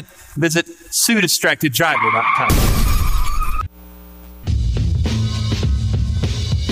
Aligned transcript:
Visit 0.00 0.66
SueDistractedDriver.com. 0.66 2.48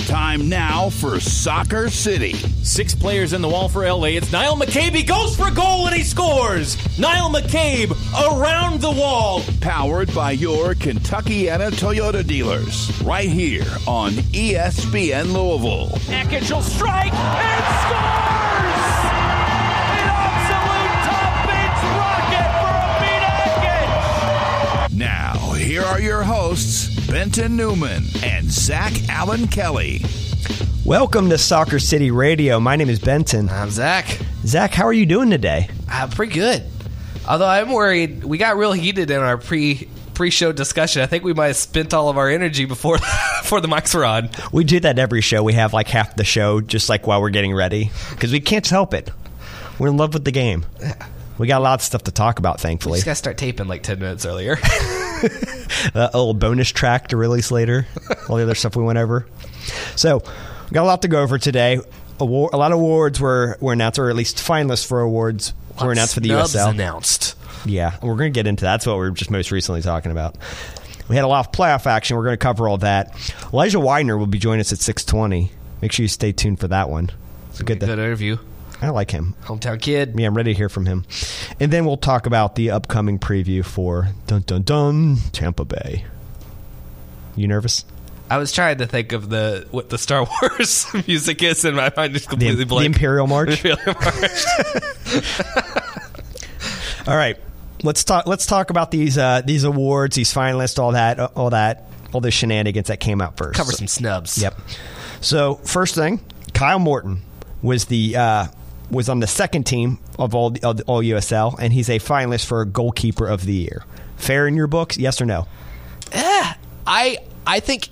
Time 0.07 0.49
now 0.49 0.89
for 0.89 1.21
Soccer 1.21 1.89
City. 1.89 2.33
Six 2.63 2.93
players 2.93 3.31
in 3.31 3.41
the 3.41 3.47
wall 3.47 3.69
for 3.69 3.89
LA. 3.89 4.07
It's 4.07 4.29
Niall 4.31 4.57
McCabe. 4.57 4.93
He 4.93 5.03
goes 5.03 5.37
for 5.37 5.49
goal 5.51 5.87
and 5.87 5.95
he 5.95 6.03
scores. 6.03 6.75
Niall 6.99 7.29
McCabe 7.31 7.91
around 8.29 8.81
the 8.81 8.91
wall. 8.91 9.41
Powered 9.61 10.13
by 10.13 10.31
your 10.31 10.73
Kentuckiana 10.73 11.71
Toyota 11.71 12.27
dealers. 12.27 12.91
Right 13.03 13.29
here 13.29 13.63
on 13.87 14.11
ESPN 14.33 15.31
Louisville. 15.31 15.87
Akinch 16.09 16.51
will 16.51 16.61
strike 16.61 17.13
and 17.13 17.63
scores! 17.85 18.70
Here 25.81 25.89
are 25.89 25.99
your 25.99 26.21
hosts, 26.21 27.07
Benton 27.09 27.55
Newman 27.57 28.03
and 28.23 28.51
Zach 28.51 28.93
Allen 29.09 29.47
Kelly. 29.47 30.01
Welcome 30.85 31.27
to 31.31 31.39
Soccer 31.39 31.79
City 31.79 32.11
Radio. 32.11 32.59
My 32.59 32.75
name 32.75 32.87
is 32.87 32.99
Benton. 32.99 33.49
I'm 33.49 33.71
Zach. 33.71 34.19
Zach, 34.45 34.75
how 34.75 34.83
are 34.85 34.93
you 34.93 35.07
doing 35.07 35.31
today? 35.31 35.71
I'm 35.89 36.11
pretty 36.11 36.33
good. 36.33 36.63
Although 37.27 37.47
I'm 37.47 37.71
worried, 37.71 38.23
we 38.23 38.37
got 38.37 38.57
real 38.57 38.73
heated 38.73 39.09
in 39.09 39.21
our 39.21 39.39
pre 39.39 39.89
pre-show 40.13 40.51
discussion. 40.51 41.01
I 41.01 41.07
think 41.07 41.23
we 41.23 41.33
might 41.33 41.47
have 41.47 41.57
spent 41.57 41.95
all 41.95 42.09
of 42.09 42.17
our 42.19 42.29
energy 42.29 42.65
before 42.65 42.97
before 43.41 43.59
the 43.59 43.67
mics 43.67 43.95
were 43.95 44.05
on. 44.05 44.29
We 44.51 44.63
do 44.63 44.79
that 44.81 44.99
every 44.99 45.21
show. 45.21 45.41
We 45.41 45.53
have 45.53 45.73
like 45.73 45.87
half 45.87 46.15
the 46.15 46.23
show 46.23 46.61
just 46.61 46.89
like 46.89 47.07
while 47.07 47.21
we're 47.21 47.31
getting 47.31 47.55
ready 47.55 47.89
because 48.11 48.31
we 48.31 48.39
can't 48.39 48.67
help 48.67 48.93
it. 48.93 49.09
We're 49.79 49.87
in 49.87 49.97
love 49.97 50.13
with 50.13 50.25
the 50.25 50.31
game. 50.31 50.63
We 51.39 51.47
got 51.47 51.59
a 51.59 51.63
lot 51.63 51.79
of 51.79 51.81
stuff 51.81 52.03
to 52.03 52.11
talk 52.11 52.37
about, 52.37 52.57
We 52.59 52.61
thankfully. 52.61 52.97
just 52.97 53.05
got 53.05 53.11
to 53.13 53.15
start 53.15 53.37
taping 53.39 53.67
like 53.67 53.81
ten 53.81 53.97
minutes 53.97 54.27
earlier. 54.27 54.57
a 55.95 56.09
little 56.13 56.33
bonus 56.33 56.69
track 56.69 57.09
to 57.09 57.17
release 57.17 57.51
later. 57.51 57.87
All 58.29 58.37
the 58.37 58.43
other 58.43 58.55
stuff 58.55 58.75
we 58.75 58.83
went 58.83 58.99
over. 58.99 59.27
So, 59.95 60.19
we 60.19 60.73
got 60.73 60.83
a 60.83 60.85
lot 60.85 61.01
to 61.03 61.07
go 61.07 61.21
over 61.21 61.37
today. 61.37 61.79
Award, 62.19 62.53
a 62.53 62.57
lot 62.57 62.71
of 62.71 62.77
awards 62.79 63.19
were, 63.19 63.57
were 63.59 63.73
announced, 63.73 63.97
or 63.99 64.09
at 64.09 64.15
least 64.15 64.37
finalists 64.37 64.85
for 64.85 65.01
awards 65.01 65.53
were 65.81 65.91
announced 65.91 66.13
for 66.13 66.19
the 66.19 66.29
USL. 66.29 66.69
announced. 66.69 67.35
Yeah, 67.65 67.97
we're 68.01 68.15
going 68.15 68.31
to 68.31 68.37
get 68.37 68.47
into 68.47 68.63
that. 68.65 68.73
That's 68.73 68.85
what 68.87 68.93
we 68.93 69.01
were 69.01 69.11
just 69.11 69.31
most 69.31 69.51
recently 69.51 69.81
talking 69.81 70.11
about. 70.11 70.35
We 71.09 71.15
had 71.15 71.25
a 71.25 71.27
lot 71.27 71.45
of 71.45 71.51
playoff 71.51 71.85
action. 71.85 72.15
We're 72.15 72.23
going 72.23 72.33
to 72.33 72.37
cover 72.37 72.67
all 72.67 72.77
that. 72.79 73.13
Elijah 73.51 73.79
Wynder 73.79 74.17
will 74.17 74.27
be 74.27 74.39
joining 74.39 74.61
us 74.61 74.71
at 74.71 74.79
six 74.79 75.03
twenty. 75.03 75.51
Make 75.81 75.91
sure 75.91 76.03
you 76.03 76.07
stay 76.07 76.31
tuned 76.31 76.59
for 76.59 76.67
that 76.69 76.89
one. 76.89 77.09
It's 77.49 77.59
a 77.59 77.63
good. 77.63 77.79
Good 77.79 77.89
interview. 77.89 78.37
I 78.81 78.89
like 78.89 79.11
him. 79.11 79.35
Hometown 79.43 79.79
kid. 79.79 80.13
Yeah, 80.17 80.27
I'm 80.27 80.35
ready 80.35 80.53
to 80.53 80.57
hear 80.57 80.69
from 80.69 80.87
him. 80.87 81.05
And 81.59 81.71
then 81.71 81.85
we'll 81.85 81.97
talk 81.97 82.25
about 82.25 82.55
the 82.55 82.71
upcoming 82.71 83.19
preview 83.19 83.63
for 83.63 84.09
Dun 84.25 84.41
Dun 84.41 84.63
Dun 84.63 85.17
Tampa 85.31 85.65
Bay. 85.65 86.05
You 87.35 87.47
nervous? 87.47 87.85
I 88.29 88.37
was 88.37 88.51
trying 88.51 88.77
to 88.77 88.87
think 88.87 89.11
of 89.11 89.29
the 89.29 89.67
what 89.71 89.89
the 89.89 89.97
Star 89.97 90.25
Wars 90.41 90.87
music 91.05 91.43
is, 91.43 91.65
and 91.65 91.75
my 91.75 91.91
mind 91.95 92.13
just 92.13 92.29
completely 92.29 92.63
the 92.63 92.65
blank. 92.65 92.87
Imperial 92.87 93.27
March. 93.27 93.49
Imperial 93.65 93.93
March. 93.93 94.45
All 97.07 97.15
right, 97.17 97.37
let's 97.83 98.03
talk. 98.03 98.25
Let's 98.27 98.45
talk 98.45 98.69
about 98.69 98.89
these 98.89 99.17
uh, 99.17 99.41
these 99.43 99.63
awards, 99.63 100.15
these 100.15 100.33
finalists, 100.33 100.79
all 100.79 100.93
that, 100.93 101.19
all 101.19 101.49
that, 101.49 101.89
all 102.13 102.21
the 102.21 102.31
shenanigans 102.31 102.87
that 102.87 102.99
came 102.99 103.21
out 103.21 103.37
first. 103.37 103.57
Cover 103.57 103.73
some 103.73 103.87
snubs. 103.87 104.41
Yep. 104.41 104.57
So 105.19 105.55
first 105.55 105.95
thing, 105.95 106.19
Kyle 106.53 106.79
Morton 106.79 107.21
was 107.61 107.85
the 107.85 108.15
uh, 108.15 108.47
was 108.91 109.09
on 109.09 109.19
the 109.19 109.27
second 109.27 109.63
team 109.63 109.99
of 110.19 110.35
all 110.35 110.53
of 110.63 110.81
all 110.87 111.01
USL, 111.01 111.55
and 111.59 111.73
he's 111.73 111.89
a 111.89 111.99
finalist 111.99 112.45
for 112.45 112.63
goalkeeper 112.65 113.27
of 113.27 113.45
the 113.45 113.53
year. 113.53 113.85
Fair 114.17 114.47
in 114.47 114.55
your 114.55 114.67
books? 114.67 114.97
Yes 114.97 115.21
or 115.21 115.25
no? 115.25 115.47
I 116.13 117.19
I 117.45 117.59
think 117.59 117.89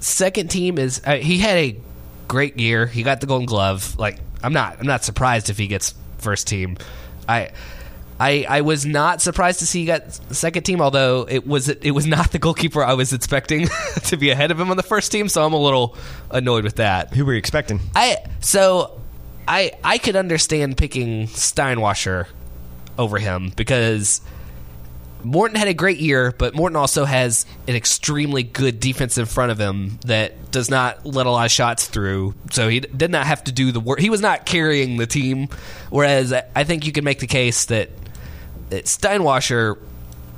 second 0.00 0.50
team 0.50 0.78
is 0.78 1.00
uh, 1.04 1.14
he 1.14 1.38
had 1.38 1.56
a 1.56 1.76
great 2.28 2.58
year. 2.58 2.86
He 2.86 3.02
got 3.02 3.20
the 3.20 3.26
Golden 3.26 3.46
Glove. 3.46 3.96
Like 3.98 4.18
I'm 4.42 4.52
not 4.52 4.80
I'm 4.80 4.86
not 4.86 5.04
surprised 5.04 5.48
if 5.50 5.58
he 5.58 5.66
gets 5.66 5.94
first 6.18 6.46
team. 6.46 6.76
I. 7.28 7.50
I, 8.20 8.46
I 8.48 8.60
was 8.60 8.86
not 8.86 9.20
surprised 9.20 9.60
to 9.60 9.66
see 9.66 9.80
he 9.80 9.86
got 9.86 10.12
second 10.32 10.62
team, 10.62 10.80
although 10.80 11.26
it 11.28 11.44
was 11.44 11.68
it 11.68 11.90
was 11.90 12.06
not 12.06 12.30
the 12.30 12.38
goalkeeper 12.38 12.84
I 12.84 12.92
was 12.92 13.12
expecting 13.12 13.66
to 14.04 14.16
be 14.16 14.30
ahead 14.30 14.52
of 14.52 14.60
him 14.60 14.70
on 14.70 14.76
the 14.76 14.84
first 14.84 15.10
team. 15.10 15.28
So 15.28 15.44
I'm 15.44 15.54
a 15.54 15.60
little 15.60 15.96
annoyed 16.30 16.62
with 16.62 16.76
that. 16.76 17.12
Who 17.14 17.24
were 17.24 17.32
you 17.32 17.38
expecting? 17.38 17.80
I 17.96 18.18
so 18.38 19.01
I 19.46 19.72
I 19.82 19.98
could 19.98 20.16
understand 20.16 20.76
picking 20.76 21.26
Steinwascher 21.28 22.26
over 22.98 23.18
him 23.18 23.52
because 23.56 24.20
Morton 25.24 25.56
had 25.56 25.68
a 25.68 25.74
great 25.74 25.98
year, 25.98 26.32
but 26.36 26.54
Morton 26.54 26.76
also 26.76 27.04
has 27.04 27.46
an 27.68 27.74
extremely 27.76 28.42
good 28.42 28.80
defense 28.80 29.18
in 29.18 29.26
front 29.26 29.52
of 29.52 29.58
him 29.58 29.98
that 30.06 30.50
does 30.50 30.68
not 30.68 31.06
let 31.06 31.26
a 31.26 31.30
lot 31.30 31.44
of 31.44 31.50
shots 31.50 31.86
through. 31.86 32.34
So 32.50 32.68
he 32.68 32.80
did 32.80 33.10
not 33.10 33.26
have 33.26 33.44
to 33.44 33.52
do 33.52 33.72
the 33.72 33.80
work. 33.80 34.00
He 34.00 34.10
was 34.10 34.20
not 34.20 34.46
carrying 34.46 34.96
the 34.96 35.06
team. 35.06 35.48
Whereas 35.90 36.32
I- 36.32 36.64
think 36.64 36.86
you 36.86 36.92
can 36.92 37.04
make 37.04 37.20
the 37.20 37.26
case 37.26 37.66
that, 37.66 37.90
Steinwascher 38.70 39.76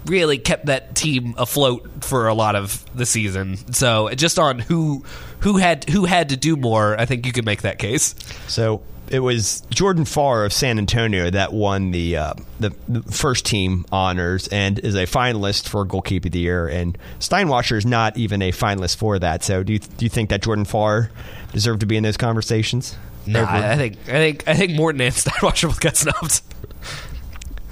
really 0.06 0.38
kept 0.38 0.66
that 0.66 0.94
team 0.94 1.34
afloat 1.38 1.88
for 2.00 2.28
a 2.28 2.34
lot 2.34 2.56
of 2.56 2.84
the 2.94 3.06
season. 3.06 3.56
So 3.72 4.10
just 4.10 4.38
on 4.38 4.58
who 4.58 5.04
who 5.40 5.56
had 5.56 5.88
who 5.88 6.04
had 6.04 6.30
to 6.30 6.36
do 6.36 6.56
more, 6.56 6.98
I 6.98 7.06
think 7.06 7.26
you 7.26 7.32
could 7.32 7.44
make 7.44 7.62
that 7.62 7.78
case. 7.78 8.14
So 8.48 8.82
it 9.10 9.20
was 9.20 9.62
Jordan 9.70 10.04
Farr 10.04 10.44
of 10.44 10.52
San 10.52 10.78
Antonio 10.78 11.30
that 11.30 11.52
won 11.52 11.90
the, 11.90 12.16
uh, 12.16 12.34
the 12.60 12.74
the 12.88 13.02
first 13.02 13.44
team 13.44 13.84
honors 13.92 14.48
and 14.48 14.78
is 14.78 14.94
a 14.94 15.04
finalist 15.06 15.68
for 15.68 15.84
goalkeeper 15.84 16.28
of 16.28 16.32
the 16.32 16.38
year. 16.40 16.66
And 16.68 16.96
Steinwascher 17.20 17.76
is 17.76 17.84
not 17.86 18.16
even 18.16 18.40
a 18.42 18.50
finalist 18.52 18.96
for 18.96 19.18
that. 19.18 19.42
So 19.44 19.62
do 19.62 19.72
you 19.74 19.78
do 19.78 20.04
you 20.04 20.08
think 20.08 20.30
that 20.30 20.42
Jordan 20.42 20.64
Farr 20.64 21.10
deserved 21.52 21.80
to 21.80 21.86
be 21.86 21.96
in 21.96 22.02
those 22.02 22.16
conversations? 22.16 22.96
No, 23.26 23.42
Or- 23.42 23.46
I, 23.46 23.72
I 23.72 23.76
think 23.76 23.96
I 24.08 24.12
think 24.12 24.48
I 24.48 24.54
think 24.54 24.72
Morton 24.72 25.00
and 25.00 25.14
Steinwascher 25.14 25.68
both 25.68 25.80
got 25.80 25.96
snubbed. 25.96 26.40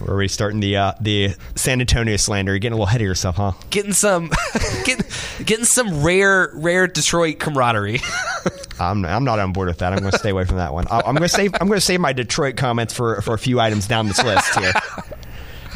Or 0.07 0.15
are 0.15 0.19
we 0.19 0.29
starting 0.29 0.61
the 0.61 0.77
uh, 0.77 0.93
the 1.01 1.35
San 1.55 1.81
Antonio 1.81 2.17
slander? 2.17 2.53
You're 2.53 2.59
getting 2.59 2.75
a 2.75 2.77
little 2.77 2.89
ahead 2.89 3.01
of 3.01 3.07
yourself, 3.07 3.37
huh? 3.37 3.53
Getting 3.71 3.93
some 3.93 4.31
getting, 4.85 5.07
getting 5.45 5.65
some 5.65 6.03
rare 6.03 6.51
rare 6.55 6.87
Detroit 6.87 7.39
camaraderie. 7.39 8.01
I'm, 8.81 9.05
I'm 9.05 9.25
not 9.25 9.39
on 9.39 9.53
board 9.53 9.69
with 9.69 9.79
that. 9.79 9.93
I'm 9.93 10.01
going 10.01 10.11
to 10.11 10.19
stay 10.19 10.31
away 10.31 10.45
from 10.45 10.57
that 10.57 10.73
one. 10.73 10.87
I- 10.89 10.99
I'm 10.99 11.15
going 11.15 11.23
to 11.23 11.29
save 11.29 11.55
I'm 11.61 11.69
going 11.69 11.79
to 11.79 11.85
save 11.85 12.01
my 12.01 12.13
Detroit 12.13 12.57
comments 12.57 12.95
for 12.95 13.21
for 13.23 13.35
a 13.35 13.39
few 13.39 13.61
items 13.61 13.87
down 13.87 14.09
this 14.09 14.23
list 14.23 14.59
here. 14.59 14.73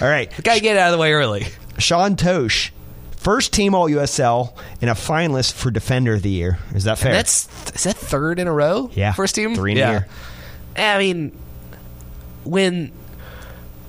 All 0.00 0.08
right, 0.08 0.30
Gotta 0.42 0.60
get 0.60 0.76
it 0.76 0.78
out 0.78 0.88
of 0.88 0.92
the 0.92 1.00
way 1.00 1.12
early. 1.12 1.46
Sean 1.78 2.16
Totsch, 2.16 2.70
first 3.16 3.52
team 3.54 3.74
All 3.74 3.88
USL 3.88 4.54
and 4.82 4.90
a 4.90 4.94
finalist 4.94 5.54
for 5.54 5.70
Defender 5.70 6.14
of 6.14 6.22
the 6.22 6.30
Year. 6.30 6.58
Is 6.74 6.84
that 6.84 6.98
fair? 6.98 7.12
That's 7.12 7.46
is 7.74 7.84
that 7.84 7.96
third 7.96 8.38
in 8.38 8.46
a 8.46 8.52
row? 8.52 8.90
Yeah, 8.92 9.12
first 9.12 9.34
team. 9.34 9.54
three 9.54 9.72
in 9.72 9.78
a 9.78 9.80
yeah. 9.80 9.90
year. 9.90 10.08
I 10.76 10.98
mean, 10.98 11.38
when 12.44 12.92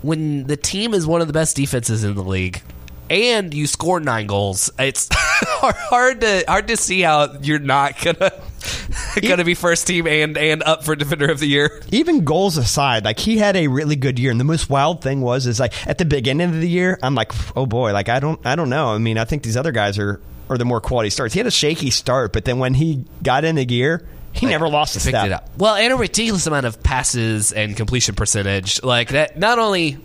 when 0.07 0.45
the 0.45 0.55
team 0.57 0.93
is 0.93 1.05
one 1.05 1.19
of 1.21 1.27
the 1.27 1.33
best 1.33 1.55
defenses 1.55 2.03
in 2.03 2.15
the 2.15 2.23
league, 2.23 2.61
and 3.09 3.53
you 3.53 3.67
score 3.67 3.99
nine 3.99 4.25
goals, 4.27 4.69
it's 4.79 5.09
hard 5.11 6.21
to 6.21 6.43
hard 6.47 6.67
to 6.69 6.77
see 6.77 7.01
how 7.01 7.33
you're 7.41 7.59
not 7.59 8.01
gonna 8.01 8.31
gonna 9.21 9.43
be 9.43 9.53
first 9.53 9.85
team 9.85 10.07
and 10.07 10.37
and 10.37 10.63
up 10.63 10.83
for 10.83 10.95
defender 10.95 11.29
of 11.29 11.39
the 11.39 11.47
year. 11.47 11.81
even 11.91 12.23
goals 12.23 12.57
aside, 12.57 13.03
like 13.05 13.19
he 13.19 13.37
had 13.37 13.55
a 13.55 13.67
really 13.67 13.95
good 13.95 14.17
year. 14.17 14.31
And 14.31 14.39
the 14.39 14.45
most 14.45 14.69
wild 14.69 15.01
thing 15.01 15.21
was 15.21 15.45
is 15.45 15.59
like 15.59 15.73
at 15.87 15.97
the 15.97 16.05
beginning 16.05 16.49
of 16.49 16.59
the 16.59 16.69
year, 16.69 16.97
I'm 17.03 17.15
like, 17.15 17.31
oh 17.57 17.65
boy, 17.65 17.91
like 17.93 18.09
I 18.09 18.19
don't 18.19 18.43
I 18.45 18.55
don't 18.55 18.69
know. 18.69 18.89
I 18.89 18.97
mean, 18.97 19.17
I 19.17 19.25
think 19.25 19.43
these 19.43 19.57
other 19.57 19.71
guys 19.71 19.99
are 19.99 20.21
are 20.49 20.57
the 20.57 20.65
more 20.65 20.79
quality 20.79 21.09
starts. 21.09 21.33
He 21.33 21.39
had 21.39 21.47
a 21.47 21.51
shaky 21.51 21.89
start, 21.89 22.31
but 22.31 22.45
then 22.45 22.59
when 22.59 22.73
he 22.73 23.05
got 23.21 23.43
in 23.43 23.55
the 23.55 23.65
gear, 23.65 24.07
he 24.39 24.45
never 24.45 24.67
lost 24.69 24.95
a 24.95 24.99
picked 24.99 25.09
step. 25.09 25.25
it 25.25 25.31
up. 25.31 25.49
Well, 25.57 25.75
and 25.75 25.91
a 25.93 25.95
ridiculous 25.95 26.47
amount 26.47 26.65
of 26.65 26.81
passes 26.83 27.51
and 27.51 27.75
completion 27.75 28.15
percentage. 28.15 28.81
Like 28.83 29.09
that, 29.09 29.37
not 29.37 29.59
only 29.59 29.97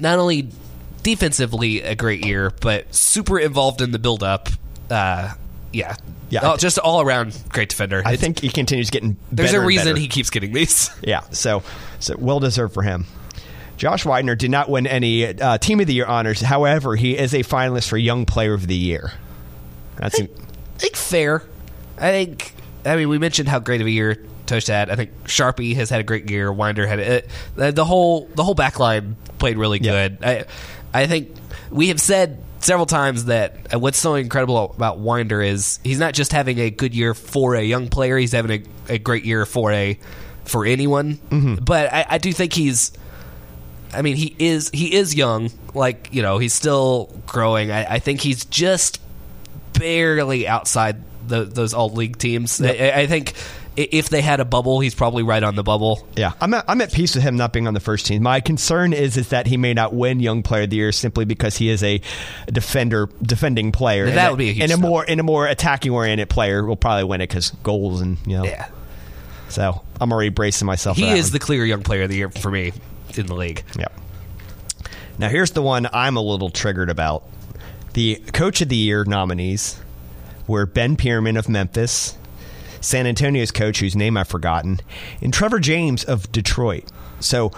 not 0.00 0.18
only 0.18 0.48
defensively 1.02 1.82
a 1.82 1.94
great 1.94 2.24
year, 2.24 2.52
but 2.60 2.94
super 2.94 3.38
involved 3.38 3.80
in 3.82 3.90
the 3.90 3.98
build 3.98 4.22
up. 4.22 4.48
Uh, 4.90 5.32
yeah, 5.72 5.96
Yeah, 6.30 6.46
I 6.46 6.52
Oh, 6.52 6.56
just 6.56 6.78
all 6.78 7.00
around 7.00 7.38
great 7.48 7.68
defender. 7.70 7.98
I 8.04 8.12
It's- 8.12 8.20
think 8.20 8.40
he 8.40 8.48
continues 8.50 8.90
getting. 8.90 9.16
there's 9.30 9.52
a 9.52 9.58
and 9.58 9.66
reason 9.66 9.86
better. 9.88 9.98
he 10.00 10.08
keeps 10.08 10.30
getting 10.30 10.52
these. 10.52 10.90
Yeah, 11.02 11.20
so 11.30 11.62
so 11.98 12.14
well 12.18 12.40
deserved 12.40 12.74
for 12.74 12.82
him. 12.82 13.06
Josh 13.78 14.04
Wynder 14.04 14.36
did 14.38 14.50
not 14.50 14.68
win 14.68 14.86
any 14.86 15.26
uh, 15.26 15.58
Team 15.58 15.80
of 15.80 15.86
the 15.86 15.94
Year 15.94 16.06
honors. 16.06 16.40
However, 16.40 16.94
he 16.94 17.16
is 17.18 17.34
a 17.34 17.38
finalist 17.40 17.88
for 17.88 17.96
Young 17.96 18.26
Player 18.26 18.54
of 18.54 18.66
the 18.66 18.76
Year. 18.76 19.12
That's 19.96 20.20
I 20.20 20.28
think 20.78 20.94
fair. 20.96 21.42
I 21.98 22.10
think. 22.10 22.54
I 22.84 22.96
mean, 22.96 23.08
we 23.08 23.18
mentioned 23.18 23.48
how 23.48 23.58
great 23.58 23.80
of 23.80 23.86
a 23.86 23.90
year 23.90 24.24
Totsch 24.46 24.68
had. 24.68 24.90
I 24.90 24.96
think 24.96 25.10
Sharpie 25.24 25.74
has 25.76 25.88
had 25.90 26.00
a 26.00 26.04
great 26.04 26.30
year. 26.30 26.52
Wynder 26.52 26.86
had 26.86 26.98
it. 26.98 27.28
The, 27.56 27.72
the 27.72 27.84
whole 27.84 28.26
the 28.34 28.42
whole 28.44 28.54
back 28.54 28.78
line 28.78 29.16
played 29.38 29.56
really 29.56 29.78
Yeah. 29.80 30.08
good. 30.08 30.18
I 30.24 30.44
I 30.92 31.06
think 31.06 31.30
we 31.70 31.88
have 31.88 32.00
said 32.00 32.42
several 32.60 32.86
times 32.86 33.24
that 33.26 33.74
uh, 33.74 33.78
what's 33.78 33.98
so 33.98 34.14
incredible 34.14 34.72
about 34.76 34.98
Wynder 34.98 35.44
is 35.46 35.78
he's 35.84 35.98
not 35.98 36.14
just 36.14 36.32
having 36.32 36.58
a 36.58 36.70
good 36.70 36.94
year 36.94 37.14
for 37.14 37.54
a 37.54 37.62
young 37.62 37.88
player. 37.88 38.16
He's 38.18 38.32
having 38.32 38.64
a, 38.88 38.94
a 38.94 38.98
great 38.98 39.24
year 39.24 39.46
for 39.46 39.72
a 39.72 39.98
for 40.44 40.66
anyone. 40.66 41.18
But 41.62 41.92
I, 41.92 42.06
I 42.10 42.18
do 42.18 42.32
think 42.32 42.52
he's. 42.52 42.92
I 43.94 44.02
mean, 44.02 44.16
he 44.16 44.34
is 44.38 44.70
he 44.70 44.94
is 44.94 45.14
young. 45.14 45.50
Like 45.74 46.08
you 46.12 46.22
know, 46.22 46.38
he's 46.38 46.52
still 46.54 47.10
growing. 47.26 47.70
I, 47.70 47.94
I 47.94 47.98
think 48.00 48.20
he's 48.20 48.44
just 48.46 49.00
barely 49.78 50.46
outside 50.48 51.02
the, 51.26 51.44
those 51.44 51.74
all 51.74 51.90
league 51.90 52.18
teams. 52.18 52.60
I, 52.60 52.92
I 52.94 53.06
think 53.06 53.34
if 53.76 54.10
they 54.10 54.20
had 54.20 54.38
a 54.40 54.44
bubble, 54.44 54.80
he's 54.80 54.94
probably 54.94 55.22
right 55.22 55.42
on 55.42 55.54
the 55.56 55.62
bubble. 55.62 56.06
Yeah, 56.16 56.32
I'm 56.40 56.52
at, 56.54 56.64
I'm 56.68 56.80
at 56.82 56.92
peace 56.92 57.14
with 57.14 57.24
him 57.24 57.36
not 57.36 57.52
being 57.54 57.66
on 57.66 57.74
the 57.74 57.80
first 57.80 58.04
team. 58.06 58.22
My 58.22 58.40
concern 58.40 58.92
is 58.92 59.16
is 59.16 59.28
that 59.30 59.46
he 59.46 59.56
may 59.56 59.72
not 59.72 59.94
win 59.94 60.20
Young 60.20 60.42
Player 60.42 60.64
of 60.64 60.70
the 60.70 60.76
Year 60.76 60.92
simply 60.92 61.24
because 61.24 61.56
he 61.56 61.68
is 61.70 61.82
a 61.82 62.00
defender, 62.48 63.08
defending 63.22 63.72
player. 63.72 64.06
That 64.10 64.18
And 64.18 64.30
would 64.32 64.38
be 64.38 64.50
a 64.50 64.52
huge 64.52 64.62
and 64.64 64.72
a 64.72 64.76
snub. 64.76 64.88
more 64.90 65.04
in 65.04 65.20
a 65.20 65.22
more 65.22 65.46
attacking 65.46 65.92
oriented 65.92 66.28
player 66.28 66.64
will 66.64 66.76
probably 66.76 67.04
win 67.04 67.20
it 67.22 67.28
because 67.28 67.50
goals 67.62 68.00
and 68.02 68.18
you 68.26 68.36
know. 68.36 68.44
Yeah, 68.44 68.68
So 69.48 69.82
I'm 70.00 70.12
already 70.12 70.28
bracing 70.30 70.66
myself. 70.66 70.96
he 70.98 71.08
is 71.10 71.26
one. 71.26 71.32
the 71.32 71.38
clear 71.38 71.64
young 71.64 71.82
player 71.82 72.02
of 72.02 72.10
the 72.10 72.16
year 72.16 72.28
for 72.28 72.50
me 72.50 72.72
in 73.16 73.26
the 73.26 73.34
league. 73.34 73.64
Yep. 73.78 73.92
Now 75.18 75.28
here's 75.28 75.52
the 75.52 75.62
one 75.62 75.88
I'm 75.92 76.16
a 76.16 76.22
little 76.22 76.50
triggered 76.50 76.90
about. 76.90 77.24
The 77.94 78.16
Coach 78.32 78.60
of 78.62 78.68
the 78.70 78.76
Year 78.76 79.04
nominees 79.04 79.78
were 80.46 80.66
Ben 80.66 80.96
Pirmann 80.96 81.38
of 81.38 81.48
Memphis, 81.48 82.16
San 82.80 83.06
Antonio's 83.06 83.50
coach, 83.50 83.80
whose 83.80 83.94
name 83.94 84.16
I've 84.16 84.28
forgotten, 84.28 84.80
and 85.20 85.32
Trevor 85.32 85.60
James 85.60 86.04
of 86.04 86.30
Detroit. 86.32 86.84
So 87.20 87.52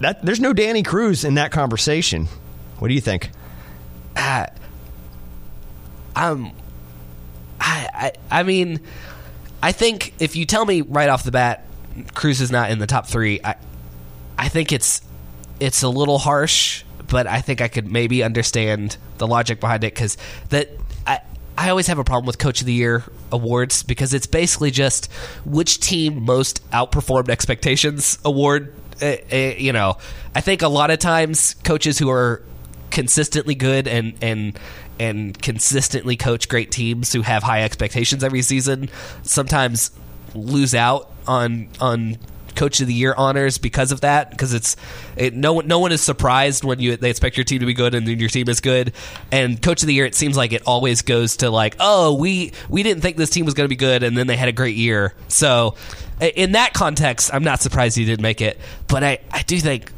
that 0.00 0.24
there's 0.24 0.40
no 0.40 0.52
Danny 0.52 0.82
Cruz 0.82 1.24
in 1.24 1.34
that 1.34 1.52
conversation. 1.52 2.26
What 2.78 2.88
do 2.88 2.94
you 2.94 3.00
think? 3.00 3.30
Um, 6.16 6.52
I, 7.60 7.88
I, 7.94 8.12
I 8.40 8.42
mean, 8.42 8.80
I 9.62 9.72
think 9.72 10.14
if 10.18 10.36
you 10.36 10.46
tell 10.46 10.64
me 10.64 10.80
right 10.80 11.08
off 11.08 11.22
the 11.22 11.30
bat, 11.30 11.66
Cruz 12.14 12.40
is 12.40 12.50
not 12.50 12.70
in 12.70 12.78
the 12.78 12.86
top 12.86 13.06
three, 13.06 13.40
I, 13.44 13.56
I 14.38 14.48
think 14.48 14.72
it's 14.72 15.02
it's 15.60 15.82
a 15.82 15.88
little 15.88 16.18
harsh, 16.18 16.84
but 17.08 17.26
I 17.26 17.42
think 17.42 17.60
I 17.60 17.68
could 17.68 17.90
maybe 17.90 18.22
understand 18.22 18.96
the 19.18 19.26
logic 19.26 19.60
behind 19.60 19.84
it 19.84 19.94
because 19.94 20.16
that 20.48 20.70
I. 21.60 21.70
Always 21.70 21.86
have 21.86 21.98
a 21.98 22.04
problem 22.04 22.26
with 22.26 22.38
Coach 22.38 22.60
of 22.60 22.66
the 22.66 22.72
Year 22.72 23.04
awards 23.30 23.82
because 23.82 24.14
it's 24.14 24.26
basically 24.26 24.70
just 24.70 25.10
which 25.44 25.80
team 25.80 26.22
most 26.24 26.68
outperformed 26.70 27.28
expectations 27.28 28.18
award. 28.24 28.74
Uh, 29.00 29.16
uh, 29.32 29.36
you 29.36 29.72
know, 29.72 29.96
I 30.34 30.40
think 30.40 30.62
a 30.62 30.68
lot 30.68 30.90
of 30.90 30.98
times 30.98 31.54
coaches 31.64 31.98
who 31.98 32.10
are 32.10 32.42
consistently 32.90 33.54
good 33.54 33.86
and 33.86 34.14
and 34.20 34.58
and 34.98 35.40
consistently 35.40 36.16
coach 36.16 36.48
great 36.48 36.70
teams 36.70 37.12
who 37.12 37.22
have 37.22 37.42
high 37.42 37.62
expectations 37.62 38.22
every 38.22 38.42
season 38.42 38.90
sometimes 39.22 39.90
lose 40.34 40.74
out 40.74 41.10
on 41.26 41.68
on 41.80 42.18
coach 42.54 42.80
of 42.80 42.86
the 42.86 42.94
year 42.94 43.14
honors 43.16 43.58
because 43.58 43.92
of 43.92 44.00
that 44.02 44.30
because 44.30 44.54
it's 44.54 44.76
it, 45.16 45.34
no 45.34 45.54
one 45.54 45.66
no 45.66 45.78
one 45.78 45.92
is 45.92 46.00
surprised 46.00 46.64
when 46.64 46.78
you 46.80 46.96
they 46.96 47.10
expect 47.10 47.36
your 47.36 47.44
team 47.44 47.60
to 47.60 47.66
be 47.66 47.74
good 47.74 47.94
and 47.94 48.06
then 48.06 48.18
your 48.18 48.28
team 48.28 48.48
is 48.48 48.60
good. 48.60 48.92
And 49.32 49.60
coach 49.60 49.82
of 49.82 49.86
the 49.86 49.94
year 49.94 50.06
it 50.06 50.14
seems 50.14 50.36
like 50.36 50.52
it 50.52 50.62
always 50.66 51.02
goes 51.02 51.38
to 51.38 51.50
like 51.50 51.76
oh 51.80 52.14
we 52.14 52.52
we 52.68 52.82
didn't 52.82 53.02
think 53.02 53.16
this 53.16 53.30
team 53.30 53.44
was 53.44 53.54
going 53.54 53.66
to 53.66 53.72
be 53.72 53.76
good 53.76 54.02
and 54.02 54.16
then 54.16 54.26
they 54.26 54.36
had 54.36 54.48
a 54.48 54.52
great 54.52 54.76
year. 54.76 55.14
So 55.28 55.74
in 56.20 56.52
that 56.52 56.74
context 56.74 57.32
I'm 57.32 57.44
not 57.44 57.60
surprised 57.60 57.96
he 57.96 58.04
didn't 58.04 58.22
make 58.22 58.40
it. 58.40 58.58
But 58.88 59.04
I 59.04 59.18
I 59.30 59.42
do 59.42 59.58
think 59.58 59.92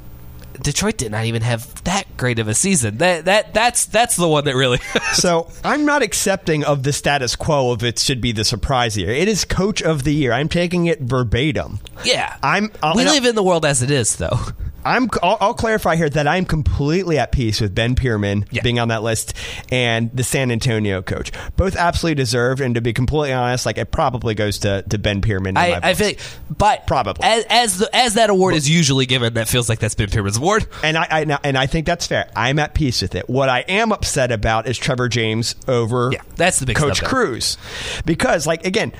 Detroit 0.62 0.96
did 0.96 1.12
not 1.12 1.24
even 1.24 1.42
have 1.42 1.82
that 1.84 2.04
great 2.16 2.38
of 2.38 2.48
a 2.48 2.54
season. 2.54 2.98
That 2.98 3.24
that 3.26 3.52
that's 3.54 3.86
that's 3.86 4.16
the 4.16 4.28
one 4.28 4.44
that 4.44 4.54
really. 4.56 4.78
So 5.14 5.50
I'm 5.62 5.84
not 5.84 6.00
accepting 6.02 6.64
of 6.64 6.84
the 6.84 6.92
status 6.92 7.36
quo 7.36 7.70
of 7.72 7.84
it 7.84 7.98
should 7.98 8.20
be 8.22 8.32
the 8.32 8.44
surprise 8.46 8.96
year. 8.96 9.10
It 9.10 9.28
is 9.28 9.44
Coach 9.44 9.82
of 9.82 10.04
the 10.04 10.14
Year. 10.14 10.32
I'm 10.32 10.48
taking 10.48 10.86
it 10.86 11.00
verbatim. 11.00 11.80
yeah, 12.02 12.36
I'm- 12.42 12.72
I'll- 12.82 12.94
we 12.94 13.02
and 13.02 13.08
I'll- 13.10 13.14
live 13.16 13.26
in 13.26 13.34
the 13.34 13.42
world 13.42 13.66
as 13.66 13.82
it 13.82 13.90
is, 13.90 14.16
though. 14.16 14.38
I'm. 14.84 15.08
I'll, 15.22 15.36
I'll 15.40 15.54
clarify 15.54 15.96
here 15.96 16.08
that 16.10 16.26
I'm 16.26 16.44
completely 16.44 17.18
at 17.18 17.32
peace 17.32 17.60
with 17.60 17.74
Ben 17.74 17.94
Pirmann 17.94 18.46
Yeah. 18.50 18.62
being 18.62 18.78
on 18.78 18.88
that 18.88 19.02
list 19.02 19.34
and 19.70 20.10
the 20.12 20.24
San 20.24 20.50
Antonio 20.50 21.02
coach. 21.02 21.30
Both 21.56 21.76
absolutely 21.76 22.16
deserved, 22.16 22.60
and 22.60 22.74
to 22.74 22.80
be 22.80 22.92
completely 22.92 23.32
honest, 23.32 23.66
like 23.66 23.78
it 23.78 23.90
probably 23.90 24.34
goes 24.34 24.58
to, 24.60 24.82
to 24.82 24.98
Ben 24.98 25.20
Pirmann. 25.20 25.56
I, 25.56 25.78
I 25.82 25.94
feel, 25.94 26.08
like, 26.08 26.20
but 26.56 26.86
Probably. 26.86 27.24
as 27.24 27.44
as, 27.48 27.78
the, 27.78 27.94
as 27.96 28.14
that 28.14 28.30
award 28.30 28.54
is 28.54 28.68
usually 28.68 29.06
given, 29.06 29.34
that 29.34 29.48
feels 29.48 29.68
like 29.68 29.78
that's 29.78 29.94
Ben 29.94 30.08
Pirmann's 30.08 30.36
award. 30.38 30.66
and 30.82 30.96
I, 30.96 31.06
I 31.10 31.38
and 31.44 31.56
I 31.56 31.66
think 31.66 31.86
that's 31.86 32.06
fair. 32.06 32.30
I'm 32.34 32.58
at 32.58 32.74
peace 32.74 33.02
with 33.02 33.14
it. 33.14 33.28
What 33.28 33.48
I 33.48 33.60
am 33.68 33.92
upset 33.92 34.32
about 34.32 34.66
is 34.66 34.78
Trevor 34.78 35.08
James 35.08 35.54
over 35.68 36.10
Yeah, 36.12 36.22
that's 36.36 36.58
the 36.58 36.66
big 36.66 36.76
Coach. 36.76 37.02
Cruz, 37.02 37.56
because 38.04 38.46
like 38.46 38.66
again, 38.66 38.92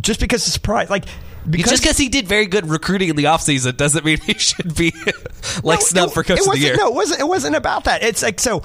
just 0.00 0.20
because 0.20 0.42
it's 0.44 0.52
surprise, 0.52 0.90
like 0.90 1.04
because 1.50 1.70
Just 1.70 1.82
because 1.82 1.96
he 1.98 2.08
did 2.08 2.26
very 2.28 2.46
good 2.46 2.68
recruiting 2.68 3.08
in 3.08 3.16
the 3.16 3.24
offseason 3.24 3.76
doesn't 3.76 4.04
mean 4.04 4.18
he 4.18 4.34
should 4.34 4.74
be 4.74 4.92
like 5.62 5.80
No, 5.80 5.84
snub 5.84 6.08
it- 6.08 6.12
for 6.14 6.22
coach 6.24 6.40
of 6.40 6.46
the 6.46 6.58
year. 6.58 6.76
No, 6.76 6.88
it 6.88 6.94
wasn't. 6.94 7.20
It 7.20 7.26
wasn't 7.28 7.56
about 7.56 7.84
that. 7.84 8.02
It's 8.02 8.22
like 8.22 8.40
so. 8.40 8.62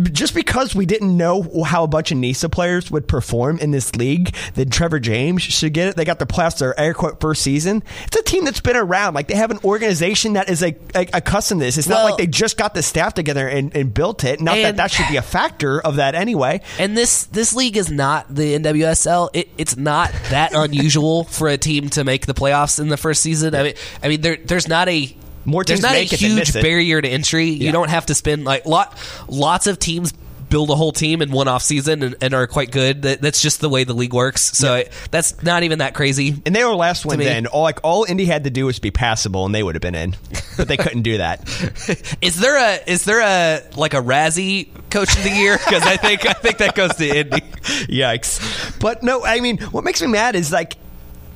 Just 0.00 0.34
because 0.34 0.74
we 0.74 0.86
didn't 0.86 1.16
know 1.16 1.64
how 1.64 1.84
a 1.84 1.88
bunch 1.88 2.12
of 2.12 2.18
NISA 2.18 2.48
players 2.48 2.90
would 2.90 3.06
perform 3.06 3.58
in 3.58 3.70
this 3.70 3.94
league, 3.96 4.34
then 4.54 4.70
Trevor 4.70 5.00
James 5.00 5.42
should 5.42 5.72
get 5.72 5.88
it. 5.88 5.96
They 5.96 6.04
got 6.04 6.18
the 6.18 6.26
playoffs 6.26 6.58
their 6.58 6.78
air 6.78 6.94
quote 6.94 7.20
first 7.20 7.42
season. 7.42 7.82
It's 8.06 8.16
a 8.16 8.22
team 8.22 8.44
that's 8.44 8.60
been 8.60 8.76
around. 8.76 9.14
Like 9.14 9.28
they 9.28 9.34
have 9.34 9.50
an 9.50 9.58
organization 9.64 10.34
that 10.34 10.48
is 10.48 10.62
like, 10.62 10.94
like 10.94 11.10
accustomed 11.12 11.60
to 11.60 11.66
this. 11.66 11.78
It's 11.78 11.88
not 11.88 12.04
like 12.04 12.16
they 12.16 12.26
just 12.26 12.56
got 12.56 12.74
the 12.74 12.82
staff 12.82 13.14
together 13.14 13.46
and, 13.46 13.74
and 13.76 13.92
built 13.92 14.24
it. 14.24 14.40
Not 14.40 14.56
that 14.56 14.76
that 14.76 14.90
should 14.90 15.08
be 15.08 15.16
a 15.16 15.22
factor 15.22 15.80
of 15.80 15.96
that 15.96 16.14
anyway. 16.14 16.62
And 16.78 16.96
this 16.96 17.24
this 17.26 17.54
league 17.54 17.76
is 17.76 17.90
not 17.90 18.34
the 18.34 18.58
NWSL. 18.58 19.30
It, 19.32 19.48
it's 19.58 19.76
not 19.76 20.12
that 20.30 20.52
unusual 20.54 21.24
for 21.24 21.48
a 21.48 21.56
team 21.56 21.88
to 21.90 22.04
make 22.04 22.26
the 22.26 22.34
playoffs 22.34 22.80
in 22.80 22.88
the 22.88 22.96
first 22.96 23.22
season. 23.22 23.54
I 23.54 23.62
mean, 23.62 23.74
I 24.02 24.08
mean, 24.08 24.20
there 24.20 24.36
there's 24.36 24.68
not 24.68 24.88
a 24.88 25.14
More 25.44 25.64
there's 25.64 25.80
teams 25.80 25.82
not 25.82 25.92
a 25.92 25.98
make 26.00 26.12
it 26.12 26.20
than 26.20 26.30
huge 26.30 26.38
miss 26.38 26.54
it. 26.56 26.62
barrier 26.62 27.00
to 27.02 27.08
entry. 27.08 27.46
You 27.50 27.66
Yeah. 27.66 27.72
don't 27.72 27.90
have 27.90 28.06
to 28.06 28.14
spend 28.14 28.44
like 28.44 28.66
lot 28.66 28.96
lots 29.28 29.66
of 29.66 29.78
teams 29.78 30.12
build 30.48 30.68
a 30.68 30.74
whole 30.76 30.92
team 30.92 31.22
in 31.22 31.30
one 31.32 31.48
off 31.48 31.62
season 31.62 32.02
and, 32.02 32.14
and 32.20 32.34
are 32.34 32.46
quite 32.46 32.70
good. 32.70 33.00
That, 33.02 33.22
that's 33.22 33.40
just 33.40 33.62
the 33.62 33.70
way 33.70 33.84
the 33.84 33.94
league 33.94 34.12
works. 34.12 34.42
So 34.42 34.74
I, 34.74 34.90
that's 35.10 35.42
not 35.42 35.62
even 35.62 35.78
that 35.78 35.94
crazy. 35.94 36.42
And 36.44 36.54
they 36.54 36.62
were 36.62 36.74
last 36.74 37.06
one 37.06 37.18
me. 37.20 37.26
in. 37.26 37.46
All 37.46 37.62
like 37.62 37.80
all 37.82 38.04
Indy 38.04 38.26
had 38.26 38.44
to 38.44 38.50
do 38.50 38.66
was 38.66 38.78
be 38.78 38.90
passable, 38.90 39.46
and 39.46 39.54
they 39.54 39.62
would 39.62 39.74
have 39.76 39.80
been 39.80 39.94
in. 39.94 40.14
But 40.58 40.68
they 40.68 40.76
couldn't 40.76 41.02
do 41.02 41.16
that. 41.16 41.40
Is 42.20 42.38
there 42.38 42.58
a 42.58 42.78
is 42.86 43.06
there 43.06 43.20
a 43.22 43.62
like 43.76 43.94
a 43.94 44.02
Razzie 44.02 44.68
coach 44.90 45.16
of 45.16 45.22
the 45.22 45.30
year? 45.30 45.56
Because 45.56 45.84
I 45.84 45.96
think 45.96 46.26
I 46.26 46.34
think 46.34 46.58
that 46.58 46.74
goes 46.74 46.94
to 46.96 47.08
Indy. 47.08 47.40
Yikes! 47.88 48.78
But 48.78 49.02
no, 49.02 49.24
I 49.24 49.40
mean, 49.40 49.56
what 49.58 49.84
makes 49.84 50.02
me 50.02 50.08
mad 50.08 50.36
is 50.36 50.52
like 50.52 50.74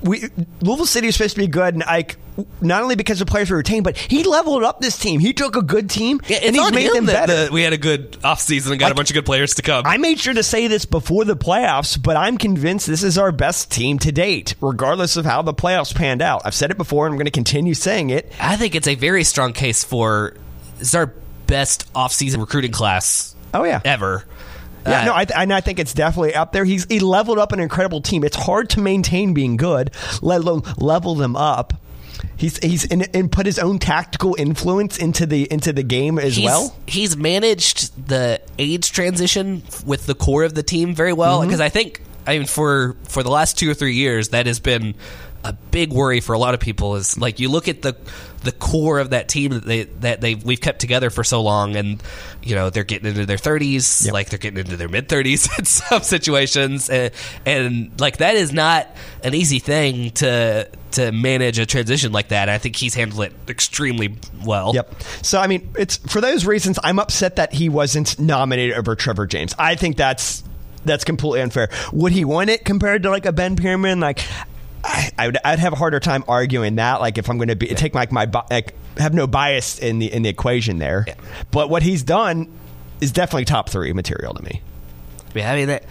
we 0.02 0.24
Louisville 0.60 0.86
City 0.86 1.08
is 1.08 1.16
supposed 1.16 1.34
to 1.36 1.40
be 1.40 1.46
good, 1.46 1.74
and 1.74 1.82
like 1.86 2.16
not 2.60 2.82
only 2.82 2.96
because 2.96 3.18
the 3.18 3.26
players 3.26 3.50
were 3.50 3.56
retained, 3.56 3.84
but 3.84 3.96
he 3.96 4.22
leveled 4.24 4.62
up 4.62 4.80
this 4.80 4.98
team. 4.98 5.20
He 5.20 5.32
took 5.32 5.56
a 5.56 5.62
good 5.62 5.88
team 5.88 6.20
Yeah, 6.28 6.38
and 6.42 6.54
he's 6.54 6.70
made 6.72 6.92
them 6.92 7.06
that 7.06 7.26
better. 7.28 7.46
the- 7.46 7.52
we 7.52 7.62
had 7.62 7.72
a 7.72 7.78
good 7.78 8.12
offseason 8.22 8.72
and 8.72 8.78
got 8.80 8.92
a 8.92 8.94
bunch 8.94 9.10
of 9.10 9.14
good 9.14 9.24
players 9.24 9.54
to 9.54 9.62
come. 9.62 9.86
I 9.86 9.96
made 9.96 10.20
sure 10.20 10.34
to 10.34 10.42
say 10.42 10.66
this 10.66 10.84
before 10.84 11.24
the 11.24 11.36
playoffs, 11.36 12.00
but 12.00 12.16
I'm 12.16 12.36
convinced 12.36 12.86
this 12.86 13.02
is 13.02 13.16
our 13.16 13.32
best 13.32 13.70
team 13.70 13.98
to 14.00 14.12
date, 14.12 14.54
regardless 14.60 15.16
of 15.16 15.24
how 15.24 15.40
the 15.42 15.54
playoffs 15.54 15.94
panned 15.94 16.20
out. 16.20 16.42
I've 16.44 16.54
said 16.54 16.70
it 16.70 16.76
before, 16.76 17.06
and 17.06 17.12
I'm 17.14 17.16
going 17.18 17.24
to 17.24 17.30
continue 17.30 17.74
saying 17.74 18.10
it. 18.10 18.30
I 18.40 18.56
think 18.56 18.74
it's 18.74 18.88
a 18.88 18.94
very 18.96 19.24
strong 19.24 19.52
case 19.54 19.82
for 19.82 20.34
it's 20.78 20.94
our 20.94 21.12
best 21.46 21.90
offseason 21.94 22.38
recruiting 22.40 22.72
class 22.72 23.34
Oh 23.54 23.64
yeah, 23.64 23.80
ever. 23.84 24.24
Yeah, 24.86 25.02
Uh, 25.02 25.04
no, 25.06 25.14
I, 25.16 25.24
th- 25.24 25.38
and 25.38 25.52
I 25.52 25.60
think 25.60 25.78
it's 25.78 25.94
definitely 25.94 26.34
up 26.34 26.52
there. 26.52 26.64
He's 26.64 26.84
he 26.86 27.00
leveled 27.00 27.38
up 27.38 27.52
an 27.52 27.60
incredible 27.60 28.00
team. 28.00 28.24
It's 28.24 28.36
hard 28.36 28.70
to 28.70 28.80
maintain 28.80 29.34
being 29.34 29.56
good, 29.56 29.90
let 30.22 30.40
alone 30.40 30.62
level 30.78 31.14
them 31.14 31.36
up. 31.36 31.74
He's 32.36 32.58
he's 32.58 32.84
and, 32.90 33.08
and 33.14 33.30
put 33.32 33.46
his 33.46 33.58
own 33.58 33.78
tactical 33.78 34.34
influence 34.38 34.98
into 34.98 35.26
the 35.26 35.50
into 35.50 35.72
the 35.72 35.82
game 35.82 36.18
as 36.18 36.36
he's, 36.36 36.44
well. 36.44 36.74
He's 36.86 37.16
managed 37.16 38.08
the 38.08 38.40
age 38.58 38.92
transition 38.92 39.62
with 39.86 40.06
the 40.06 40.14
core 40.14 40.44
of 40.44 40.54
the 40.54 40.62
team 40.62 40.94
very 40.94 41.12
well 41.12 41.38
Mm-hmm. 41.40 41.48
because 41.48 41.60
I 41.60 41.68
think 41.68 42.00
I 42.26 42.38
mean 42.38 42.46
for 42.46 42.96
for 43.04 43.22
the 43.22 43.30
last 43.30 43.58
two 43.58 43.70
or 43.70 43.74
three 43.74 43.94
years 43.94 44.30
that 44.30 44.46
has 44.46 44.60
been 44.60 44.94
a 45.46 45.52
big 45.52 45.92
worry 45.92 46.20
for 46.20 46.32
a 46.32 46.38
lot 46.38 46.54
of 46.54 46.60
people 46.60 46.96
is 46.96 47.16
like 47.16 47.38
you 47.38 47.48
look 47.48 47.68
at 47.68 47.80
the 47.82 47.96
the 48.42 48.50
core 48.52 48.98
of 48.98 49.10
that 49.10 49.28
team 49.28 49.52
that 49.52 49.64
they 49.64 49.84
that 49.84 50.20
they 50.20 50.34
we've 50.34 50.60
kept 50.60 50.80
together 50.80 51.08
for 51.08 51.22
so 51.22 51.40
long, 51.42 51.76
and 51.76 52.02
you 52.42 52.56
know 52.56 52.68
they're 52.68 52.84
getting 52.84 53.08
into 53.08 53.26
their 53.26 53.38
thirties, 53.38 54.10
like 54.10 54.28
they're 54.28 54.40
getting 54.40 54.58
into 54.58 54.76
their 54.76 54.88
mid 54.88 55.08
thirties 55.08 55.48
in 55.58 55.64
some 55.64 56.02
situations, 56.02 56.90
and, 56.90 57.12
and 57.44 58.00
like 58.00 58.18
that 58.18 58.34
is 58.34 58.52
not 58.52 58.88
an 59.22 59.34
easy 59.34 59.60
thing 59.60 60.10
to 60.12 60.68
to 60.92 61.12
manage 61.12 61.58
a 61.58 61.66
transition 61.66 62.10
like 62.10 62.28
that. 62.28 62.48
I 62.48 62.58
think 62.58 62.74
he's 62.74 62.94
handled 62.94 63.22
it 63.22 63.32
extremely 63.48 64.16
well. 64.44 64.72
Yep. 64.74 64.94
So 65.22 65.40
I 65.40 65.46
mean, 65.46 65.70
it's 65.78 65.96
for 65.96 66.20
those 66.20 66.44
reasons 66.44 66.78
I'm 66.82 66.98
upset 66.98 67.36
that 67.36 67.52
he 67.52 67.68
wasn't 67.68 68.18
nominated 68.18 68.76
over 68.76 68.96
Trevor 68.96 69.26
James. 69.26 69.54
I 69.58 69.76
think 69.76 69.96
that's 69.96 70.42
that's 70.84 71.04
completely 71.04 71.42
unfair. 71.42 71.68
Would 71.92 72.12
he 72.12 72.24
win 72.24 72.48
it 72.48 72.64
compared 72.64 73.02
to 73.02 73.10
like 73.10 73.26
a 73.26 73.32
Ben 73.32 73.56
Pirmann? 73.56 74.00
Like, 74.00 74.24
I, 74.86 75.10
I 75.18 75.26
would 75.26 75.38
I'd 75.44 75.58
have 75.58 75.72
a 75.72 75.76
harder 75.76 76.00
time 76.00 76.24
arguing 76.28 76.76
that. 76.76 77.00
Like, 77.00 77.18
if 77.18 77.28
I'm 77.28 77.38
going 77.38 77.48
to 77.48 77.56
be 77.56 77.66
take 77.68 77.94
like 77.94 78.12
my 78.12 78.30
like 78.50 78.74
have 78.98 79.14
no 79.14 79.26
bias 79.26 79.78
in 79.78 79.98
the 79.98 80.12
in 80.12 80.22
the 80.22 80.28
equation 80.28 80.78
there. 80.78 81.04
Yeah. 81.06 81.14
But 81.50 81.70
what 81.70 81.82
he's 81.82 82.02
done 82.02 82.48
is 83.00 83.12
definitely 83.12 83.44
top 83.44 83.68
three 83.68 83.92
material 83.92 84.34
to 84.34 84.42
me. 84.42 84.62
Yeah, 85.34 85.52
I 85.52 85.56
mean, 85.56 85.68
that, 85.68 85.84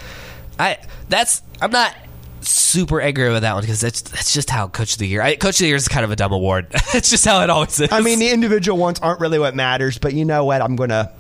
I 0.57 0.77
that's 1.09 1.41
I'm 1.61 1.71
not 1.71 1.95
super 2.41 3.01
angry 3.01 3.31
with 3.31 3.41
that 3.41 3.53
one 3.53 3.61
because 3.61 3.81
that's 3.81 4.01
that's 4.01 4.33
just 4.33 4.49
how 4.49 4.67
Coach 4.67 4.93
of 4.93 4.99
the 4.99 5.07
Year. 5.07 5.21
I, 5.21 5.35
Coach 5.35 5.55
of 5.55 5.59
the 5.59 5.67
Year 5.67 5.75
is 5.75 5.87
kind 5.87 6.03
of 6.03 6.11
a 6.11 6.15
dumb 6.15 6.31
award. 6.31 6.67
it's 6.93 7.09
just 7.09 7.25
how 7.25 7.41
it 7.41 7.49
always 7.49 7.79
is. 7.79 7.91
I 7.91 8.01
mean, 8.01 8.19
the 8.19 8.31
individual 8.31 8.77
ones 8.77 8.99
aren't 8.99 9.19
really 9.19 9.39
what 9.39 9.55
matters, 9.55 9.97
but 9.97 10.13
you 10.13 10.25
know 10.25 10.45
what? 10.45 10.61
I'm 10.61 10.75
gonna 10.75 11.11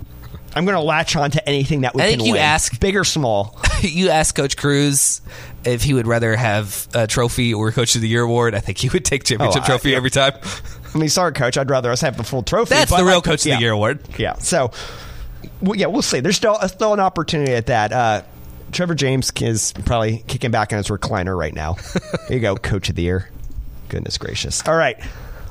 I'm 0.55 0.65
gonna 0.65 0.81
latch 0.81 1.15
on 1.15 1.31
to 1.31 1.49
anything 1.49 1.81
that 1.81 1.93
we 1.93 2.01
I 2.01 2.09
can 2.11 2.17
think 2.19 2.27
you 2.27 2.33
win, 2.33 2.41
ask- 2.41 2.79
big 2.79 2.95
or 2.95 3.03
small. 3.03 3.59
you 3.81 4.09
ask 4.09 4.33
Coach 4.35 4.55
Cruz 4.57 5.21
if 5.65 5.83
he 5.83 5.93
would 5.93 6.07
rather 6.07 6.35
have 6.35 6.87
a 6.93 7.07
trophy 7.07 7.53
or 7.53 7.71
Coach 7.71 7.95
of 7.95 8.01
the 8.01 8.07
Year 8.07 8.21
award. 8.23 8.55
I 8.55 8.59
think 8.59 8.77
he 8.77 8.89
would 8.89 9.03
take 9.03 9.23
championship 9.25 9.61
Oh, 9.61 9.65
I- 9.65 9.67
trophy 9.67 9.91
yeah. 9.91 9.97
every 9.97 10.11
time. 10.11 10.33
I 10.93 10.97
mean, 10.97 11.09
sorry, 11.09 11.33
coach. 11.33 11.57
I'd 11.57 11.69
rather 11.69 11.91
us 11.91 11.99
have 12.01 12.15
the 12.15 12.23
full 12.23 12.41
trophy. 12.41 12.69
That's 12.73 12.89
the 12.89 13.03
real 13.03 13.15
like, 13.15 13.25
Coach 13.25 13.41
of 13.41 13.47
yeah. 13.47 13.55
the 13.55 13.61
Year 13.61 13.71
award. 13.73 13.99
Yeah. 14.17 14.35
So, 14.37 14.71
well, 15.61 15.75
yeah, 15.75 15.87
we'll 15.87 16.01
see. 16.01 16.21
There's 16.21 16.37
still 16.37 16.57
uh, 16.59 16.67
still 16.67 16.93
an 16.93 17.01
opportunity 17.01 17.51
at 17.53 17.65
that. 17.65 17.91
Uh, 17.91 18.21
Trevor 18.71 18.95
James 18.95 19.31
is 19.41 19.73
probably 19.85 20.23
kicking 20.27 20.51
back 20.51 20.71
in 20.71 20.77
his 20.77 20.87
recliner 20.87 21.37
right 21.37 21.53
now. 21.53 21.73
there 22.29 22.37
you 22.37 22.39
go, 22.39 22.55
Coach 22.55 22.87
of 22.89 22.95
the 22.95 23.01
Year. 23.03 23.29
Goodness 23.89 24.17
gracious. 24.17 24.65
All 24.67 24.75
right, 24.75 24.97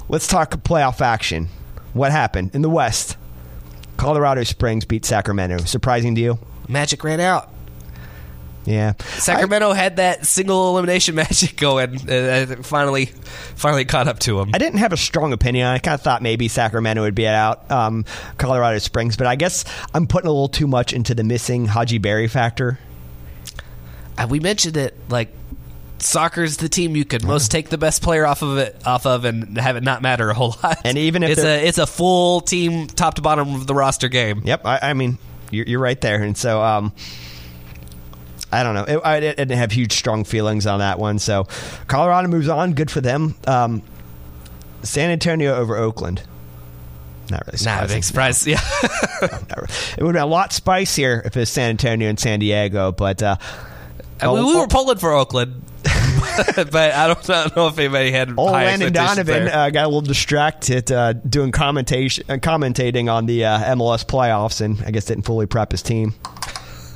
let's 0.09 0.27
talk 0.27 0.51
playoff 0.51 1.01
action. 1.03 1.49
What 1.93 2.11
happened 2.11 2.55
in 2.55 2.63
the 2.63 2.71
West? 2.71 3.17
Colorado 3.97 4.43
Springs 4.45 4.85
beat 4.85 5.05
Sacramento. 5.05 5.59
Surprising 5.65 6.15
to 6.15 6.21
you? 6.21 6.39
Magic 6.69 7.03
ran 7.05 7.21
out. 7.21 7.51
Yeah. 8.65 8.95
Sacramento 9.19 9.73
had 9.73 9.97
that 9.97 10.27
single 10.27 10.71
elimination 10.71 11.15
magic 11.17 11.57
going, 11.57 12.09
and 12.09 12.65
finally, 12.65 13.07
finally 13.57 13.85
caught 13.85 14.09
up 14.09 14.19
to 14.21 14.39
them. 14.39 14.51
I 14.55 14.59
didn't 14.59 14.79
have 14.79 14.93
a 14.93 14.97
strong 14.97 15.33
opinion. 15.33 15.67
I 15.67 15.79
kind 15.79 15.95
of 15.95 16.03
thought 16.03 16.23
maybe 16.23 16.49
Sacramento 16.49 17.03
would 17.03 17.15
be 17.15 17.27
out 17.27 17.71
um, 17.71 18.05
Colorado 18.39 18.79
Springs, 18.79 19.17
but 19.17 19.27
I 19.27 19.37
guess 19.37 19.65
I'm 19.93 20.07
putting 20.07 20.29
a 20.29 20.33
little 20.33 20.49
too 20.49 20.67
much 20.67 20.93
into 20.93 21.15
the 21.15 21.25
missing 21.25 21.67
Hadji 21.67 21.99
Barry 21.99 22.29
factor. 22.29 22.79
Uh, 24.17 24.27
we 24.31 24.41
mentioned 24.41 24.77
it 24.77 24.97
like 25.09 25.29
soccer's 26.05 26.59
the 26.59 26.69
team 26.69 26.95
you 26.97 27.05
could 27.05 27.25
most 27.25 27.51
take 27.51 27.69
the 27.71 27.79
best 27.79 28.03
player 28.03 28.27
off 28.27 28.43
of 28.43 28.59
it 28.59 28.77
off 28.87 29.07
of 29.07 29.25
and 29.25 29.57
have 29.59 29.77
it 29.77 29.83
not 29.83 30.03
matter 30.03 30.31
a 30.31 30.35
whole 30.35 30.57
lot. 30.63 30.79
And 30.85 30.99
even 30.99 31.23
if 31.23 31.31
it's 31.31 31.43
a 31.43 31.67
it's 31.67 31.79
a 31.79 31.87
full 31.87 32.41
team 32.41 32.87
top 32.87 33.15
to 33.15 33.23
bottom 33.23 33.55
of 33.55 33.67
the 33.67 33.75
roster 33.75 34.09
game. 34.09 34.43
Yep, 34.45 34.67
I, 34.67 34.79
I 34.83 34.93
mean 34.95 35.19
you're, 35.51 35.67
you're 35.67 35.81
right 35.81 36.01
there, 36.01 36.23
and 36.23 36.37
so 36.37 36.63
um, 36.63 36.93
I 38.53 38.63
don't 38.63 38.75
know. 38.75 38.85
It, 38.85 39.01
I 39.05 39.21
didn't 39.21 39.51
have 39.51 39.73
huge 39.73 39.93
strong 39.93 40.25
feelings 40.25 40.67
on 40.67 40.81
that 40.81 40.99
one. 40.99 41.19
So 41.19 41.47
Colorado 41.87 42.29
moves 42.29 42.49
on. 42.49 42.75
Good 42.75 42.91
for 42.91 43.01
them. 43.01 43.35
Um, 43.47 43.83
San 44.83 45.11
Antonio 45.11 45.55
over 45.55 45.77
Oakland. 45.77 46.23
Not 47.31 47.47
really. 47.47 47.65
Not 47.65 47.85
a 47.85 47.89
surprising. 47.89 47.97
big 47.97 48.05
surprise. 48.05 48.47
Yeah. 48.47 48.61
It 49.97 50.03
would 50.03 50.09
have 50.09 50.13
been 50.15 50.17
a 50.17 50.27
lot 50.27 50.53
spicier 50.53 51.23
if 51.25 51.37
it 51.37 51.41
was 51.41 51.49
San 51.49 51.71
Antonio 51.71 52.09
and 52.09 52.21
San 52.21 52.41
Diego, 52.41 52.93
but 52.93 53.23
uh, 53.23 53.37
I 54.21 54.27
oh, 54.27 54.35
we 54.35 54.41
oh, 54.41 54.61
were 54.61 54.67
pulling 54.69 54.99
for 54.99 55.13
Oakland, 55.13 55.63
but 55.83 56.77
I 56.77 57.07
don't, 57.09 57.31
I 57.31 57.43
don't 57.45 57.57
know 57.57 57.69
if 57.69 57.79
anybody 57.79 58.11
had 58.11 58.33
Old 58.37 58.51
high 58.51 58.67
Landon 58.67 58.93
Donovan 58.93 59.49
uh, 59.49 59.71
got 59.71 59.85
a 59.85 59.89
little 59.89 60.01
distracted 60.01 60.91
uh, 60.91 61.15
doing 61.15 61.53
commentation, 61.53 62.25
uh, 62.29 62.35
commentating 62.35 63.13
on 63.13 63.27
the 63.27 63.45
uh, 63.45 63.75
MLS 63.75 64.05
playoffs, 64.05 64.61
and 64.61 64.83
I 64.85 64.91
guess 64.91 65.07
didn't 65.07 65.25
fully 65.25 65.47
prep 65.47 65.73
his 65.73 65.83
team. 65.83 66.15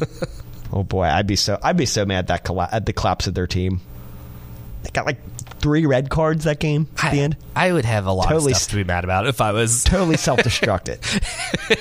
oh 0.72 0.84
boy, 0.84 1.04
I'd 1.04 1.26
be 1.26 1.37
so 1.37 1.58
I'd 1.62 1.76
be 1.76 1.87
so 1.87 2.06
mad 2.06 2.18
at 2.18 2.26
that 2.28 2.44
colla- 2.44 2.68
at 2.70 2.87
the 2.87 2.92
collapse 2.92 3.26
of 3.26 3.34
their 3.34 3.46
team. 3.46 3.80
They 4.84 4.90
got 4.90 5.06
like 5.06 5.18
three 5.60 5.87
red 5.87 6.08
cards 6.08 6.44
that 6.44 6.60
game 6.60 6.87
at 7.02 7.12
the 7.12 7.20
end. 7.20 7.37
I 7.56 7.72
would 7.72 7.84
have 7.84 8.06
a 8.06 8.12
lot 8.12 8.28
Totally 8.28 8.52
of 8.52 8.58
stuff 8.58 8.70
to 8.70 8.76
be 8.76 8.84
mad 8.84 9.02
about 9.04 9.26
if 9.26 9.40
I 9.40 9.52
was 9.52 9.84
Totally 9.84 10.16
self 10.18 10.40
destructed. 10.40 10.98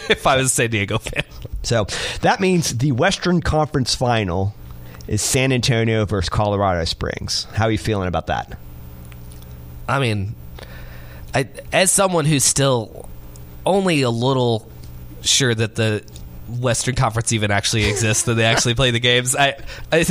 if 0.10 0.26
I 0.26 0.38
was 0.38 0.48
a 0.48 0.50
San 0.50 0.72
Diego 0.72 0.98
fan. 0.98 1.24
so 1.64 1.86
that 2.22 2.40
means 2.40 2.78
the 2.78 2.92
Western 2.92 3.42
Conference 3.42 3.94
Final 3.94 4.56
is 5.08 5.22
San 5.22 5.52
Antonio 5.52 6.06
versus 6.06 6.30
Colorado 6.30 6.84
Springs. 6.86 7.46
How 7.54 7.66
are 7.66 7.72
you 7.72 7.78
feeling 7.78 8.08
about 8.08 8.28
that? 8.28 8.58
I 9.88 10.00
mean, 10.00 10.36
I 11.34 11.48
as 11.72 11.92
someone 11.92 12.26
who's 12.26 12.44
still 12.44 13.10
only 13.66 14.02
a 14.02 14.10
little 14.10 14.70
sure 15.22 15.54
that 15.54 15.76
the 15.76 16.04
Western 16.48 16.96
Conference 16.96 17.34
even 17.34 17.52
actually 17.52 17.86
exists, 17.90 18.24
that 18.24 18.36
they 18.36 18.46
actually 18.46 18.76
play 18.76 18.92
the 18.92 19.00
games. 19.00 19.36
I 19.36 19.58
I, 19.92 20.06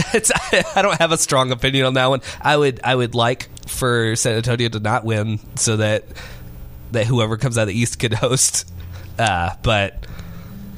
I 0.75 0.83
don't 0.83 0.99
have 0.99 1.13
a 1.13 1.19
strong 1.19 1.51
opinion 1.51 1.87
on 1.87 1.95
that 1.95 2.07
one. 2.07 2.21
I 2.41 2.57
would 2.57 2.81
I 2.85 2.95
would 2.95 3.15
like 3.15 3.49
for 3.67 4.17
San 4.17 4.37
Antonio 4.37 4.69
to 4.71 4.81
not 4.81 5.05
win 5.05 5.41
so 5.57 5.77
that 5.77 6.05
that 6.93 7.07
whoever 7.07 7.37
comes 7.37 7.59
out 7.59 7.63
of 7.63 7.69
the 7.69 7.79
East 7.79 7.99
could 7.99 8.15
host. 8.15 8.71
Uh, 9.19 9.55
but 9.63 10.07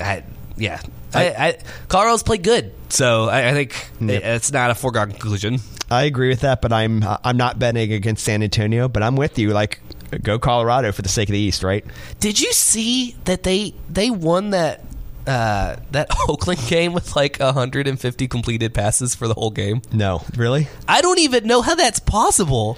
I, 0.00 0.25
yeah, 0.56 0.80
I, 1.14 1.28
I, 1.28 1.58
Colorado's 1.88 2.22
played 2.22 2.42
good, 2.42 2.72
so 2.90 3.28
I, 3.28 3.48
I 3.48 3.52
think 3.52 3.90
it- 4.00 4.22
it's 4.22 4.52
not 4.52 4.70
a 4.70 4.74
foregone 4.74 5.10
conclusion. 5.10 5.58
I 5.90 6.02
agree 6.02 6.28
with 6.28 6.40
that, 6.40 6.60
but 6.60 6.70
I'm 6.72 7.02
I'm 7.24 7.36
not 7.38 7.58
betting 7.58 7.92
against 7.92 8.24
San 8.24 8.42
Antonio, 8.42 8.88
but 8.88 9.02
I'm 9.02 9.16
with 9.16 9.38
you. 9.38 9.50
Like, 9.50 9.80
go 10.22 10.38
Colorado 10.38 10.92
for 10.92 11.00
the 11.00 11.08
sake 11.08 11.30
of 11.30 11.32
the 11.32 11.38
East, 11.38 11.62
right? 11.62 11.82
Did 12.20 12.38
you 12.38 12.52
see 12.52 13.16
that 13.24 13.42
they 13.42 13.72
they 13.88 14.10
won 14.10 14.50
that 14.50 14.84
uh, 15.26 15.76
that 15.92 16.08
Oakland 16.28 16.60
game 16.68 16.92
with 16.92 17.16
like 17.16 17.38
150 17.38 18.28
completed 18.28 18.74
passes 18.74 19.14
for 19.14 19.26
the 19.28 19.34
whole 19.34 19.50
game? 19.50 19.80
No, 19.90 20.22
really. 20.36 20.68
I 20.86 21.00
don't 21.00 21.20
even 21.20 21.46
know 21.46 21.62
how 21.62 21.74
that's 21.74 22.00
possible. 22.00 22.76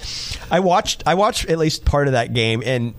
I 0.49 0.61
watched 0.61 1.03
I 1.05 1.15
watched 1.15 1.49
at 1.49 1.57
least 1.57 1.83
part 1.83 2.07
of 2.07 2.13
that 2.13 2.33
game, 2.33 2.63
and 2.65 2.93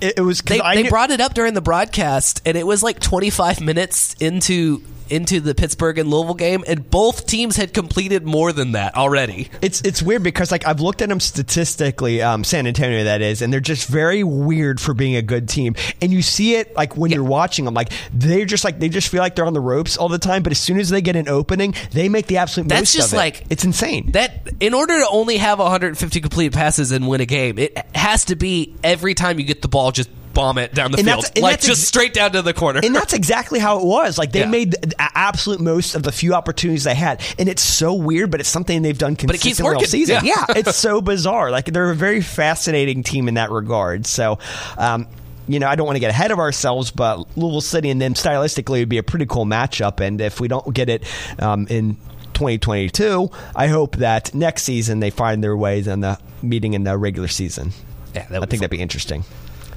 it, 0.00 0.14
it 0.18 0.20
was 0.20 0.40
They 0.42 0.60
I 0.60 0.74
they 0.74 0.82
knew- 0.84 0.90
brought 0.90 1.10
it 1.10 1.20
up 1.20 1.34
during 1.34 1.54
the 1.54 1.60
broadcast, 1.60 2.42
and 2.46 2.56
it 2.56 2.66
was 2.66 2.82
like 2.82 3.00
25 3.00 3.60
minutes 3.60 4.14
into 4.20 4.82
into 5.10 5.40
the 5.40 5.54
Pittsburgh 5.54 5.98
and 5.98 6.08
Louisville 6.10 6.34
game, 6.34 6.64
and 6.66 6.88
both 6.90 7.26
teams 7.26 7.56
had 7.56 7.72
completed 7.74 8.24
more 8.24 8.52
than 8.52 8.72
that 8.72 8.94
already. 8.96 9.48
It's 9.62 9.80
it's 9.82 10.02
weird 10.02 10.22
because 10.22 10.50
like 10.50 10.66
I've 10.66 10.80
looked 10.80 11.02
at 11.02 11.08
them 11.08 11.20
statistically, 11.20 12.22
um, 12.22 12.44
San 12.44 12.66
Antonio 12.66 13.04
that 13.04 13.22
is, 13.22 13.42
and 13.42 13.52
they're 13.52 13.60
just 13.60 13.88
very 13.88 14.22
weird 14.24 14.80
for 14.80 14.94
being 14.94 15.16
a 15.16 15.22
good 15.22 15.48
team. 15.48 15.74
And 16.00 16.12
you 16.12 16.22
see 16.22 16.56
it 16.56 16.74
like 16.76 16.96
when 16.96 17.10
you're 17.10 17.24
watching 17.24 17.64
them, 17.64 17.74
like 17.74 17.92
they're 18.12 18.44
just 18.44 18.64
like 18.64 18.78
they 18.78 18.88
just 18.88 19.08
feel 19.08 19.20
like 19.20 19.34
they're 19.36 19.46
on 19.46 19.54
the 19.54 19.60
ropes 19.60 19.96
all 19.96 20.08
the 20.08 20.18
time. 20.18 20.42
But 20.42 20.52
as 20.52 20.58
soon 20.58 20.78
as 20.78 20.88
they 20.90 21.00
get 21.00 21.16
an 21.16 21.28
opening, 21.28 21.74
they 21.92 22.08
make 22.08 22.26
the 22.26 22.38
absolute 22.38 22.68
That's 22.68 22.80
most 22.82 22.94
just 22.94 23.08
of 23.08 23.14
it. 23.14 23.16
like- 23.18 23.44
it's 23.50 23.64
insane. 23.64 24.10
That 24.12 24.48
in 24.60 24.74
order 24.74 24.98
to 24.98 25.08
only 25.08 25.36
have 25.38 25.58
150 25.58 26.20
completed 26.20 26.52
passes 26.52 26.90
and 26.92 27.06
win 27.08 27.20
a 27.20 27.26
game, 27.26 27.58
it 27.58 27.76
has 27.94 28.24
to 28.26 28.36
be 28.36 28.74
every 28.82 29.14
time 29.14 29.38
you 29.38 29.44
get 29.44 29.62
the 29.62 29.68
ball, 29.68 29.92
just 29.92 30.10
bomb 30.36 30.58
it 30.58 30.72
down 30.74 30.92
the 30.92 30.98
And 30.98 31.06
field, 31.08 31.24
like 31.40 31.60
just 31.60 31.82
straight 31.88 32.12
down 32.14 32.30
to 32.32 32.42
the 32.42 32.54
corner. 32.54 32.80
and 32.84 32.94
that's 32.94 33.12
exactly 33.14 33.58
how 33.58 33.78
it 33.80 33.84
was. 33.84 34.18
Like 34.18 34.30
they 34.32 34.40
Yeah. 34.40 34.46
made 34.46 34.72
the 34.72 34.94
absolute 34.98 35.60
most 35.60 35.94
of 35.96 36.02
the 36.04 36.12
few 36.12 36.34
opportunities 36.34 36.84
they 36.84 36.94
had, 36.94 37.20
and 37.38 37.48
it's 37.48 37.62
so 37.62 37.94
weird, 37.94 38.30
but 38.30 38.38
it's 38.40 38.48
something 38.48 38.82
they've 38.82 38.96
done 38.96 39.14
it 39.14 39.18
keeps 39.18 39.32
consistently 39.42 39.74
all 39.74 39.80
season. 39.82 40.24
Yeah. 40.24 40.44
Yeah, 40.48 40.54
it's 40.58 40.76
so 40.86 41.00
bizarre. 41.00 41.50
Like 41.50 41.64
they're 41.64 41.90
a 41.90 41.94
very 41.96 42.20
fascinating 42.20 43.02
team 43.02 43.26
in 43.28 43.34
that 43.34 43.50
regard. 43.50 44.06
So. 44.06 44.38
Um, 44.78 45.08
you 45.48 45.60
know, 45.60 45.68
I 45.68 45.76
don't 45.76 45.86
want 45.86 45.94
to 45.94 46.00
get 46.00 46.10
ahead 46.10 46.32
of 46.32 46.40
ourselves, 46.40 46.90
but 46.90 47.18
Louisville 47.36 47.60
City 47.60 47.88
and 47.90 48.02
them 48.02 48.14
stylistically 48.14 48.80
would 48.80 48.88
be 48.88 48.98
a 48.98 49.04
pretty 49.04 49.26
cool 49.26 49.44
matchup. 49.46 50.00
And 50.00 50.20
if 50.20 50.40
we 50.40 50.48
don't 50.48 50.74
get 50.74 50.88
it 50.88 51.04
um, 51.38 51.68
in 51.70 51.94
2022, 52.34 53.30
I 53.54 53.68
hope 53.68 53.94
that 53.98 54.34
next 54.34 54.64
season 54.64 54.98
they 54.98 55.10
find 55.10 55.44
their 55.44 55.56
ways 55.56 55.86
in 55.86 56.00
the 56.00 56.18
meeting 56.42 56.74
in 56.74 56.82
the 56.82 56.98
regular 56.98 57.28
season. 57.28 57.70
Yeah, 58.12 58.26
I 58.32 58.38
think 58.40 58.50
be 58.50 58.56
that'd 58.56 58.70
be 58.70 58.80
interesting. 58.80 59.22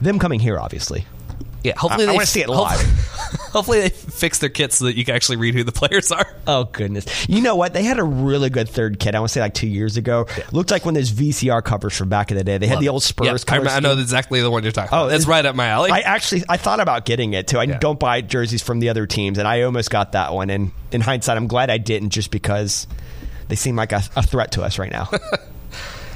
Them 0.02 0.20
coming 0.20 0.40
here, 0.40 0.58
obviously. 0.60 1.06
Yeah, 1.62 1.74
hopefully 1.76 2.06
I- 2.06 2.08
I 2.08 2.12
they 2.12 2.16
wanna 2.16 2.26
see 2.26 2.42
it 2.42 2.48
live. 2.48 2.80
Hopefully, 2.80 3.38
hopefully 3.52 3.80
they 3.82 3.90
fix 3.90 4.40
their 4.40 4.50
kits 4.50 4.78
so 4.78 4.86
that 4.86 4.96
you 4.96 5.04
can 5.04 5.14
actually 5.14 5.36
read 5.36 5.56
who 5.56 5.66
the 5.66 5.72
players 5.74 6.10
are. 6.10 6.26
Oh 6.48 6.64
goodness! 6.64 7.28
You 7.28 7.42
know 7.42 7.58
what? 7.58 7.74
They 7.74 7.84
had 7.84 8.00
a 8.00 8.04
really 8.04 8.50
good 8.50 8.70
third 8.70 8.98
kit. 8.98 9.14
I 9.14 9.20
want 9.20 9.28
to 9.30 9.34
say 9.34 9.42
like 9.42 9.54
two 9.54 9.68
years 9.68 9.98
ago. 9.98 10.26
Looked 10.54 10.72
like 10.72 10.86
one 10.86 10.96
of 10.96 11.02
those 11.02 11.12
VCR 11.12 11.62
covers 11.62 11.98
from 11.98 12.08
back 12.08 12.32
in 12.32 12.38
the 12.38 12.46
day. 12.46 12.58
They 12.60 12.68
had 12.68 12.80
the 12.80 12.88
old 12.88 13.04
Spurs. 13.04 13.28
Yeah, 13.28 13.34
I, 13.34 13.38
color 13.40 13.62
rem- 13.66 13.76
I 13.76 13.80
know 13.82 14.00
exactly 14.00 14.40
the 14.40 14.50
one 14.50 14.64
you're 14.64 14.72
talking 14.72 14.90
Oh, 14.94 15.04
about. 15.08 15.12
It's 15.14 15.24
is- 15.24 15.28
right 15.28 15.46
up 15.46 15.54
my 15.56 15.68
alley. 15.68 15.92
I 15.92 16.00
actually 16.00 16.44
I 16.48 16.56
thought 16.56 16.80
about 16.80 17.04
getting 17.04 17.34
it 17.34 17.48
too. 17.48 17.58
I 17.60 17.64
Yeah. 17.64 17.78
don't 17.78 18.00
buy 18.00 18.22
jerseys 18.22 18.62
from 18.64 18.80
the 18.80 18.88
other 18.88 19.06
teams, 19.06 19.38
and 19.38 19.46
I 19.46 19.64
almost 19.64 19.90
got 19.92 20.14
that 20.14 20.34
one. 20.34 20.50
And 20.50 20.72
in 20.94 21.02
hindsight, 21.02 21.36
I'm 21.36 21.48
glad 21.48 21.70
I 21.70 21.78
didn't, 21.78 22.12
just 22.12 22.32
because 22.32 22.88
they 23.50 23.56
seem 23.56 23.76
like 23.76 23.92
a, 23.92 24.02
a 24.16 24.24
threat 24.24 24.54
to 24.54 24.64
us 24.64 24.80
right 24.80 24.92
now. 24.92 25.10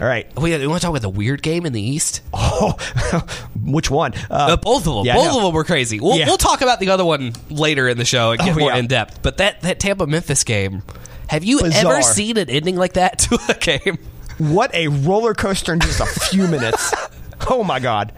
All 0.02 0.08
right. 0.08 0.28
We, 0.40 0.58
we 0.58 0.68
want 0.68 0.82
to 0.82 0.86
talk 0.86 0.90
about 0.92 1.02
the 1.02 1.10
weird 1.10 1.42
game 1.44 1.66
in 1.66 1.74
the 1.74 1.82
East. 1.82 2.22
Oh, 2.34 2.78
which 3.64 3.90
one? 3.92 4.14
Uh, 4.30 4.58
both 4.58 4.88
of 4.88 4.96
them. 4.96 5.06
yeah, 5.06 5.16
both 5.16 5.36
of 5.36 5.44
them 5.44 5.54
were 5.54 5.64
crazy. 5.64 6.00
We'll, 6.00 6.18
Yeah. 6.18 6.26
we'll 6.26 6.38
talk 6.38 6.62
about 6.62 6.80
the 6.80 6.90
other 6.90 7.06
one 7.06 7.34
later 7.50 7.88
in 7.88 7.98
the 7.98 8.06
show 8.06 8.32
and 8.32 8.40
get 8.42 8.56
Oh, 8.56 8.60
more 8.60 8.74
in 8.74 8.88
depth. 8.88 9.22
But 9.22 9.38
that, 9.38 9.62
that 9.62 9.80
Tampa 9.80 10.08
Memphis 10.08 10.44
game, 10.44 10.82
have 11.28 11.44
you 11.44 11.62
Bizarre. 11.62 11.94
ever 11.94 12.02
seen 12.02 12.38
an 12.38 12.50
ending 12.50 12.76
like 12.76 12.94
that 12.94 13.20
to 13.20 13.40
a 13.50 13.54
game? 13.54 13.98
What 14.40 14.74
a 14.74 14.88
roller 14.88 15.34
coaster 15.36 15.74
in 15.74 15.80
just 15.80 16.00
a 16.00 16.06
few 16.06 16.48
minutes. 16.48 16.94
Oh 17.50 17.62
my 17.62 17.82
god. 17.82 18.14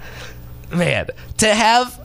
Man, 0.72 1.08
to 1.38 1.48
have 1.52 2.00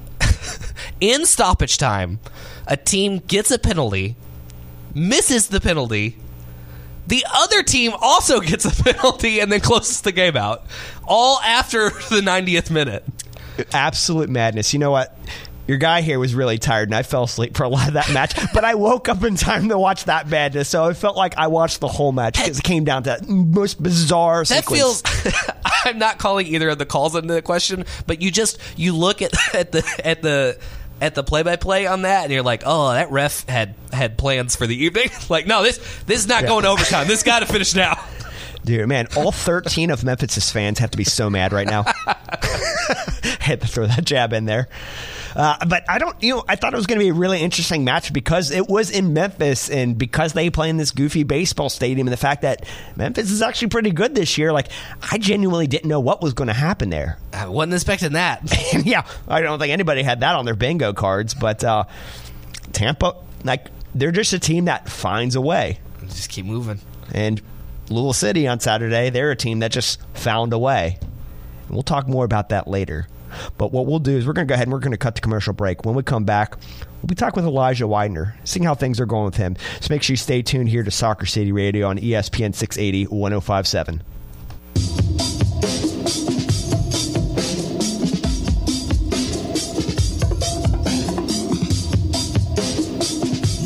in 1.02 1.26
stoppage 1.26 1.76
time, 1.76 2.18
a 2.66 2.74
team 2.74 3.18
gets 3.18 3.50
a 3.50 3.58
penalty, 3.58 4.16
misses 4.94 5.48
the 5.48 5.60
penalty, 5.60 6.16
the 7.10 7.26
other 7.32 7.62
team 7.62 7.92
also 8.00 8.40
gets 8.40 8.64
a 8.64 8.82
penalty, 8.82 9.40
and 9.40 9.52
then 9.52 9.60
closes 9.60 10.00
the 10.00 10.12
game 10.12 10.36
out, 10.36 10.64
all 11.06 11.38
after 11.40 11.90
the 12.08 12.22
90th 12.22 12.70
minute. 12.70 13.04
Absolute 13.74 14.30
madness. 14.30 14.72
You 14.72 14.78
know 14.78 14.90
what? 14.90 15.14
Your 15.68 15.76
guy 15.78 16.00
here 16.00 16.18
was 16.18 16.34
really 16.34 16.58
tired, 16.58 16.88
and 16.88 16.96
I 16.96 17.02
fell 17.04 17.24
asleep 17.24 17.56
for 17.56 17.62
a 17.62 17.68
lot 17.68 17.86
of 17.86 17.94
that 17.94 18.10
match. 18.12 18.34
but 18.54 18.64
I 18.64 18.74
woke 18.74 19.08
up 19.08 19.22
in 19.22 19.36
time 19.36 19.68
to 19.68 19.78
watch 19.78 20.04
that 20.06 20.28
madness, 20.28 20.68
so 20.68 20.86
it 20.86 20.94
felt 20.94 21.16
like 21.16 21.36
I 21.38 21.46
watched 21.46 21.78
the 21.80 21.86
whole 21.86 22.10
match 22.10 22.38
because 22.38 22.58
it 22.58 22.64
came 22.64 22.84
down 22.84 23.04
to 23.04 23.10
that 23.10 23.28
most 23.28 23.80
bizarre 23.80 24.44
That 24.44 24.64
sequence. 24.64 25.02
feels. 25.02 25.34
I'm 25.84 25.98
not 25.98 26.18
calling 26.18 26.46
either 26.48 26.70
of 26.70 26.78
the 26.78 26.86
calls 26.86 27.14
into 27.14 27.34
the 27.34 27.42
question, 27.42 27.84
but 28.06 28.20
you 28.20 28.30
just 28.32 28.58
you 28.76 28.96
look 28.96 29.22
at 29.22 29.32
at 29.54 29.70
the 29.72 29.84
at 30.04 30.22
the 30.22 30.58
at 31.00 31.14
the 31.14 31.22
play 31.24 31.42
by 31.42 31.56
play 31.56 31.86
on 31.86 32.02
that, 32.02 32.24
and 32.24 32.32
you're 32.32 32.42
like, 32.42 32.62
oh, 32.66 32.92
that 32.92 33.10
ref 33.10 33.48
had 33.48 33.74
had 33.92 34.18
plans 34.18 34.56
for 34.56 34.66
the 34.66 34.84
evening. 34.84 35.08
like, 35.28 35.46
no, 35.46 35.62
this 35.62 35.78
this 36.06 36.20
is 36.20 36.28
not 36.28 36.44
going 36.44 36.62
to 36.62 36.68
overtime. 36.68 37.06
This 37.06 37.22
got 37.22 37.40
to 37.40 37.46
finish 37.46 37.74
now. 37.74 38.02
Dude, 38.64 38.86
man, 38.88 39.06
all 39.16 39.32
13 39.32 39.90
of 39.90 40.04
Memphis's 40.04 40.50
fans 40.50 40.78
have 40.80 40.90
to 40.90 40.98
be 40.98 41.04
so 41.04 41.30
mad 41.30 41.50
right 41.52 41.66
now. 41.66 41.84
Had 43.40 43.62
to 43.62 43.66
throw 43.66 43.86
that 43.86 44.04
jab 44.04 44.34
in 44.34 44.44
there. 44.44 44.68
Uh, 45.34 45.56
but 45.66 45.84
I 45.88 45.98
don't, 45.98 46.20
you 46.22 46.36
know, 46.36 46.44
I 46.48 46.56
thought 46.56 46.72
it 46.72 46.76
was 46.76 46.86
going 46.86 46.98
to 46.98 47.04
be 47.04 47.10
a 47.10 47.14
really 47.14 47.40
interesting 47.40 47.84
match 47.84 48.12
because 48.12 48.50
it 48.50 48.68
was 48.68 48.90
in 48.90 49.12
Memphis 49.12 49.70
and 49.70 49.96
because 49.96 50.32
they 50.32 50.50
play 50.50 50.68
in 50.68 50.76
this 50.76 50.90
goofy 50.90 51.22
baseball 51.22 51.68
stadium 51.68 52.06
and 52.06 52.12
the 52.12 52.16
fact 52.18 52.42
that 52.42 52.64
Memphis 52.96 53.30
is 53.30 53.42
actually 53.42 53.68
pretty 53.68 53.90
good 53.90 54.14
this 54.14 54.38
year. 54.38 54.52
Like, 54.52 54.68
I 55.10 55.18
genuinely 55.18 55.66
didn't 55.66 55.88
know 55.88 56.00
what 56.00 56.22
was 56.22 56.34
going 56.34 56.48
to 56.48 56.54
happen 56.54 56.90
there. 56.90 57.18
I 57.32 57.48
wasn't 57.48 57.74
expecting 57.74 58.12
that. 58.12 58.40
Yeah, 58.90 59.06
I 59.28 59.40
don't 59.40 59.58
think 59.58 59.72
anybody 59.72 60.02
had 60.02 60.20
that 60.20 60.36
on 60.36 60.44
their 60.44 60.54
bingo 60.54 60.92
cards, 60.92 61.34
but 61.34 61.62
uh, 61.62 61.84
Tampa, 62.72 63.16
like, 63.44 63.66
they're 63.94 64.12
just 64.12 64.32
a 64.32 64.38
team 64.38 64.66
that 64.66 64.88
finds 64.88 65.34
a 65.34 65.40
way. 65.40 65.78
Just 66.04 66.30
keep 66.30 66.46
moving. 66.46 66.80
And 67.12 67.40
Louisville 67.88 68.12
City 68.12 68.46
on 68.48 68.60
Saturday, 68.60 69.10
they're 69.10 69.32
a 69.32 69.36
team 69.36 69.58
that 69.60 69.72
just 69.72 70.00
found 70.14 70.52
a 70.52 70.58
way. 70.58 70.98
And 71.00 71.70
we'll 71.70 71.82
talk 71.82 72.08
more 72.08 72.24
about 72.24 72.50
that 72.50 72.68
later. 72.68 73.06
But 73.58 73.72
what 73.72 73.86
we'll 73.86 73.98
do 73.98 74.16
is 74.16 74.26
we're 74.26 74.32
going 74.32 74.46
to 74.46 74.50
go 74.50 74.54
ahead 74.54 74.66
and 74.66 74.72
we're 74.72 74.80
going 74.80 74.92
to 74.92 74.98
cut 74.98 75.14
the 75.14 75.20
commercial 75.20 75.52
break. 75.52 75.84
When 75.84 75.94
we 75.94 76.02
come 76.02 76.24
back, 76.24 76.56
we'll 76.56 77.08
be 77.08 77.14
talking 77.14 77.42
with 77.42 77.48
Elijah 77.48 77.84
Wynder, 77.84 78.34
seeing 78.44 78.64
how 78.64 78.74
things 78.74 79.00
are 79.00 79.06
going 79.06 79.24
with 79.24 79.36
him. 79.36 79.56
So 79.80 79.88
make 79.90 80.02
sure 80.02 80.12
you 80.12 80.18
stay 80.18 80.42
tuned 80.42 80.68
here 80.68 80.82
to 80.82 80.90
Soccer 80.90 81.26
City 81.26 81.52
Radio 81.52 81.88
on 81.88 81.98
ESPN 81.98 82.54
680 82.54 83.06
1057. 83.06 84.02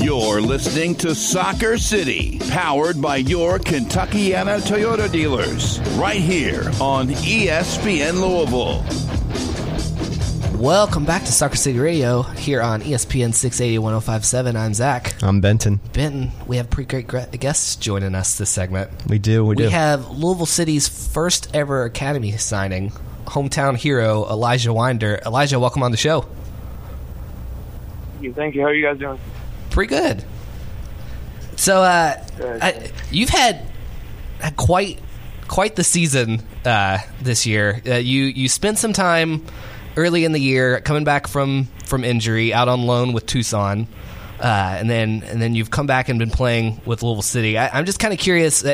You're 0.04 0.42
listening 0.42 0.94
to 0.96 1.14
Soccer 1.14 1.78
City, 1.78 2.38
powered 2.50 3.00
by 3.00 3.16
your 3.16 3.58
Kentuckiana 3.58 4.60
Toyota 4.60 5.10
dealers, 5.10 5.80
right 5.96 6.20
here 6.20 6.70
on 6.80 7.08
ESPN 7.08 8.20
Louisville. 8.20 9.03
Welcome 10.54 11.04
back 11.04 11.24
to 11.24 11.32
Soccer 11.32 11.56
City 11.56 11.80
Radio 11.80 12.22
here 12.22 12.62
on 12.62 12.80
ESPN 12.80 13.34
680 13.34 13.78
1057. 13.78 14.56
I'm 14.56 14.72
Zach. 14.72 15.20
I'm 15.20 15.40
Benton. 15.40 15.80
Benton, 15.92 16.30
we 16.46 16.58
have 16.58 16.70
pretty 16.70 17.02
great 17.02 17.38
guests 17.40 17.74
joining 17.74 18.14
us 18.14 18.38
this 18.38 18.50
segment. 18.50 18.88
We 19.08 19.18
do, 19.18 19.42
we, 19.42 19.50
We 19.50 19.54
do. 19.56 19.64
We 19.64 19.70
have 19.70 20.10
Louisville 20.10 20.46
City's 20.46 20.88
first 20.88 21.54
ever 21.54 21.84
Academy 21.84 22.30
signing, 22.36 22.92
hometown 23.26 23.76
hero 23.76 24.24
Elijah 24.26 24.70
Wynder. 24.70 25.20
Elijah, 25.26 25.58
welcome 25.58 25.82
on 25.82 25.90
the 25.90 25.96
show. 25.96 26.20
Thank 28.12 28.22
you. 28.22 28.32
Thank 28.32 28.54
you. 28.54 28.60
How 28.62 28.68
are 28.68 28.74
you 28.74 28.86
guys 28.86 28.98
doing? 28.98 29.18
Pretty 29.70 29.90
good. 29.90 30.24
So, 31.56 31.82
uh, 31.82 32.24
Good. 32.38 32.62
I, 32.62 32.92
you've 33.10 33.28
had, 33.28 33.66
had 34.38 34.56
quite 34.56 35.00
quite 35.48 35.76
the 35.76 35.84
season 35.84 36.42
uh, 36.64 36.98
this 37.20 37.44
year. 37.44 37.82
Uh, 37.86 37.94
you 37.94 38.24
you 38.24 38.48
spent 38.48 38.78
some 38.78 38.92
time 38.92 39.44
early 39.96 40.24
in 40.24 40.32
the 40.32 40.40
year 40.40 40.80
coming 40.80 41.04
back 41.04 41.26
from 41.26 41.68
from 41.84 42.04
injury, 42.04 42.52
out 42.52 42.68
on 42.68 42.86
loan 42.86 43.12
with 43.12 43.26
Tucson, 43.26 43.86
uh, 44.40 44.76
and 44.78 44.88
then 44.88 45.22
and 45.26 45.40
then 45.40 45.54
you've 45.54 45.70
come 45.70 45.86
back 45.86 46.08
and 46.08 46.18
been 46.18 46.30
playing 46.30 46.80
with 46.84 47.02
Louisville 47.02 47.22
City. 47.22 47.58
I, 47.58 47.68
I'm 47.78 47.86
just 47.86 47.98
kind 47.98 48.12
of 48.12 48.20
curious, 48.20 48.64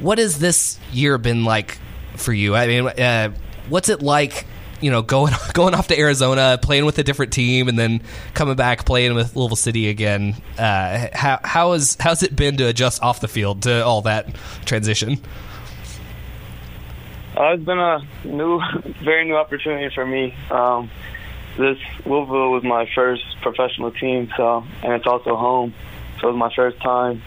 what 0.00 0.18
has 0.18 0.38
this 0.38 0.78
year 0.92 1.18
been 1.18 1.44
like 1.44 1.78
for 2.16 2.32
you? 2.32 2.54
I 2.54 2.66
mean, 2.66 2.86
uh, 2.88 3.32
what's 3.68 3.88
it 3.88 4.02
like? 4.02 4.46
You 4.80 4.90
know, 4.90 5.02
going 5.02 5.32
going 5.54 5.74
off 5.74 5.88
to 5.88 5.98
Arizona, 5.98 6.58
playing 6.60 6.84
with 6.84 6.98
a 6.98 7.04
different 7.04 7.32
team, 7.32 7.68
and 7.68 7.78
then 7.78 8.02
coming 8.34 8.56
back 8.56 8.84
playing 8.84 9.14
with 9.14 9.34
Louisville 9.36 9.56
City 9.56 9.88
again. 9.88 10.34
Uh, 10.58 11.08
how 11.12 11.40
how 11.42 11.72
has 11.72 11.96
how's 12.00 12.22
it 12.22 12.34
been 12.36 12.56
to 12.58 12.66
adjust 12.66 13.02
off 13.02 13.20
the 13.20 13.28
field 13.28 13.62
to 13.62 13.84
all 13.84 14.02
that 14.02 14.34
transition? 14.64 15.20
Uh, 17.36 17.54
it's 17.54 17.64
been 17.64 17.80
a 17.80 18.00
new, 18.24 18.60
very 19.02 19.24
new 19.24 19.36
opportunity 19.36 19.92
for 19.92 20.06
me. 20.06 20.34
Um, 20.50 20.90
this 21.58 21.78
Louisville 22.06 22.50
was 22.50 22.62
my 22.62 22.88
first 22.94 23.24
professional 23.42 23.90
team, 23.90 24.30
so 24.36 24.64
and 24.82 24.92
it's 24.92 25.06
also 25.06 25.36
home. 25.36 25.74
So 26.20 26.28
it 26.28 26.32
was 26.32 26.38
my 26.38 26.54
first 26.54 26.80
time 26.80 27.22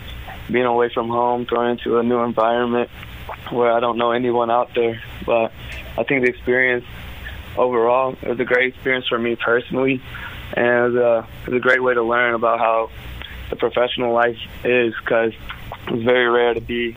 being 0.50 0.66
away 0.66 0.90
from 0.94 1.10
home, 1.10 1.46
thrown 1.46 1.72
into 1.72 1.98
a 1.98 2.04
new 2.04 2.20
environment 2.20 2.90
where 3.50 3.72
I 3.72 3.82
don't 3.82 3.98
know 3.98 4.12
anyone 4.12 4.50
out 4.50 4.74
there. 4.76 5.02
But 5.26 5.52
I 5.98 6.04
think 6.04 6.24
the 6.24 6.30
experience 6.30 6.86
overall 7.58 8.16
it 8.22 8.30
was 8.30 8.40
a 8.40 8.46
great 8.46 8.74
experience 8.74 9.08
for 9.08 9.20
me 9.20 9.36
personally, 9.36 10.02
and 10.54 10.66
it 10.68 10.82
was 10.90 10.96
a, 10.96 11.28
it 11.44 11.50
was 11.52 11.58
a 11.58 11.62
great 11.62 11.84
way 11.84 11.94
to 11.94 12.04
learn 12.04 12.34
about 12.34 12.60
how 12.60 12.90
the 13.50 13.58
professional 13.58 14.14
life 14.14 14.40
is 14.64 14.94
because 15.02 15.34
it's 15.88 16.04
very 16.04 16.30
rare 16.30 16.54
to 16.54 16.62
be 16.62 16.96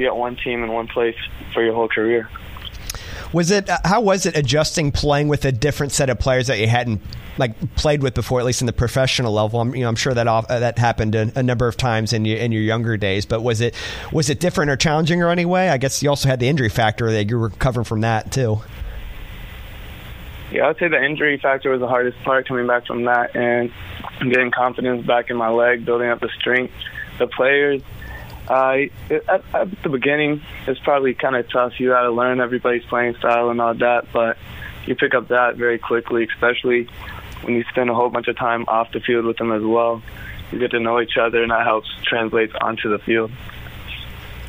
be 0.00 0.06
at 0.06 0.16
one 0.16 0.36
team 0.36 0.64
in 0.64 0.72
one 0.72 0.88
place 0.88 1.16
for 1.52 1.62
your 1.62 1.74
whole 1.74 1.88
career. 1.88 2.28
Was 3.32 3.50
it? 3.52 3.68
Uh, 3.68 3.78
how 3.84 4.00
was 4.00 4.26
it 4.26 4.36
adjusting 4.36 4.90
playing 4.90 5.28
with 5.28 5.44
a 5.44 5.52
different 5.52 5.92
set 5.92 6.10
of 6.10 6.18
players 6.18 6.48
that 6.48 6.58
you 6.58 6.66
hadn't 6.66 7.00
like 7.38 7.76
played 7.76 8.02
with 8.02 8.14
before, 8.14 8.40
at 8.40 8.46
least 8.46 8.60
in 8.60 8.66
the 8.66 8.72
professional 8.72 9.32
level? 9.32 9.60
I'm, 9.60 9.72
you 9.74 9.82
know, 9.82 9.88
I'm 9.88 9.94
sure 9.94 10.14
that 10.14 10.26
off, 10.26 10.46
uh, 10.50 10.58
that 10.58 10.78
happened 10.78 11.14
a, 11.14 11.30
a 11.36 11.42
number 11.42 11.68
of 11.68 11.76
times 11.76 12.12
in 12.12 12.24
your 12.24 12.38
in 12.38 12.50
your 12.50 12.62
younger 12.62 12.96
days. 12.96 13.26
But 13.26 13.42
was 13.42 13.60
it 13.60 13.76
was 14.10 14.30
it 14.30 14.40
different 14.40 14.70
or 14.70 14.76
challenging 14.76 15.22
or 15.22 15.28
any 15.28 15.44
way? 15.44 15.68
I 15.68 15.78
guess 15.78 16.02
you 16.02 16.08
also 16.08 16.28
had 16.28 16.40
the 16.40 16.48
injury 16.48 16.70
factor 16.70 17.12
that 17.12 17.30
you 17.30 17.38
were 17.38 17.48
recovering 17.48 17.84
from 17.84 18.00
that 18.00 18.32
too. 18.32 18.60
Yeah, 20.50 20.66
I'd 20.66 20.78
say 20.78 20.88
the 20.88 21.00
injury 21.00 21.38
factor 21.38 21.70
was 21.70 21.78
the 21.78 21.86
hardest 21.86 22.18
part 22.24 22.48
coming 22.48 22.66
back 22.66 22.84
from 22.84 23.04
that 23.04 23.36
and 23.36 23.70
getting 24.18 24.50
confidence 24.50 25.06
back 25.06 25.30
in 25.30 25.36
my 25.36 25.50
leg, 25.50 25.84
building 25.84 26.08
up 26.08 26.18
the 26.18 26.30
strength. 26.30 26.74
The 27.18 27.28
players, 27.28 27.82
uh, 28.50 28.78
at, 29.28 29.44
at 29.54 29.82
the 29.82 29.88
beginning, 29.88 30.42
it's 30.66 30.80
probably 30.80 31.14
kind 31.14 31.36
of 31.36 31.48
tough. 31.48 31.78
You 31.78 31.90
got 31.90 32.02
to 32.02 32.10
learn 32.10 32.40
everybody's 32.40 32.84
playing 32.84 33.14
style 33.14 33.50
and 33.50 33.60
all 33.60 33.74
that, 33.74 34.08
but 34.12 34.36
you 34.86 34.96
pick 34.96 35.14
up 35.14 35.28
that 35.28 35.56
very 35.56 35.78
quickly, 35.78 36.24
especially 36.24 36.88
when 37.42 37.54
you 37.54 37.64
spend 37.70 37.90
a 37.90 37.94
whole 37.94 38.10
bunch 38.10 38.26
of 38.26 38.36
time 38.36 38.64
off 38.66 38.90
the 38.92 39.00
field 39.00 39.24
with 39.24 39.36
them 39.36 39.52
as 39.52 39.62
well. 39.62 40.02
You 40.50 40.58
get 40.58 40.72
to 40.72 40.80
know 40.80 41.00
each 41.00 41.16
other, 41.16 41.42
and 41.42 41.52
that 41.52 41.64
helps 41.64 41.88
translate 42.02 42.50
onto 42.60 42.90
the 42.90 42.98
field. 42.98 43.30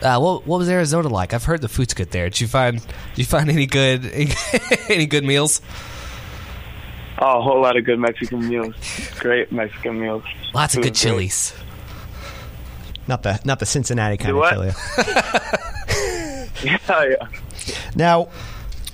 Uh, 0.01 0.19
what 0.19 0.47
what 0.47 0.57
was 0.57 0.67
Arizona 0.67 1.07
like? 1.07 1.31
I've 1.35 1.43
heard 1.43 1.61
the 1.61 1.69
food's 1.69 1.93
good 1.93 2.09
there. 2.09 2.27
Did 2.27 2.41
you 2.41 2.47
find 2.47 2.79
did 2.79 3.17
you 3.17 3.25
find 3.25 3.51
any 3.51 3.67
good 3.67 4.03
any 4.89 5.05
good 5.05 5.23
meals? 5.23 5.61
Oh, 7.19 7.37
a 7.37 7.41
whole 7.43 7.61
lot 7.61 7.77
of 7.77 7.85
good 7.85 7.99
Mexican 7.99 8.49
meals. 8.49 8.73
Great 9.19 9.51
Mexican 9.51 10.01
meals. 10.01 10.23
Lots 10.55 10.75
of 10.75 10.81
good 10.81 10.93
was 10.93 11.53
great. 11.53 11.70
Not 13.07 13.23
the 13.23 13.39
not 13.43 13.59
the 13.59 13.65
Cincinnati 13.65 14.17
kind 14.17 14.37
of 14.37 14.49
chili. 14.49 14.71
Yeah, 16.63 16.77
yeah. 16.87 17.27
Now, 17.95 18.29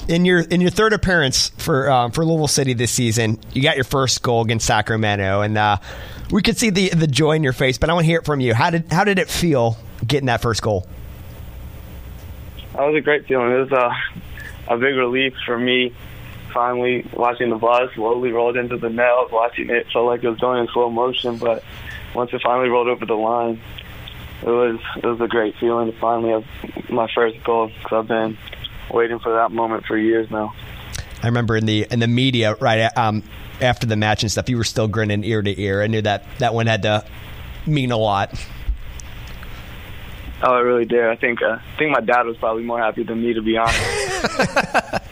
in 0.08 0.26
your 0.26 0.40
in 0.40 0.62
your 0.62 0.70
third 0.70 0.94
appearance 0.94 1.50
for 1.58 1.90
um, 1.92 2.12
for 2.12 2.26
Louisville 2.26 2.48
City 2.48 2.74
this 2.74 2.92
season, 2.92 3.40
you 3.54 3.62
got 3.62 3.76
your 3.76 3.84
first 3.84 4.22
goal 4.24 4.42
against 4.42 4.66
Sacramento, 4.66 5.42
and 5.42 5.58
uh, 5.58 5.78
we 6.32 6.42
could 6.42 6.58
see 6.58 6.70
the 6.70 6.90
the 6.90 7.08
joy 7.08 7.34
in 7.34 7.44
your 7.44 7.54
face. 7.54 7.78
But 7.78 7.90
I 7.90 7.94
want 7.94 8.06
to 8.06 8.08
hear 8.08 8.20
it 8.20 8.26
from 8.26 8.40
you. 8.40 8.54
How 8.54 8.70
did 8.70 8.92
how 8.92 9.04
did 9.04 9.20
it 9.20 9.30
feel 9.30 9.78
getting 10.06 10.28
that 10.28 10.42
first 10.42 10.62
goal? 10.62 10.88
That 12.74 12.84
was 12.84 12.96
a 12.96 13.02
great 13.02 13.26
feeling. 13.26 13.52
It 13.52 13.70
was 13.70 13.72
a, 13.72 14.74
a 14.74 14.78
big 14.78 14.96
relief 14.96 15.34
for 15.46 15.58
me. 15.58 15.94
Finally, 16.54 17.10
watching 17.14 17.50
the 17.50 17.56
ball 17.58 17.90
slowly 17.94 18.32
rolled 18.32 18.56
into 18.56 18.78
the 18.78 18.90
net. 18.90 19.32
Watching 19.32 19.70
it, 19.70 19.88
felt 19.92 20.06
like 20.06 20.24
it 20.24 20.30
was 20.30 20.40
going 20.40 20.62
in 20.62 20.68
slow 20.72 20.90
motion. 20.90 21.38
But 21.38 21.64
once 22.16 22.32
it 22.34 22.42
finally 22.42 22.70
rolled 22.70 22.88
over 22.88 23.06
the 23.06 23.16
line, 23.16 23.60
it 24.42 24.50
was 24.50 24.80
it 24.98 25.06
was 25.06 25.20
a 25.22 25.28
great 25.28 25.56
feeling 25.60 25.92
to 25.92 26.00
finally 26.00 26.32
have 26.32 26.90
my 26.90 27.08
first 27.14 27.44
goal 27.44 27.68
because 27.68 27.92
I've 27.92 28.08
been 28.08 28.38
waiting 28.92 29.20
for 29.20 29.34
that 29.34 29.52
moment 29.52 29.86
for 29.86 29.98
years 29.98 30.30
now. 30.30 30.54
I 31.24 31.28
remember 31.28 31.58
in 31.58 31.66
the 31.66 31.88
in 31.90 32.00
the 32.00 32.08
media 32.08 32.56
right 32.60 32.96
um, 32.98 33.24
after 33.62 33.88
the 33.88 33.96
match 33.96 34.24
and 34.24 34.32
stuff, 34.32 34.50
you 34.50 34.58
were 34.58 34.64
still 34.64 34.88
grinning 34.88 35.24
ear 35.24 35.42
to 35.42 35.62
ear. 35.62 35.82
I 35.82 35.88
knew 35.88 36.02
that 36.02 36.26
that 36.40 36.54
one 36.54 36.68
had 36.68 36.84
to 36.84 37.06
mean 37.66 37.92
a 37.92 37.98
lot. 37.98 38.34
Oh, 40.44 40.54
I 40.54 40.60
really 40.60 40.86
did. 40.86 41.04
I 41.04 41.16
think 41.16 41.42
uh, 41.42 41.58
I 41.60 41.78
think 41.78 41.92
my 41.92 42.02
dad 42.02 42.28
was 42.28 42.38
probably 42.38 42.64
more 42.64 42.80
happy 42.80 43.04
than 43.04 43.22
me, 43.22 43.34
to 43.34 43.42
be 43.42 43.58
honest. 43.58 45.02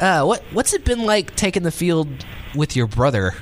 Uh, 0.00 0.22
what 0.22 0.42
what's 0.52 0.72
it 0.72 0.84
been 0.84 1.04
like 1.04 1.34
taking 1.34 1.64
the 1.64 1.72
field 1.72 2.08
with 2.54 2.76
your 2.76 2.86
brother 2.86 3.34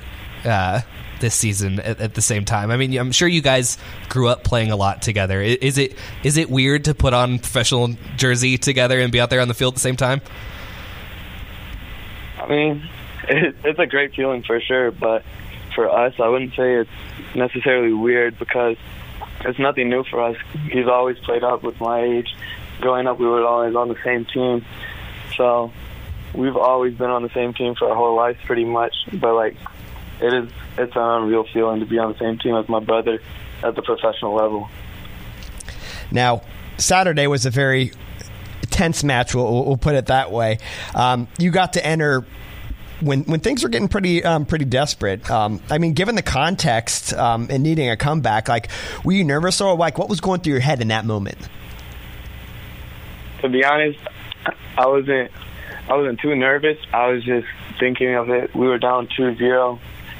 uh, 0.43 0.81
this 1.19 1.35
season 1.35 1.79
at, 1.79 1.99
at 1.99 2.13
the 2.13 2.21
same 2.21 2.45
time? 2.45 2.71
I 2.71 2.77
mean, 2.77 2.97
I'm 2.97 3.11
sure 3.11 3.27
you 3.27 3.41
guys 3.41 3.77
grew 4.09 4.27
up 4.27 4.43
playing 4.43 4.71
a 4.71 4.75
lot 4.75 5.01
together. 5.01 5.41
Is 5.41 5.77
it 5.77 5.95
is 6.23 6.37
it 6.37 6.49
weird 6.49 6.85
to 6.85 6.95
put 6.95 7.13
on 7.13 7.39
professional 7.39 7.89
jersey 8.15 8.57
together 8.57 8.99
and 8.99 9.11
be 9.11 9.19
out 9.19 9.29
there 9.29 9.41
on 9.41 9.47
the 9.47 9.53
field 9.53 9.73
at 9.73 9.75
the 9.75 9.81
same 9.81 9.97
time? 9.97 10.21
I 12.37 12.47
mean, 12.47 12.89
it, 13.29 13.55
it's 13.63 13.79
a 13.79 13.85
great 13.85 14.15
feeling 14.15 14.43
for 14.43 14.59
sure, 14.61 14.91
but 14.91 15.23
for 15.75 15.89
us, 15.89 16.13
I 16.19 16.27
wouldn't 16.27 16.55
say 16.55 16.75
it's 16.75 17.35
necessarily 17.35 17.93
weird 17.93 18.39
because 18.39 18.77
it's 19.41 19.59
nothing 19.59 19.89
new 19.89 20.03
for 20.03 20.21
us. 20.21 20.37
He's 20.71 20.87
always 20.87 21.17
played 21.19 21.43
up 21.43 21.63
with 21.63 21.79
my 21.79 22.01
age. 22.01 22.35
Growing 22.81 23.07
up, 23.07 23.19
we 23.19 23.25
were 23.25 23.45
always 23.45 23.75
on 23.75 23.87
the 23.89 23.97
same 24.03 24.25
team, 24.25 24.65
so 25.35 25.71
we've 26.33 26.55
always 26.55 26.95
been 26.95 27.09
on 27.09 27.23
the 27.23 27.29
same 27.29 27.53
team 27.53 27.75
for 27.75 27.89
our 27.89 27.95
whole 27.95 28.15
lives, 28.15 28.39
pretty 28.45 28.65
much. 28.65 28.93
But 29.13 29.35
like, 29.35 29.55
it 30.21 30.33
is 30.33 30.51
it's 30.77 30.95
an 30.95 31.01
unreal 31.01 31.45
feeling 31.53 31.79
to 31.79 31.85
be 31.85 31.97
on 31.99 32.13
the 32.13 32.19
same 32.19 32.37
team 32.37 32.55
as 32.55 32.67
my 32.69 32.79
brother 32.79 33.19
at 33.63 33.75
the 33.75 33.81
professional 33.81 34.35
level. 34.35 34.69
Now, 36.11 36.43
Saturday 36.77 37.27
was 37.27 37.45
a 37.45 37.49
very 37.49 37.91
tense 38.69 39.03
match. 39.03 39.33
We'll, 39.33 39.65
we'll 39.65 39.77
put 39.77 39.95
it 39.95 40.07
that 40.07 40.31
way. 40.31 40.59
Um, 40.93 41.27
you 41.37 41.51
got 41.51 41.73
to 41.73 41.85
enter 41.85 42.25
when 42.99 43.23
when 43.23 43.39
things 43.39 43.63
were 43.63 43.69
getting 43.69 43.87
pretty 43.87 44.23
um, 44.23 44.45
pretty 44.45 44.65
desperate. 44.65 45.29
Um, 45.29 45.61
I 45.69 45.77
mean, 45.77 45.93
given 45.93 46.15
the 46.15 46.21
context 46.21 47.13
um, 47.13 47.47
and 47.49 47.63
needing 47.63 47.89
a 47.89 47.97
comeback, 47.97 48.47
like 48.47 48.69
were 49.03 49.11
you 49.11 49.23
nervous 49.23 49.61
or 49.61 49.75
like 49.75 49.97
what 49.97 50.09
was 50.09 50.21
going 50.21 50.41
through 50.41 50.53
your 50.53 50.61
head 50.61 50.81
in 50.81 50.87
that 50.89 51.05
moment? 51.05 51.37
To 53.41 53.49
be 53.49 53.63
honest, 53.63 53.99
I 54.77 54.87
wasn't 54.87 55.31
I 55.89 55.95
wasn't 55.95 56.19
too 56.19 56.35
nervous. 56.35 56.77
I 56.93 57.07
was 57.07 57.23
just 57.23 57.47
thinking 57.79 58.15
of 58.15 58.29
it. 58.29 58.53
We 58.55 58.67
were 58.67 58.79
down 58.79 59.07
2-0, 59.07 59.79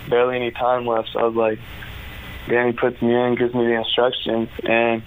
barely 0.09 0.35
any 0.35 0.51
time 0.51 0.85
left. 0.85 1.09
So 1.13 1.19
I 1.19 1.23
was 1.23 1.35
like, 1.35 1.59
Danny 2.47 2.73
puts 2.73 3.01
me 3.01 3.13
in, 3.13 3.35
gives 3.35 3.53
me 3.53 3.65
the 3.65 3.73
instructions, 3.73 4.49
and 4.63 5.03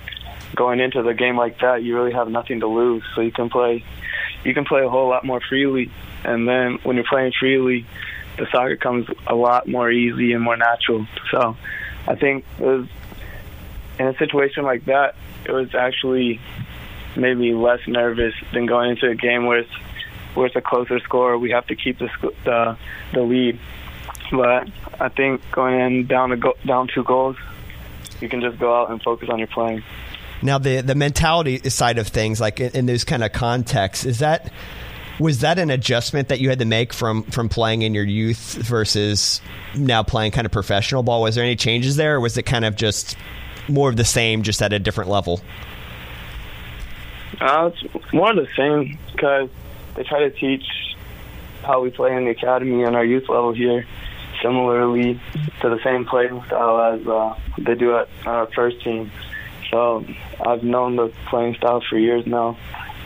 going 0.54 0.80
into 0.80 1.02
the 1.02 1.14
game 1.14 1.36
like 1.36 1.60
that, 1.60 1.82
you 1.82 1.96
really 1.96 2.12
have 2.12 2.28
nothing 2.28 2.60
to 2.60 2.66
lose. 2.66 3.02
So 3.14 3.20
you 3.20 3.32
can 3.32 3.48
play, 3.48 3.84
you 4.44 4.54
can 4.54 4.64
play 4.64 4.84
a 4.84 4.88
whole 4.88 5.08
lot 5.08 5.24
more 5.24 5.40
freely. 5.40 5.90
And 6.24 6.46
then 6.46 6.78
when 6.82 6.96
you're 6.96 7.06
playing 7.08 7.32
freely, 7.38 7.86
the 8.36 8.46
soccer 8.50 8.76
comes 8.76 9.06
a 9.26 9.34
lot 9.34 9.68
more 9.68 9.90
easy 9.90 10.32
and 10.32 10.42
more 10.42 10.56
natural. 10.56 11.06
So 11.30 11.56
I 12.06 12.14
think 12.14 12.44
it 12.58 12.64
was 12.64 12.86
in 13.98 14.06
a 14.06 14.16
situation 14.16 14.64
like 14.64 14.86
that, 14.86 15.14
it 15.44 15.52
was 15.52 15.74
actually 15.74 16.40
maybe 17.16 17.52
less 17.54 17.80
nervous 17.86 18.34
than 18.52 18.66
going 18.66 18.90
into 18.90 19.08
a 19.08 19.14
game 19.14 19.46
where 19.46 19.58
it's 19.58 19.70
where 20.34 20.46
it's 20.46 20.56
a 20.56 20.60
closer 20.60 21.00
score. 21.00 21.36
We 21.38 21.50
have 21.50 21.66
to 21.66 21.76
keep 21.76 21.98
the 21.98 22.08
the, 22.44 22.76
the 23.12 23.22
lead. 23.22 23.58
But 24.30 24.68
I 25.00 25.08
think 25.08 25.42
going 25.50 25.78
in 25.78 26.06
down 26.06 26.32
a 26.32 26.36
go- 26.36 26.56
down 26.64 26.88
two 26.92 27.02
goals, 27.02 27.36
you 28.20 28.28
can 28.28 28.40
just 28.40 28.58
go 28.58 28.74
out 28.74 28.90
and 28.90 29.02
focus 29.02 29.28
on 29.28 29.38
your 29.38 29.48
playing. 29.48 29.82
Now, 30.42 30.58
the 30.58 30.80
the 30.80 30.94
mentality 30.94 31.68
side 31.68 31.98
of 31.98 32.08
things, 32.08 32.40
like 32.40 32.60
in, 32.60 32.70
in 32.72 32.86
those 32.86 33.04
kind 33.04 33.24
of 33.24 33.32
contexts, 33.32 34.06
is 34.06 34.20
that 34.20 34.52
was 35.18 35.40
that 35.40 35.58
an 35.58 35.70
adjustment 35.70 36.28
that 36.28 36.40
you 36.40 36.48
had 36.48 36.60
to 36.60 36.64
make 36.64 36.92
from 36.92 37.24
from 37.24 37.48
playing 37.48 37.82
in 37.82 37.92
your 37.94 38.04
youth 38.04 38.54
versus 38.54 39.40
now 39.74 40.02
playing 40.02 40.32
kind 40.32 40.46
of 40.46 40.52
professional 40.52 41.02
ball? 41.02 41.22
Was 41.22 41.34
there 41.34 41.44
any 41.44 41.56
changes 41.56 41.96
there, 41.96 42.16
or 42.16 42.20
was 42.20 42.38
it 42.38 42.44
kind 42.44 42.64
of 42.64 42.76
just 42.76 43.16
more 43.68 43.88
of 43.88 43.96
the 43.96 44.04
same, 44.04 44.42
just 44.42 44.62
at 44.62 44.72
a 44.72 44.78
different 44.78 45.10
level? 45.10 45.40
Uh, 47.40 47.70
it's 47.72 48.12
more 48.12 48.30
of 48.30 48.36
the 48.36 48.48
same 48.56 48.98
because 49.12 49.48
they 49.94 50.02
try 50.04 50.20
to 50.20 50.30
teach 50.30 50.64
how 51.62 51.82
we 51.82 51.90
play 51.90 52.16
in 52.16 52.24
the 52.24 52.30
academy 52.30 52.82
and 52.82 52.96
our 52.96 53.04
youth 53.04 53.28
level 53.28 53.52
here, 53.52 53.86
similarly 54.42 55.20
to 55.60 55.68
the 55.68 55.80
same 55.82 56.04
playing 56.04 56.42
style 56.44 56.80
as 56.80 57.06
uh, 57.06 57.38
they 57.58 57.74
do 57.74 57.96
at 57.96 58.08
our 58.26 58.46
first 58.52 58.82
team. 58.82 59.10
So 59.70 60.04
I've 60.44 60.62
known 60.62 60.96
the 60.96 61.12
playing 61.28 61.54
style 61.54 61.82
for 61.88 61.98
years 61.98 62.26
now, 62.26 62.58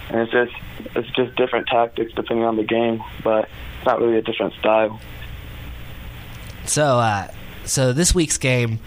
and 0.08 0.20
it's 0.20 0.32
just 0.32 0.52
it's 0.96 1.10
just 1.10 1.36
different 1.36 1.66
tactics 1.66 2.12
depending 2.14 2.44
on 2.44 2.56
the 2.56 2.64
game, 2.64 3.02
but 3.22 3.48
it's 3.76 3.86
not 3.86 4.00
really 4.00 4.18
a 4.18 4.22
different 4.22 4.54
style. 4.54 5.00
So, 6.66 6.98
uh, 6.98 7.28
so 7.64 7.92
this 7.92 8.14
week's 8.14 8.38
game, 8.38 8.78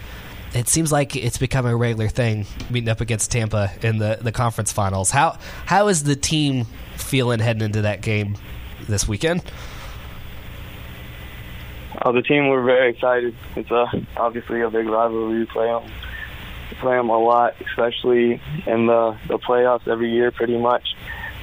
it 0.54 0.68
seems 0.68 0.90
like 0.90 1.14
it's 1.14 1.38
become 1.38 1.66
a 1.66 1.76
regular 1.76 2.08
thing 2.08 2.46
meeting 2.70 2.88
up 2.88 3.00
against 3.00 3.30
Tampa 3.30 3.70
in 3.82 3.98
the, 3.98 4.18
the 4.20 4.32
conference 4.32 4.72
finals. 4.72 5.10
How 5.10 5.38
how 5.66 5.88
is 5.88 6.04
the 6.04 6.16
team 6.16 6.66
feeling 6.96 7.38
heading 7.38 7.62
into 7.62 7.82
that 7.82 8.00
game 8.00 8.36
this 8.88 9.06
weekend? 9.06 9.42
Oh, 12.02 12.12
the 12.12 12.22
team 12.22 12.48
we're 12.48 12.62
very 12.64 12.90
excited. 12.90 13.34
It's 13.56 13.70
a, 13.70 13.86
obviously 14.16 14.60
a 14.60 14.70
big 14.70 14.86
rivalry. 14.86 15.40
We 15.40 15.46
play 15.46 15.66
them, 15.66 15.90
play 16.80 16.96
them 16.96 17.08
a 17.10 17.18
lot, 17.18 17.54
especially 17.60 18.40
in 18.66 18.86
the 18.86 19.16
the 19.26 19.38
playoffs 19.38 19.88
every 19.88 20.12
year, 20.12 20.30
pretty 20.30 20.58
much. 20.58 20.94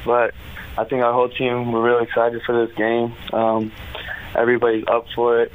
But 0.06 0.34
I 0.78 0.84
think 0.86 1.04
our 1.04 1.14
whole 1.14 1.30
team 1.30 1.72
we're 1.72 1.82
really 1.84 2.04
excited 2.04 2.42
for 2.46 2.66
this 2.66 2.76
game. 2.76 3.14
Um, 3.34 3.72
everybody's 4.36 4.86
up 4.88 5.08
for 5.14 5.42
it. 5.42 5.52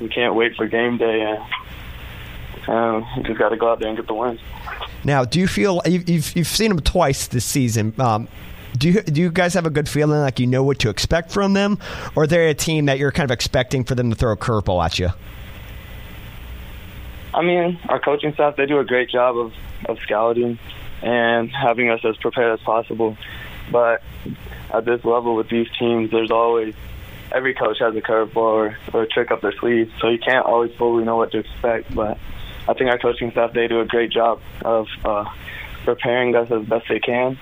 We 0.00 0.08
can't 0.08 0.34
wait 0.34 0.56
for 0.56 0.66
game 0.66 0.98
day, 0.98 1.20
and 1.20 2.68
um, 2.68 3.06
we 3.16 3.22
just 3.22 3.38
got 3.38 3.50
to 3.50 3.56
go 3.56 3.70
out 3.70 3.78
there 3.78 3.88
and 3.88 3.96
get 3.96 4.06
the 4.06 4.14
win. 4.14 4.38
Now, 5.04 5.24
do 5.24 5.38
you 5.38 5.46
feel 5.46 5.82
you've, 5.86 6.34
you've 6.34 6.46
seen 6.46 6.70
them 6.70 6.80
twice 6.80 7.28
this 7.28 7.44
season? 7.44 7.94
Um, 7.98 8.26
do 8.76 8.90
you 8.90 9.02
do 9.02 9.20
you 9.20 9.30
guys 9.30 9.54
have 9.54 9.66
a 9.66 9.70
good 9.70 9.88
feeling 9.88 10.20
like 10.20 10.40
you 10.40 10.46
know 10.46 10.62
what 10.62 10.80
to 10.80 10.90
expect 10.90 11.30
from 11.30 11.52
them, 11.52 11.78
or 12.16 12.26
they're 12.26 12.48
a 12.48 12.54
team 12.54 12.86
that 12.86 12.98
you're 12.98 13.12
kind 13.12 13.24
of 13.24 13.32
expecting 13.32 13.84
for 13.84 13.94
them 13.94 14.10
to 14.10 14.16
throw 14.16 14.32
a 14.32 14.36
curveball 14.36 14.84
at 14.84 14.98
you? 14.98 15.10
I 17.32 17.42
mean, 17.42 17.78
our 17.88 18.00
coaching 18.00 18.32
staff 18.34 18.56
they 18.56 18.66
do 18.66 18.78
a 18.78 18.84
great 18.84 19.10
job 19.10 19.36
of 19.36 19.52
of 19.86 19.98
scouting 20.00 20.58
and 21.02 21.50
having 21.50 21.90
us 21.90 22.00
as 22.04 22.16
prepared 22.16 22.58
as 22.58 22.64
possible. 22.64 23.16
But 23.70 24.02
at 24.72 24.84
this 24.84 25.04
level 25.04 25.36
with 25.36 25.48
these 25.48 25.68
teams, 25.78 26.10
there's 26.10 26.30
always 26.30 26.74
every 27.32 27.54
coach 27.54 27.78
has 27.78 27.94
a 27.96 28.00
curveball 28.00 28.36
or, 28.36 28.76
or 28.92 29.02
a 29.02 29.06
trick 29.06 29.30
up 29.30 29.40
their 29.40 29.52
sleeve, 29.52 29.92
so 30.00 30.08
you 30.08 30.18
can't 30.18 30.44
always 30.46 30.72
fully 30.76 31.04
know 31.04 31.16
what 31.16 31.30
to 31.32 31.38
expect. 31.38 31.94
But 31.94 32.18
I 32.68 32.74
think 32.74 32.90
our 32.90 32.98
coaching 32.98 33.30
staff 33.30 33.52
they 33.52 33.68
do 33.68 33.80
a 33.80 33.86
great 33.86 34.10
job 34.10 34.40
of 34.64 34.88
uh, 35.04 35.26
preparing 35.84 36.34
us 36.34 36.50
as 36.50 36.64
best 36.66 36.86
they 36.88 37.00
can 37.00 37.38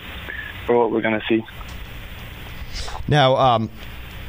for 0.66 0.79
what 0.79 0.90
we're 0.90 1.01
going 1.01 1.18
to 1.18 1.27
see. 1.27 1.44
Now, 3.09 3.37
um, 3.37 3.70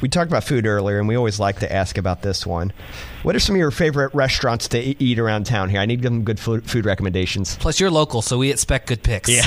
we 0.01 0.09
talked 0.09 0.29
about 0.29 0.43
food 0.43 0.67
earlier, 0.67 0.99
and 0.99 1.07
we 1.07 1.15
always 1.15 1.39
like 1.39 1.59
to 1.59 1.71
ask 1.71 1.97
about 1.97 2.21
this 2.21 2.45
one. 2.45 2.73
What 3.21 3.35
are 3.37 3.39
some 3.39 3.55
of 3.55 3.59
your 3.59 3.71
favorite 3.71 4.13
restaurants 4.13 4.67
to 4.69 4.79
eat 5.01 5.17
around 5.17 5.45
town 5.45 5.69
here? 5.69 5.79
I 5.79 5.85
need 5.85 6.03
some 6.03 6.25
good 6.25 6.39
food, 6.39 6.69
food 6.69 6.85
recommendations. 6.85 7.55
Plus, 7.55 7.79
you're 7.79 7.89
local, 7.89 8.21
so 8.21 8.37
we 8.37 8.51
expect 8.51 8.87
good 8.87 9.01
picks. 9.01 9.29
Yeah. 9.29 9.45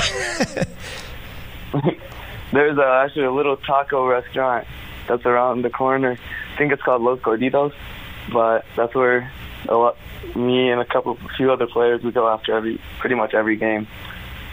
There's 2.51 2.77
uh, 2.77 3.03
actually 3.05 3.25
a 3.25 3.31
little 3.31 3.57
taco 3.57 4.07
restaurant 4.07 4.65
that's 5.07 5.25
around 5.25 5.61
the 5.61 5.69
corner. 5.69 6.17
I 6.53 6.57
think 6.57 6.71
it's 6.71 6.81
called 6.81 7.03
Los 7.03 7.19
Gorditos, 7.19 7.73
but 8.33 8.65
that's 8.75 8.95
where 8.95 9.31
a 9.67 9.75
lot, 9.75 9.97
me 10.35 10.69
and 10.71 10.81
a 10.81 10.85
couple, 10.85 11.19
a 11.23 11.35
few 11.35 11.51
other 11.51 11.67
players 11.67 12.01
we 12.01 12.11
go 12.11 12.27
after 12.27 12.55
every, 12.55 12.81
pretty 12.99 13.15
much 13.15 13.33
every 13.33 13.57
game. 13.57 13.87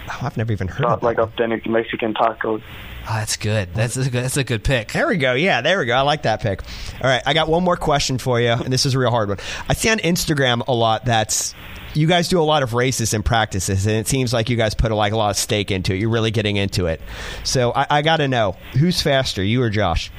Oh, 0.08 0.18
I've 0.22 0.36
never 0.36 0.52
even 0.52 0.68
heard 0.68 0.82
Got 0.82 0.98
of 0.98 1.02
like 1.02 1.18
authentic 1.18 1.66
Mexican 1.66 2.14
tacos. 2.14 2.62
Oh, 3.06 3.12
that's 3.14 3.36
good. 3.36 3.72
That's 3.74 3.96
a 3.96 4.04
good, 4.04 4.24
that's 4.24 4.36
a 4.36 4.44
good 4.44 4.64
pick. 4.64 4.92
There 4.92 5.06
we 5.06 5.16
go. 5.18 5.34
Yeah, 5.34 5.60
there 5.60 5.78
we 5.78 5.86
go. 5.86 5.94
I 5.94 6.00
like 6.02 6.22
that 6.22 6.40
pick. 6.40 6.62
All 7.02 7.08
right, 7.08 7.22
I 7.26 7.34
got 7.34 7.48
one 7.48 7.62
more 7.62 7.76
question 7.76 8.18
for 8.18 8.40
you, 8.40 8.50
and 8.50 8.72
this 8.72 8.86
is 8.86 8.94
a 8.94 8.98
real 8.98 9.10
hard 9.10 9.28
one. 9.28 9.38
I 9.68 9.74
see 9.74 9.90
on 9.90 9.98
Instagram 9.98 10.66
a 10.66 10.72
lot 10.72 11.04
that's 11.04 11.54
you 11.94 12.06
guys 12.06 12.28
do 12.28 12.40
a 12.40 12.42
lot 12.42 12.62
of 12.62 12.74
races 12.74 13.14
and 13.14 13.24
practices, 13.24 13.86
and 13.86 13.96
it 13.96 14.08
seems 14.08 14.32
like 14.32 14.48
you 14.48 14.56
guys 14.56 14.74
put 14.74 14.90
a, 14.90 14.94
like 14.94 15.12
a 15.12 15.16
lot 15.16 15.30
of 15.30 15.36
stake 15.36 15.70
into 15.70 15.94
it. 15.94 15.98
You're 15.98 16.10
really 16.10 16.30
getting 16.30 16.56
into 16.56 16.86
it. 16.86 17.00
So 17.44 17.72
I, 17.72 17.86
I 17.90 18.02
got 18.02 18.18
to 18.18 18.28
know 18.28 18.56
who's 18.78 19.00
faster, 19.00 19.42
you 19.44 19.62
or 19.62 19.70
Josh? 19.70 20.10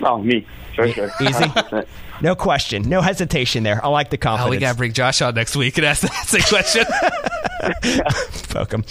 Oh, 0.00 0.18
me 0.18 0.46
for 0.74 0.88
sure. 0.88 1.10
Easy. 1.20 1.44
No 2.20 2.34
question, 2.34 2.82
no 2.88 3.00
hesitation 3.00 3.62
there. 3.62 3.84
I 3.84 3.88
like 3.88 4.10
the 4.10 4.18
Oh, 4.26 4.50
we 4.50 4.58
got 4.58 4.72
to 4.72 4.76
bring 4.76 4.92
Josh 4.92 5.22
on 5.22 5.36
next 5.36 5.54
week 5.54 5.78
and 5.78 5.86
ask 5.86 6.02
that 6.08 6.26
same 6.26 6.42
question. 6.42 6.84
Welcome. 8.54 8.84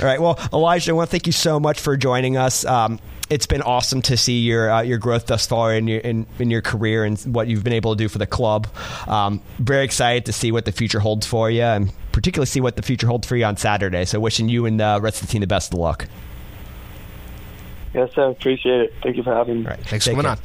All 0.00 0.06
right. 0.06 0.20
Well, 0.20 0.38
Elijah, 0.52 0.92
I 0.92 0.94
want 0.94 1.08
to 1.08 1.10
thank 1.10 1.26
you 1.26 1.32
so 1.32 1.60
much 1.60 1.80
for 1.80 1.96
joining 1.96 2.36
us. 2.36 2.64
Um, 2.64 2.98
it's 3.30 3.46
been 3.46 3.62
awesome 3.62 4.02
to 4.02 4.16
see 4.16 4.40
your 4.40 4.70
uh, 4.70 4.82
your 4.82 4.98
growth 4.98 5.26
thus 5.26 5.46
far 5.46 5.74
in 5.74 5.86
your 5.86 6.00
in, 6.00 6.26
in 6.38 6.50
your 6.50 6.62
career 6.62 7.04
and 7.04 7.18
what 7.34 7.46
you've 7.46 7.64
been 7.64 7.72
able 7.72 7.94
to 7.94 7.98
do 7.98 8.08
for 8.08 8.18
the 8.18 8.26
club. 8.26 8.66
Um, 9.06 9.42
very 9.58 9.84
excited 9.84 10.26
to 10.26 10.32
see 10.32 10.52
what 10.52 10.64
the 10.64 10.72
future 10.72 11.00
holds 11.00 11.26
for 11.26 11.50
you, 11.50 11.62
and 11.62 11.92
particularly 12.12 12.46
see 12.46 12.60
what 12.60 12.76
the 12.76 12.82
future 12.82 13.06
holds 13.06 13.26
for 13.26 13.36
you 13.36 13.44
on 13.44 13.56
Saturday. 13.56 14.04
So, 14.04 14.18
wishing 14.20 14.48
you 14.48 14.66
and 14.66 14.80
the 14.80 14.98
rest 15.00 15.20
of 15.20 15.28
the 15.28 15.32
team 15.32 15.40
the 15.40 15.46
best 15.46 15.72
of 15.72 15.78
luck. 15.78 16.06
Yes, 17.94 18.10
sir. 18.14 18.30
Appreciate 18.30 18.80
it. 18.80 18.94
Thank 19.02 19.16
you 19.16 19.22
for 19.22 19.34
having 19.34 19.60
me. 19.60 19.66
All 19.66 19.70
right. 19.70 19.80
Thanks 19.86 20.06
for 20.06 20.12
coming 20.12 20.24
care. 20.24 20.32
on. 20.32 20.38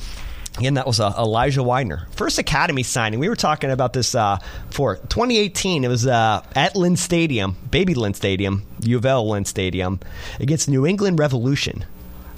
Again, 0.57 0.75
that 0.75 0.85
was 0.85 0.99
uh, 0.99 1.13
Elijah 1.17 1.61
Wynder. 1.61 2.07
First 2.11 2.37
Academy 2.37 2.83
signing. 2.83 3.19
We 3.19 3.27
were 3.27 3.35
talking 3.35 3.71
about 3.71 3.93
this 3.93 4.13
uh, 4.13 4.37
for 4.69 4.97
2018. 4.97 5.83
It 5.83 5.87
was 5.87 6.05
uh, 6.05 6.43
at 6.55 6.75
Lynn 6.75 6.95
Stadium, 6.95 7.57
Baby 7.71 7.95
Lynn 7.95 8.13
Stadium, 8.13 8.63
U 8.81 8.97
of 8.97 9.05
L 9.05 9.27
Lynn 9.29 9.45
Stadium, 9.45 9.99
against 10.39 10.69
New 10.69 10.85
England 10.85 11.17
Revolution. 11.17 11.85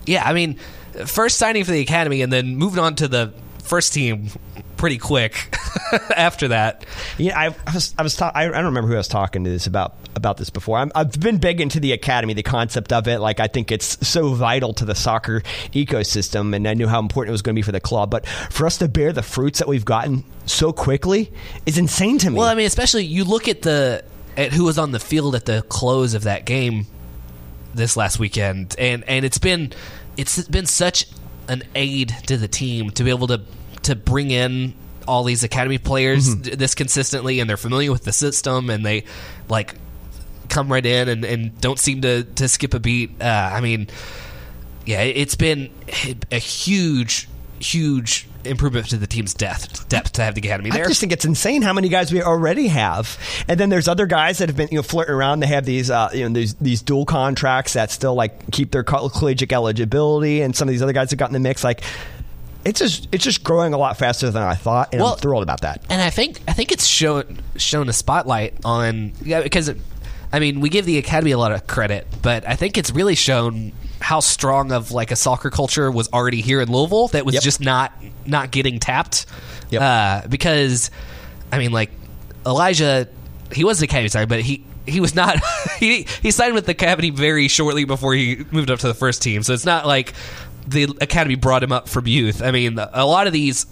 Yeah, 0.06 0.24
I 0.24 0.34
mean, 0.34 0.58
first 1.06 1.38
signing 1.38 1.66
for 1.66 1.72
the 1.72 1.82
academy 1.82 2.22
and 2.22 2.32
then 2.32 2.56
moving 2.56 2.80
on 2.80 2.96
to 2.96 3.08
the 3.10 3.34
first 3.60 3.94
team 3.94 4.30
pretty 4.78 4.98
quick 4.98 5.56
after 6.16 6.50
that. 6.50 6.86
Yeah, 7.18 7.38
I, 7.40 7.56
I 7.68 7.74
was, 7.74 7.96
I 7.98 8.04
was, 8.04 8.16
ta- 8.16 8.32
I, 8.34 8.44
I 8.44 8.50
don't 8.50 8.66
remember 8.66 8.90
who 8.90 8.96
I 8.96 8.98
was 8.98 9.08
talking 9.08 9.44
to 9.44 9.50
this 9.50 9.68
about 9.68 9.96
about 10.16 10.38
this 10.38 10.50
before. 10.50 10.78
I'm, 10.78 10.92
I've 10.96 11.20
been 11.20 11.38
big 11.38 11.60
into 11.62 11.80
the 11.80 11.92
academy, 11.92 12.34
the 12.34 12.44
concept 12.44 12.94
of 12.94 13.08
it. 13.08 13.20
Like, 13.20 13.40
I 13.40 13.48
think 13.48 13.72
it's 13.72 14.08
so 14.08 14.34
vital 14.34 14.74
to 14.76 14.86
the 14.86 14.96
soccer 14.96 15.42
ecosystem, 15.74 16.56
and 16.56 16.68
I 16.68 16.74
knew 16.74 16.88
how 16.88 17.00
important 17.00 17.30
it 17.30 17.34
was 17.34 17.42
going 17.42 17.56
to 17.56 17.60
be 17.60 17.64
for 17.64 17.72
the 17.72 17.82
club. 17.82 18.12
But 18.12 18.26
for 18.28 18.66
us 18.66 18.78
to 18.78 18.88
bear 18.88 19.12
the 19.12 19.24
fruits 19.24 19.60
that 19.60 19.68
we've 19.68 19.86
gotten 19.86 20.24
so 20.46 20.72
quickly 20.72 21.32
is 21.66 21.78
insane 21.78 22.18
to 22.20 22.30
me. 22.30 22.40
Well, 22.40 22.48
I 22.48 22.56
mean, 22.56 22.66
especially 22.68 23.06
you 23.06 23.24
look 23.24 23.48
at 23.48 23.62
the 23.62 24.04
at 24.38 24.52
who 24.54 24.66
was 24.66 24.78
on 24.78 24.92
the 24.92 25.00
field 25.00 25.36
at 25.36 25.46
the 25.46 25.62
close 25.64 26.14
of 26.14 26.24
that 26.24 26.46
game 26.46 26.88
this 27.74 27.98
last 27.98 28.20
weekend, 28.20 28.76
and 28.80 29.04
and 29.06 29.26
it's 29.26 29.38
been 29.38 29.74
it's 30.18 30.48
been 30.48 30.66
such 30.66 31.08
an 31.48 31.64
aid 31.76 32.16
to 32.28 32.38
the 32.38 32.48
team 32.48 32.90
to 32.92 33.04
be 33.04 33.10
able 33.10 33.28
to 33.28 33.42
to 33.86 33.96
bring 33.96 34.32
in 34.32 34.74
all 35.08 35.24
these 35.24 35.44
academy 35.44 35.78
players 35.78 36.36
this 36.36 36.76
consistently, 36.76 37.40
and 37.40 37.50
they're 37.50 37.58
familiar 37.58 37.92
with 37.92 38.04
the 38.04 38.14
system, 38.14 38.70
and 38.70 38.86
they 38.86 39.06
like 39.50 39.76
come 40.50 40.72
right 40.72 40.86
in 40.86 41.10
and, 41.10 41.26
and 41.26 41.60
don't 41.62 41.80
seem 41.80 42.02
to 42.02 42.24
to 42.24 42.48
skip 42.48 42.74
a 42.74 42.80
beat. 42.80 43.22
Uh, 43.22 43.50
I 43.54 43.62
mean, 43.62 43.88
yeah, 44.86 45.02
it's 45.02 45.36
been 45.36 45.70
a 46.32 46.38
huge, 46.38 47.28
huge 47.60 48.28
improvement 48.44 48.88
to 48.90 48.98
the 48.98 49.08
team's 49.08 49.34
depth 49.34 49.90
depth 49.90 50.14
to 50.14 50.22
have 50.22 50.36
the 50.36 50.42
academy 50.42 50.70
there. 50.70 50.86
I 50.86 50.88
just 50.88 51.00
think 51.00 51.12
it's 51.12 51.26
insane 51.26 51.64
how 51.64 51.74
many 51.74 51.90
guys 51.90 52.12
we 52.12 52.22
already 52.22 52.68
have, 52.68 53.18
and 53.48 53.60
then 53.60 53.70
there's 53.70 53.88
other 53.88 54.06
guys 54.06 54.40
that 54.40 54.50
have 54.50 54.58
been 54.58 54.70
you 54.72 54.78
know 54.78 54.84
flirting 54.84 55.14
around. 55.14 55.40
They 55.40 55.48
have 55.48 55.66
these 55.66 55.90
uh, 55.90 56.10
you 56.14 56.28
know 56.28 56.34
these 56.34 56.56
these 56.56 56.82
dual 56.82 57.06
contracts 57.06 57.74
that 57.74 57.92
still 57.92 58.16
like 58.16 58.52
keep 58.52 58.72
their 58.72 58.84
collegiate 58.84 59.52
eligibility, 59.52 60.42
and 60.42 60.56
some 60.56 60.68
of 60.68 60.72
these 60.72 60.82
other 60.82 60.94
guys 60.94 61.12
have 61.12 61.20
got 61.20 61.30
in 61.30 61.34
the 61.34 61.40
mix. 61.40 61.64
Like 61.64 61.84
it's 62.66 62.80
just 62.80 63.08
it's 63.12 63.24
just 63.24 63.44
growing 63.44 63.74
a 63.74 63.78
lot 63.78 63.98
faster 63.98 64.30
than 64.32 64.44
I 64.44 64.56
thought, 64.56 64.90
and 64.92 65.02
Well- 65.02 65.14
I'm 65.14 65.20
thrilled 65.20 65.44
about 65.44 65.62
that. 65.62 65.84
and 65.90 66.02
I 66.02 66.10
think 66.10 66.40
I 66.48 66.54
think 66.54 66.72
it's 66.72 66.86
shown 66.86 67.40
shown 67.56 67.88
a 67.90 67.94
spotlight 67.94 68.56
on 68.66 69.14
yeah 69.24 69.42
because 69.42 69.70
it, 69.70 69.78
I 70.34 70.40
mean 70.40 70.60
we 70.62 70.70
give 70.70 70.86
the 70.86 70.98
academy 70.98 71.32
a 71.32 71.38
lot 71.38 71.52
of 71.52 71.68
credit, 71.68 72.08
but 72.22 72.48
I 72.48 72.56
think 72.56 72.78
it's 72.78 72.92
really 72.92 73.16
shown 73.16 73.72
how 74.02 74.20
strong 74.20 74.72
of 74.72 74.92
like 74.92 75.12
a 75.12 75.16
soccer 75.16 75.50
culture 75.50 75.90
was 75.90 76.10
already 76.12 76.42
here 76.42 76.60
in 76.62 76.72
Louisville 76.72 77.08
that 77.10 77.26
was 77.26 77.36
Yep. 77.36 77.44
just 77.44 77.62
not 77.62 77.94
not 78.26 78.52
getting 78.52 78.80
tapped. 78.80 79.26
Yep. 79.70 79.82
Uh, 79.82 80.28
because 80.28 80.92
I 81.52 81.60
mean 81.60 81.72
like 81.72 81.92
Elijah, 82.46 83.08
he 83.52 83.64
was 83.64 83.80
the 83.80 83.86
academy 83.86 84.10
side, 84.10 84.28
but 84.30 84.42
he. 84.42 84.64
He 84.88 85.00
was 85.00 85.16
not. 85.16 85.40
He 85.80 86.06
he 86.22 86.30
signed 86.30 86.54
with 86.54 86.68
the 86.68 86.74
academy 86.74 87.10
very 87.10 87.48
shortly 87.48 87.86
before 87.86 88.14
he 88.14 88.46
moved 88.52 88.70
up 88.70 88.78
to 88.80 88.88
the 88.88 88.94
first 88.94 89.24
team. 89.24 89.42
So 89.42 89.52
it's 89.54 89.66
not 89.66 89.88
like 89.88 90.14
the 90.68 90.84
academy 91.02 91.36
brought 91.36 91.64
him 91.64 91.72
up 91.72 91.88
from 91.88 92.08
youth. 92.08 92.42
I 92.42 92.52
mean, 92.52 92.80
a 92.80 93.06
lot 93.06 93.28
of 93.28 93.34
these 93.34 93.66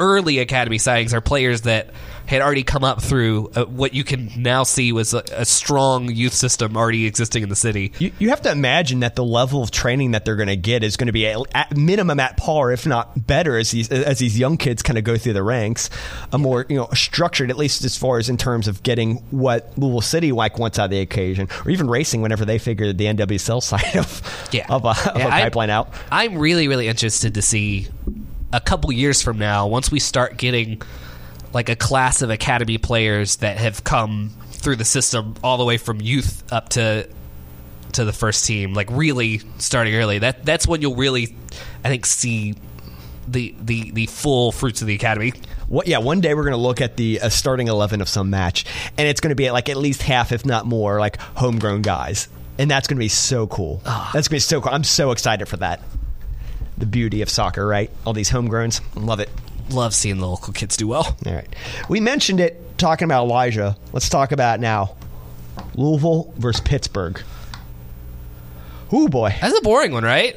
early 0.00 0.38
academy 0.38 0.78
signings 0.78 1.12
are 1.12 1.20
players 1.20 1.62
that 1.62 1.90
had 2.26 2.40
already 2.40 2.62
come 2.62 2.84
up 2.84 3.02
through 3.02 3.50
uh, 3.54 3.64
what 3.66 3.92
you 3.92 4.02
can 4.02 4.30
now 4.36 4.62
see 4.62 4.92
was 4.92 5.12
a, 5.12 5.22
a 5.32 5.44
strong 5.44 6.10
youth 6.10 6.32
system 6.32 6.76
already 6.76 7.04
existing 7.06 7.42
in 7.42 7.48
the 7.50 7.56
city. 7.56 7.92
You, 7.98 8.12
you 8.18 8.30
have 8.30 8.40
to 8.42 8.50
imagine 8.50 9.00
that 9.00 9.14
the 9.14 9.24
level 9.24 9.62
of 9.62 9.70
training 9.70 10.12
that 10.12 10.24
they're 10.24 10.36
going 10.36 10.48
to 10.48 10.56
get 10.56 10.82
is 10.82 10.96
going 10.96 11.08
to 11.08 11.12
be 11.12 11.26
at, 11.26 11.38
at 11.54 11.76
minimum 11.76 12.18
at 12.20 12.36
par, 12.38 12.72
if 12.72 12.86
not 12.86 13.26
better, 13.26 13.58
as 13.58 13.70
these 13.72 13.90
as 13.92 14.18
these 14.20 14.38
young 14.38 14.56
kids 14.56 14.82
kind 14.82 14.96
of 14.98 15.04
go 15.04 15.16
through 15.18 15.34
the 15.34 15.42
ranks. 15.42 15.90
A 16.32 16.38
more 16.38 16.64
you 16.68 16.76
know 16.76 16.88
structured, 16.94 17.50
at 17.50 17.56
least 17.58 17.84
as 17.84 17.96
far 17.98 18.18
as 18.18 18.28
in 18.30 18.36
terms 18.38 18.68
of 18.68 18.82
getting 18.82 19.16
what 19.30 19.76
Louisville 19.76 20.00
City 20.00 20.32
like 20.32 20.58
wants 20.58 20.78
out 20.78 20.86
of 20.86 20.90
the 20.92 21.00
occasion, 21.00 21.48
or 21.64 21.70
even 21.70 21.88
racing 21.88 22.22
whenever 22.22 22.44
they 22.44 22.58
figure 22.58 22.92
the 22.92 23.04
NWSL 23.04 23.62
side 23.62 23.96
of 23.96 24.48
Yeah. 24.50 24.66
of 24.70 24.84
a, 24.84 24.88
of 24.90 24.96
Yeah, 25.18 25.26
a 25.26 25.30
I- 25.30 25.40
pipeline 25.42 25.70
out. 25.70 25.92
I'm 26.10 26.38
really, 26.38 26.68
really 26.68 26.88
interested 26.88 27.34
to 27.34 27.42
see 27.42 27.88
a 28.52 28.60
couple 28.60 28.90
years 28.92 29.20
from 29.20 29.36
now, 29.38 29.66
once 29.66 29.90
we 29.90 29.98
start 30.00 30.36
getting 30.36 30.80
like 31.54 31.68
a 31.68 31.76
class 31.76 32.20
of 32.20 32.30
academy 32.30 32.78
players 32.78 33.36
that 33.36 33.56
have 33.56 33.84
come 33.84 34.30
through 34.50 34.76
the 34.76 34.84
system 34.84 35.34
all 35.42 35.56
the 35.56 35.64
way 35.64 35.78
from 35.78 36.00
youth 36.00 36.42
up 36.52 36.70
to 36.70 37.08
to 37.92 38.04
the 38.04 38.12
first 38.12 38.44
team, 38.44 38.74
like 38.74 38.88
really 38.90 39.40
starting 39.58 39.94
early. 39.94 40.18
That 40.18 40.44
that's 40.44 40.66
when 40.66 40.82
you'll 40.82 40.96
really, 40.96 41.36
I 41.84 41.88
think, 41.88 42.06
see 42.06 42.54
the 43.28 43.54
the 43.60 43.90
the 43.92 44.06
full 44.06 44.52
fruits 44.52 44.82
of 44.82 44.88
the 44.88 44.94
academy. 44.94 45.32
What, 45.68 45.86
yeah, 45.86 45.98
one 45.98 46.20
day 46.20 46.34
we're 46.34 46.42
going 46.42 46.52
to 46.52 46.58
look 46.58 46.80
at 46.80 46.96
the 46.96 47.20
uh, 47.20 47.28
starting 47.28 47.68
eleven 47.68 48.00
of 48.00 48.08
some 48.08 48.30
match, 48.30 48.64
and 48.98 49.08
it's 49.08 49.20
going 49.20 49.30
to 49.30 49.36
be 49.36 49.50
like 49.50 49.68
at 49.68 49.76
least 49.76 50.02
half, 50.02 50.32
if 50.32 50.44
not 50.44 50.66
more, 50.66 50.98
like 50.98 51.18
homegrown 51.36 51.82
guys, 51.82 52.28
and 52.58 52.70
that's 52.70 52.88
going 52.88 52.96
to 52.96 53.04
be 53.04 53.08
so 53.08 53.46
cool. 53.46 53.80
Ah. 53.86 54.10
That's 54.12 54.28
going 54.28 54.40
to 54.40 54.44
be 54.44 54.48
so 54.48 54.60
cool. 54.60 54.72
I'm 54.72 54.84
so 54.84 55.10
excited 55.12 55.46
for 55.46 55.56
that. 55.58 55.80
The 56.76 56.86
beauty 56.86 57.22
of 57.22 57.30
soccer, 57.30 57.64
right? 57.66 57.90
All 58.04 58.12
these 58.12 58.30
homegrowns, 58.30 58.80
love 58.96 59.20
it. 59.20 59.30
Love 59.70 59.94
seeing 59.94 60.18
the 60.18 60.26
local 60.28 60.52
kids 60.52 60.76
do 60.76 60.86
well. 60.88 61.16
All 61.26 61.32
right, 61.34 61.48
we 61.88 62.00
mentioned 62.00 62.40
it 62.40 62.60
talking 62.78 63.06
about 63.06 63.24
Elijah. 63.24 63.76
Let's 63.92 64.08
talk 64.08 64.32
about 64.32 64.58
it 64.58 64.62
now. 64.62 64.96
Louisville 65.74 66.32
versus 66.38 66.60
Pittsburgh. 66.60 67.20
Ooh 68.92 69.08
boy, 69.08 69.34
That's 69.40 69.56
a 69.58 69.62
boring 69.62 69.92
one, 69.92 70.04
right? 70.04 70.36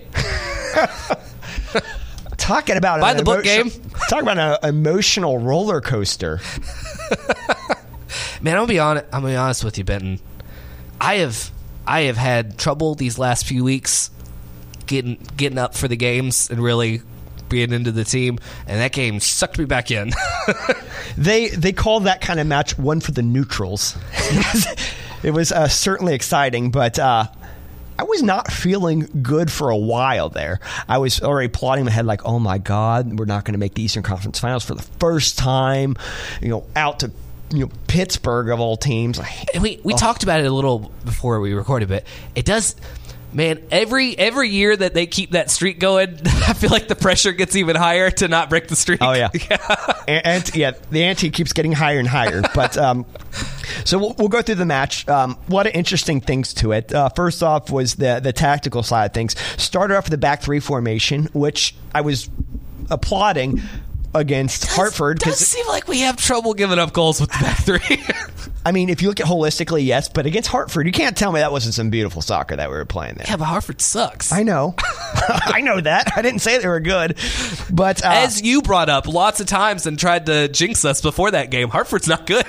talking 2.37 2.77
about 2.77 3.01
By 3.01 3.11
an 3.11 3.17
the 3.17 3.23
book 3.23 3.45
emotion- 3.45 3.69
game. 3.81 3.91
Talking 4.09 4.27
about 4.29 4.63
an 4.63 4.69
emotional 4.69 5.37
roller 5.37 5.81
coaster. 5.81 6.39
Man, 8.41 8.53
I'm 8.53 8.61
gonna 8.61 8.67
be 8.67 8.79
honest. 8.79 9.05
I'm 9.11 9.21
gonna 9.21 9.33
be 9.33 9.37
honest 9.37 9.63
with 9.63 9.77
you, 9.77 9.83
Benton. 9.83 10.19
I 11.01 11.15
have 11.15 11.51
I 11.85 12.01
have 12.01 12.17
had 12.17 12.57
trouble 12.57 12.95
these 12.95 13.17
last 13.19 13.45
few 13.45 13.63
weeks 13.63 14.11
getting 14.85 15.17
getting 15.35 15.57
up 15.57 15.75
for 15.75 15.87
the 15.87 15.95
games 15.97 16.49
and 16.49 16.61
really 16.61 17.01
being 17.49 17.71
into 17.71 17.91
the 17.91 18.03
team, 18.03 18.39
and 18.67 18.79
that 18.79 18.91
game 18.91 19.19
sucked 19.19 19.57
me 19.57 19.65
back 19.65 19.91
in. 19.91 20.11
They 21.17 21.47
they 21.47 21.73
call 21.73 22.01
that 22.01 22.21
kind 22.21 22.39
of 22.39 22.45
match 22.45 22.77
one 22.77 22.99
for 22.99 23.11
the 23.11 23.23
neutrals. 23.23 23.97
it 25.23 25.31
was 25.31 25.51
uh, 25.51 25.67
certainly 25.67 26.13
exciting, 26.13 26.69
but 26.69 26.99
uh, 26.99 27.25
I 27.97 28.03
was 28.03 28.21
not 28.21 28.51
feeling 28.51 29.09
good 29.23 29.51
for 29.51 29.69
a 29.69 29.77
while 29.77 30.29
there. 30.29 30.59
I 30.87 30.99
was 30.99 31.19
already 31.21 31.47
plotting 31.47 31.81
in 31.81 31.85
my 31.85 31.91
head 31.91 32.05
like, 32.05 32.25
oh 32.25 32.37
my 32.37 32.59
god, 32.59 33.17
we're 33.17 33.25
not 33.25 33.45
going 33.45 33.53
to 33.53 33.59
make 33.59 33.73
the 33.73 33.81
Eastern 33.81 34.03
Conference 34.03 34.39
Finals 34.39 34.63
for 34.63 34.75
the 34.75 34.83
first 34.99 35.39
time. 35.39 35.95
You 36.39 36.49
know, 36.49 36.65
out 36.75 36.99
to 36.99 37.11
you 37.49 37.65
know 37.65 37.71
Pittsburgh 37.87 38.49
of 38.49 38.59
all 38.59 38.77
teams. 38.77 39.19
And 39.53 39.63
we 39.63 39.79
we 39.83 39.95
talked 39.95 40.21
about 40.21 40.41
it 40.41 40.45
a 40.45 40.53
little 40.53 40.91
before 41.03 41.39
we 41.39 41.53
recorded, 41.53 41.89
but 41.89 42.03
it 42.35 42.45
does. 42.45 42.75
Man, 43.37 43.61
every 43.69 44.17
every 44.17 44.49
year 44.49 44.75
that 44.75 44.95
they 44.95 45.05
keep 45.05 45.33
that 45.33 45.51
streak 45.51 45.77
going, 45.77 46.19
I 46.25 46.53
feel 46.53 46.71
like 46.71 46.87
the 46.87 46.95
pressure 46.95 47.33
gets 47.33 47.55
even 47.55 47.75
higher 47.75 48.09
to 48.09 48.27
not 48.27 48.49
break 48.49 48.67
the 48.67 48.75
streak. 48.75 48.99
Oh 48.99 49.13
yeah, 49.13 49.29
and, 50.07 50.25
and- 50.25 50.55
yeah, 50.55 50.71
the 50.89 51.03
ante 51.03 51.29
keeps 51.29 51.53
getting 51.53 51.71
higher 51.71 51.99
and 51.99 52.07
higher. 52.07 52.41
But 52.55 52.79
um, 52.79 53.05
so 53.85 53.99
we'll, 53.99 54.15
we'll 54.17 54.27
go 54.27 54.41
through 54.41 54.55
the 54.55 54.65
match. 54.65 55.07
Um, 55.07 55.37
a 55.47 55.53
lot 55.53 55.67
of 55.67 55.75
interesting 55.75 56.19
things 56.19 56.51
to 56.55 56.71
it. 56.71 56.91
Uh, 56.91 57.09
first 57.09 57.43
off 57.43 57.69
was 57.69 57.93
the 57.93 58.19
the 58.23 58.33
tactical 58.33 58.81
side 58.81 59.05
of 59.05 59.13
things. 59.13 59.35
Started 59.61 59.95
off 59.95 60.05
with 60.05 60.11
the 60.11 60.17
back 60.17 60.41
three 60.41 60.59
formation, 60.59 61.25
which 61.33 61.75
I 61.93 62.01
was 62.01 62.31
applauding 62.89 63.61
against 64.17 64.65
Hartford 64.67 65.19
Does 65.19 65.37
seem 65.39 65.65
like 65.67 65.87
we 65.87 66.01
have 66.01 66.17
trouble 66.17 66.53
giving 66.53 66.79
up 66.79 66.93
goals 66.93 67.21
with 67.21 67.31
the 67.31 67.37
back 67.39 67.57
three. 67.63 68.03
I 68.65 68.73
mean, 68.73 68.89
if 68.89 69.01
you 69.01 69.07
look 69.07 69.21
at 69.21 69.25
holistically, 69.27 69.85
yes, 69.85 70.09
but 70.09 70.25
against 70.25 70.49
Hartford, 70.49 70.85
you 70.87 70.91
can't 70.91 71.15
tell 71.15 71.31
me 71.31 71.39
that 71.39 71.53
wasn't 71.53 71.73
some 71.73 71.89
beautiful 71.89 72.21
soccer 72.21 72.55
that 72.57 72.69
we 72.69 72.75
were 72.75 72.83
playing 72.83 73.15
there. 73.15 73.25
yeah, 73.29 73.37
but 73.37 73.45
Hartford 73.45 73.79
sucks. 73.79 74.33
I 74.33 74.43
know, 74.43 74.75
I 75.29 75.61
know 75.61 75.79
that. 75.79 76.11
I 76.17 76.21
didn't 76.21 76.39
say 76.39 76.57
they 76.57 76.67
were 76.67 76.81
good, 76.81 77.17
but 77.71 78.03
uh, 78.03 78.09
As 78.11 78.41
you 78.41 78.61
brought 78.61 78.89
up 78.89 79.07
lots 79.07 79.39
of 79.39 79.47
times 79.47 79.85
and 79.85 79.97
tried 79.97 80.25
to 80.25 80.49
jinx 80.49 80.83
us 80.83 81.01
before 81.01 81.31
that 81.31 81.49
game, 81.49 81.69
Hartford's 81.69 82.07
not 82.09 82.25
good. 82.25 82.45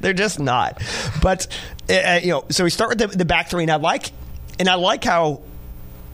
They're 0.00 0.12
just 0.12 0.38
not. 0.38 0.80
But 1.22 1.46
uh, 1.88 1.92
uh, 1.94 2.20
you 2.22 2.28
know, 2.30 2.44
so 2.50 2.64
we 2.64 2.70
start 2.70 2.90
with 2.90 2.98
the, 2.98 3.06
the 3.18 3.24
back 3.24 3.48
three, 3.50 3.62
and 3.64 3.70
I 3.72 3.76
like, 3.76 4.12
and 4.58 4.68
I 4.68 4.74
like 4.74 5.02
how 5.04 5.42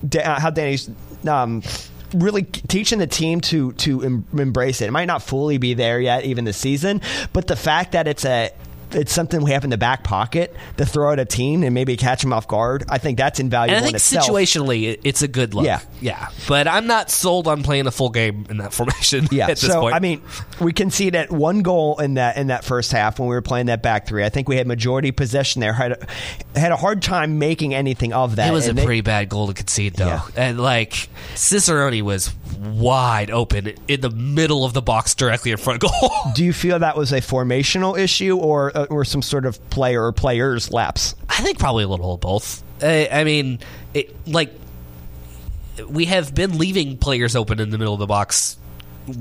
Da- 0.07 0.21
uh, 0.23 0.41
how 0.41 0.51
Danny's 0.51 0.91
um, 1.27 1.63
really 2.15 2.43
teaching 2.43 2.99
the 2.99 3.07
team 3.07 3.41
to 3.43 3.73
to 3.73 4.03
em- 4.03 4.25
embrace 4.37 4.81
it. 4.81 4.87
It 4.87 4.93
might 4.93 5.07
not 5.07 5.23
fully 5.23 5.59
be 5.59 5.75
there 5.75 6.01
yet, 6.01 6.25
even 6.25 6.45
this 6.45 6.57
season, 6.57 7.01
but 7.33 7.47
the 7.47 7.57
fact 7.57 7.93
that 7.93 8.07
it's 8.09 8.25
a 8.25 8.51
it's 8.93 9.13
something 9.13 9.43
we 9.43 9.51
have 9.53 9.65
in 9.65 9.71
the 9.71 9.79
back 9.79 10.05
pocket 10.05 10.55
to 10.77 10.87
throw 10.87 11.13
at 11.13 11.19
a 11.19 11.25
team 11.25 11.63
and 11.63 11.75
maybe 11.75 11.97
catch 11.97 12.23
them 12.23 12.33
off 12.33 12.47
guard. 12.49 12.85
I 12.89 12.99
think 12.99 13.19
that's 13.19 13.41
invaluable. 13.41 13.77
And 13.77 13.79
I 13.79 13.83
think 13.83 13.93
in 13.93 13.97
itself. 13.97 14.27
situationally, 14.27 15.01
it's 15.03 15.23
a 15.23 15.29
good 15.29 15.55
look. 15.55 15.65
Yeah. 15.67 15.81
yeah. 16.01 16.29
But 16.49 16.69
I'm 16.69 16.87
not 16.87 17.11
sold 17.11 17.49
on 17.49 17.63
playing 17.63 17.87
a 17.87 17.91
full 17.91 18.11
game 18.11 18.47
in 18.49 18.59
that 18.59 18.73
formation. 18.73 19.29
Yeah, 19.31 19.45
at 19.45 19.59
this 19.59 19.61
so 19.61 19.81
point. 19.81 19.95
I 19.95 19.99
mean, 20.01 20.23
we 20.61 20.73
conceded 20.73 21.31
one 21.31 21.63
goal 21.63 21.99
in 22.01 22.15
that 22.15 22.37
in 22.37 22.49
that 22.49 22.65
first 22.65 22.93
half 22.93 23.19
when 23.19 23.29
we 23.29 23.35
were 23.35 23.43
playing 23.43 23.67
that 23.67 23.83
back 23.83 24.07
three. 24.07 24.25
I 24.25 24.29
think 24.29 24.49
we 24.49 24.57
had 24.57 24.67
majority 24.67 25.13
possession 25.13 25.61
there. 25.61 25.73
Had 25.73 25.93
a, 25.93 26.59
had 26.59 26.73
a 26.73 26.77
hard 26.77 27.03
time 27.03 27.39
making 27.39 27.75
anything 27.75 28.13
of 28.13 28.37
that. 28.37 28.49
it 28.49 28.53
was 28.53 28.69
a 28.69 28.73
they- 28.73 28.85
pretty 28.85 29.01
bad 29.01 29.29
goal 29.29 29.49
to 29.49 29.55
concede, 29.55 29.95
though. 29.95 30.07
Yeah. 30.07 30.23
And 30.37 30.61
like 30.61 31.09
Cicerone 31.35 32.03
was 32.05 32.33
wide 32.59 33.31
open 33.31 33.75
in 33.89 34.01
the 34.01 34.11
middle 34.11 34.65
of 34.65 34.73
the 34.73 34.83
box, 34.83 35.15
directly 35.15 35.51
in 35.51 35.57
front 35.59 35.83
of 35.83 35.91
goal. 35.91 36.11
Do 36.35 36.45
you 36.45 36.53
feel 36.53 36.79
that 36.79 36.97
was 36.97 37.13
a 37.13 37.21
formational 37.21 37.99
issue 37.99 38.37
or 38.37 38.86
uh, 38.91 38.95
or 38.95 39.05
some 39.05 39.23
sort 39.23 39.47
of 39.47 39.71
player 39.71 40.05
or 40.05 40.13
players 40.13 40.73
lapse? 40.73 41.15
I 41.29 41.43
think 41.43 41.59
probably 41.59 41.85
a 41.85 41.89
little 41.89 42.15
of 42.15 42.21
both. 42.21 42.63
I, 42.83 43.09
I 43.11 43.25
mean, 43.25 43.61
it 43.95 44.15
like 44.29 44.53
we 45.89 46.07
have 46.07 46.35
been 46.35 46.59
leaving 46.59 46.97
players 46.99 47.37
open 47.37 47.61
in 47.61 47.71
the 47.71 47.79
middle 47.79 47.95
of 47.95 48.01
the 48.01 48.07
box 48.07 48.57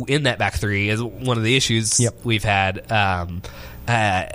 in 0.08 0.24
that 0.24 0.40
back 0.40 0.56
three 0.56 0.90
is 0.90 1.02
one 1.02 1.38
of 1.38 1.44
the 1.44 1.56
issues 1.56 2.00
Yep. 2.00 2.16
we've 2.24 2.44
had. 2.44 2.92
Um, 2.92 3.42
uh, 3.88 4.26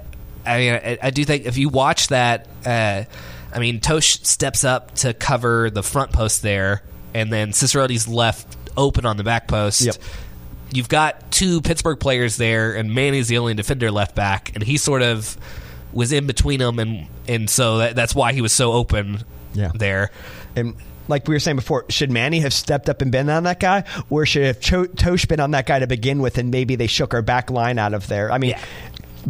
I 0.46 0.58
mean, 0.58 0.74
I, 0.74 0.98
I 1.02 1.10
do 1.10 1.24
think 1.24 1.46
if 1.46 1.58
you 1.58 1.68
watch 1.68 2.08
that, 2.08 2.46
uh, 2.64 3.04
I 3.52 3.58
mean, 3.58 3.80
Totsch 3.80 4.24
steps 4.24 4.64
up 4.64 4.94
to 4.96 5.12
cover 5.12 5.70
the 5.70 5.82
front 5.82 6.12
post 6.12 6.42
there, 6.42 6.82
and 7.14 7.32
then 7.32 7.52
Cicerone's 7.52 8.06
left 8.06 8.56
open 8.76 9.04
on 9.04 9.16
the 9.16 9.24
back 9.24 9.48
post. 9.48 9.82
Yep. 9.82 9.96
You've 10.72 10.88
got 10.88 11.30
two 11.32 11.60
Pittsburgh 11.60 11.98
players 11.98 12.36
there, 12.36 12.74
and 12.74 12.94
Manny's 12.94 13.28
the 13.28 13.38
only 13.38 13.54
defender 13.54 13.90
left 13.90 14.14
back, 14.14 14.52
and 14.54 14.62
he 14.62 14.76
sort 14.76 15.02
of 15.02 15.36
was 15.92 16.12
in 16.12 16.26
between 16.26 16.60
them, 16.60 16.78
and 16.78 17.06
and 17.26 17.50
so 17.50 17.78
that, 17.78 17.96
that's 17.96 18.14
why 18.14 18.32
he 18.32 18.40
was 18.40 18.52
so 18.52 18.72
open 18.72 19.22
Yeah. 19.54 19.72
there. 19.74 20.10
And 20.54 20.74
like 21.08 21.26
we 21.26 21.34
were 21.34 21.40
saying 21.40 21.56
before, 21.56 21.86
should 21.88 22.10
Manny 22.12 22.38
have 22.40 22.52
stepped 22.52 22.88
up 22.88 23.02
and 23.02 23.10
been 23.10 23.28
on 23.28 23.42
that 23.44 23.58
guy, 23.58 23.82
or 24.10 24.24
should 24.26 24.44
have 24.44 24.60
Cho- 24.60 24.86
Totsch 24.86 25.26
been 25.26 25.40
on 25.40 25.50
that 25.52 25.66
guy 25.66 25.80
to 25.80 25.86
begin 25.88 26.20
with, 26.20 26.38
and 26.38 26.50
maybe 26.52 26.76
they 26.76 26.86
shook 26.86 27.14
our 27.14 27.22
back 27.22 27.50
line 27.50 27.78
out 27.78 27.94
of 27.94 28.06
there? 28.06 28.30
I 28.30 28.38
mean. 28.38 28.50
Yeah. 28.50 28.60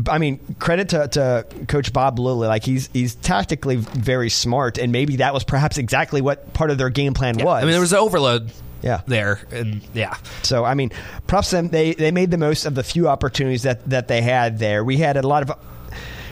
I 0.08 0.18
mean, 0.18 0.38
credit 0.60 0.90
to, 0.90 1.08
to 1.08 1.46
Coach 1.66 1.92
Bob 1.92 2.20
Lilley. 2.20 2.46
Like 2.46 2.62
he's 2.62 2.88
he's 2.92 3.16
tactically 3.16 3.74
very 3.74 4.30
smart, 4.30 4.78
and 4.78 4.92
maybe 4.92 5.16
that 5.16 5.34
was 5.34 5.42
perhaps 5.42 5.78
exactly 5.78 6.20
what 6.20 6.52
part 6.52 6.70
of 6.70 6.78
their 6.78 6.90
game 6.90 7.12
plan 7.12 7.36
Yeah. 7.40 7.44
was. 7.46 7.62
I 7.62 7.64
mean, 7.64 7.72
there 7.72 7.80
was 7.80 7.92
an 7.92 7.98
overload 7.98 8.52
Yeah. 8.82 9.02
there, 9.06 9.40
and 9.50 9.82
yeah, 9.94 10.16
So 10.42 10.64
I 10.64 10.74
mean, 10.74 10.90
props 11.26 11.50
them. 11.50 11.68
They 11.68 11.92
they 11.94 12.10
made 12.10 12.30
the 12.30 12.38
most 12.38 12.64
of 12.66 12.74
the 12.74 12.82
few 12.82 13.08
opportunities 13.08 13.62
that 13.64 13.88
that 13.90 14.08
they 14.08 14.22
had 14.22 14.58
there. 14.58 14.82
We 14.84 14.96
had 14.98 15.16
a 15.16 15.22
lot 15.26 15.42
of. 15.48 15.52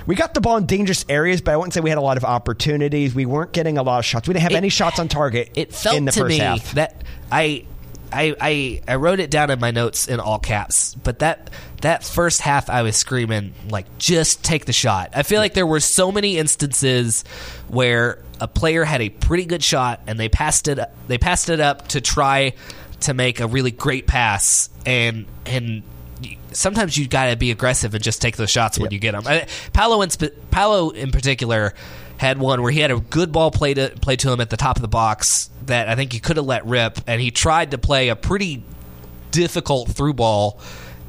We 0.07 0.15
got 0.15 0.33
the 0.33 0.41
ball 0.41 0.57
in 0.57 0.65
dangerous 0.65 1.05
areas, 1.11 1.43
but 1.43 1.53
I 1.53 1.57
wouldn't 1.59 1.75
say 1.75 1.81
we 1.81 1.91
had 1.91 1.99
a 1.99 2.03
lot 2.03 2.17
of 2.17 2.25
opportunities. 2.25 3.15
We 3.15 3.27
weren't 3.27 3.53
getting 3.53 3.77
a 3.77 3.83
lot 3.83 3.99
of 3.99 4.07
shots. 4.07 4.27
We 4.27 4.33
didn't 4.33 4.45
have 4.45 4.53
It- 4.53 4.57
any 4.57 4.71
shots 4.71 4.99
on 4.99 5.09
target. 5.09 5.51
it 5.55 5.75
felt 5.75 5.97
in 5.99 6.07
the 6.07 6.13
to 6.13 6.21
first 6.21 6.31
me 6.31 6.39
half. 6.39 6.73
that 6.73 7.05
I, 7.31 7.65
I 8.13 8.35
I 8.41 8.83
I 8.89 8.97
wrote 8.97 9.21
it 9.21 9.31
down 9.31 9.51
in 9.51 9.61
my 9.61 9.71
notes 9.71 10.09
in 10.09 10.21
all 10.21 10.39
caps. 10.39 10.95
But 10.95 11.21
that 11.21 11.51
that 11.83 12.05
first 12.05 12.41
half, 12.41 12.71
I 12.71 12.83
was 12.83 12.97
screaming 12.97 13.55
like, 13.71 13.99
just 13.99 14.43
take 14.43 14.65
the 14.65 14.73
shot. 14.73 15.11
I 15.15 15.23
feel 15.23 15.41
like 15.41 15.55
there 15.55 15.67
were 15.67 15.81
so 15.81 16.11
many 16.11 16.37
instances 16.39 17.25
where 17.69 18.23
a 18.41 18.49
player 18.49 18.85
had 18.85 19.01
a 19.01 19.09
pretty 19.09 19.45
good 19.45 19.63
shot 19.63 20.01
and 20.07 20.19
they 20.19 20.29
passed 20.29 20.69
it 20.69 20.79
they 21.07 21.19
passed 21.19 21.49
it 21.49 21.61
up 21.61 21.89
to 21.89 22.01
try 22.01 22.55
to 23.01 23.15
make 23.15 23.41
a 23.41 23.47
really 23.47 23.71
great 23.71 24.07
pass 24.07 24.71
and 24.87 25.27
and. 25.47 25.83
Sometimes 26.51 26.97
you 26.97 27.07
got 27.07 27.31
to 27.31 27.37
be 27.37 27.53
aggressive 27.53 27.95
and 27.95 28.03
just 28.03 28.21
take 28.21 28.37
those 28.37 28.51
shots 28.51 28.77
when 28.77 28.91
you 28.91 28.99
get 28.99 29.13
them. 29.13 29.23
I, 29.25 29.47
Paolo, 29.73 30.03
in, 30.03 30.11
Paolo 30.51 30.91
in 30.91 31.13
particular 31.13 31.75
had 32.19 32.39
one 32.39 32.63
where 32.63 32.71
he 32.71 32.81
had 32.81 32.91
a 32.91 33.01
good 33.01 33.33
ball 33.33 33.51
play 33.51 33.75
to, 33.75 33.89
played 34.03 34.19
to 34.21 34.33
him 34.33 34.41
at 34.41 34.51
the 34.51 34.57
top 34.57 34.77
of 34.77 34.83
the 34.83 34.89
box 34.89 35.49
that 35.67 35.89
I 35.89 35.95
think 35.95 36.13
he 36.13 36.21
could 36.21 36.37
have 36.37 36.47
let 36.47 36.67
rip, 36.67 36.99
and 37.07 37.21
he 37.21 37.31
tried 37.31 37.71
to 37.71 37.79
play 37.79 38.09
a 38.09 38.17
pretty 38.17 38.63
difficult 39.31 39.89
through 39.89 40.15
ball 40.15 40.61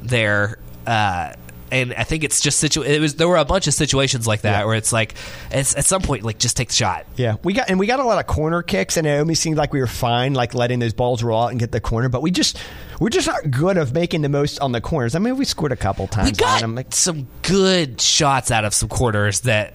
there. 0.02 0.58
Uh, 0.86 1.34
and 1.72 1.94
I 1.94 2.04
think 2.04 2.24
it's 2.24 2.40
just 2.40 2.58
situ- 2.58 2.82
it 2.82 3.00
was 3.00 3.14
there 3.14 3.28
were 3.28 3.36
a 3.36 3.44
bunch 3.44 3.66
of 3.66 3.74
situations 3.74 4.26
like 4.26 4.40
that 4.42 4.66
where 4.66 4.74
it's 4.74 4.92
like 4.92 5.14
it's, 5.50 5.76
at 5.76 5.84
some 5.84 6.02
point 6.02 6.24
like 6.24 6.38
just 6.38 6.56
take 6.56 6.68
the 6.68 6.74
shot. 6.74 7.06
Yeah, 7.16 7.36
we 7.44 7.52
got 7.52 7.70
and 7.70 7.78
we 7.78 7.86
got 7.86 8.00
a 8.00 8.04
lot 8.04 8.18
of 8.18 8.26
corner 8.26 8.62
kicks, 8.62 8.96
and 8.96 9.06
it 9.06 9.18
almost 9.18 9.40
seemed 9.40 9.56
like 9.56 9.72
we 9.72 9.80
were 9.80 9.86
fine, 9.86 10.34
like 10.34 10.54
letting 10.54 10.80
those 10.80 10.92
balls 10.92 11.22
roll 11.22 11.42
out 11.42 11.50
and 11.50 11.60
get 11.60 11.70
the 11.70 11.80
corner. 11.80 12.08
But 12.08 12.22
we 12.22 12.30
just 12.30 12.58
we're 12.98 13.08
just 13.08 13.26
not 13.26 13.50
good 13.50 13.76
of 13.76 13.94
making 13.94 14.22
the 14.22 14.28
most 14.28 14.58
on 14.60 14.72
the 14.72 14.80
corners. 14.80 15.14
I 15.14 15.20
mean, 15.20 15.36
we 15.36 15.44
scored 15.44 15.72
a 15.72 15.76
couple 15.76 16.06
times. 16.06 16.30
We 16.30 16.36
got 16.36 16.56
on 16.56 16.60
them. 16.60 16.74
Like, 16.74 16.92
some 16.92 17.28
good 17.42 18.00
shots 18.00 18.50
out 18.50 18.64
of 18.64 18.74
some 18.74 18.88
quarters 18.88 19.40
that. 19.40 19.74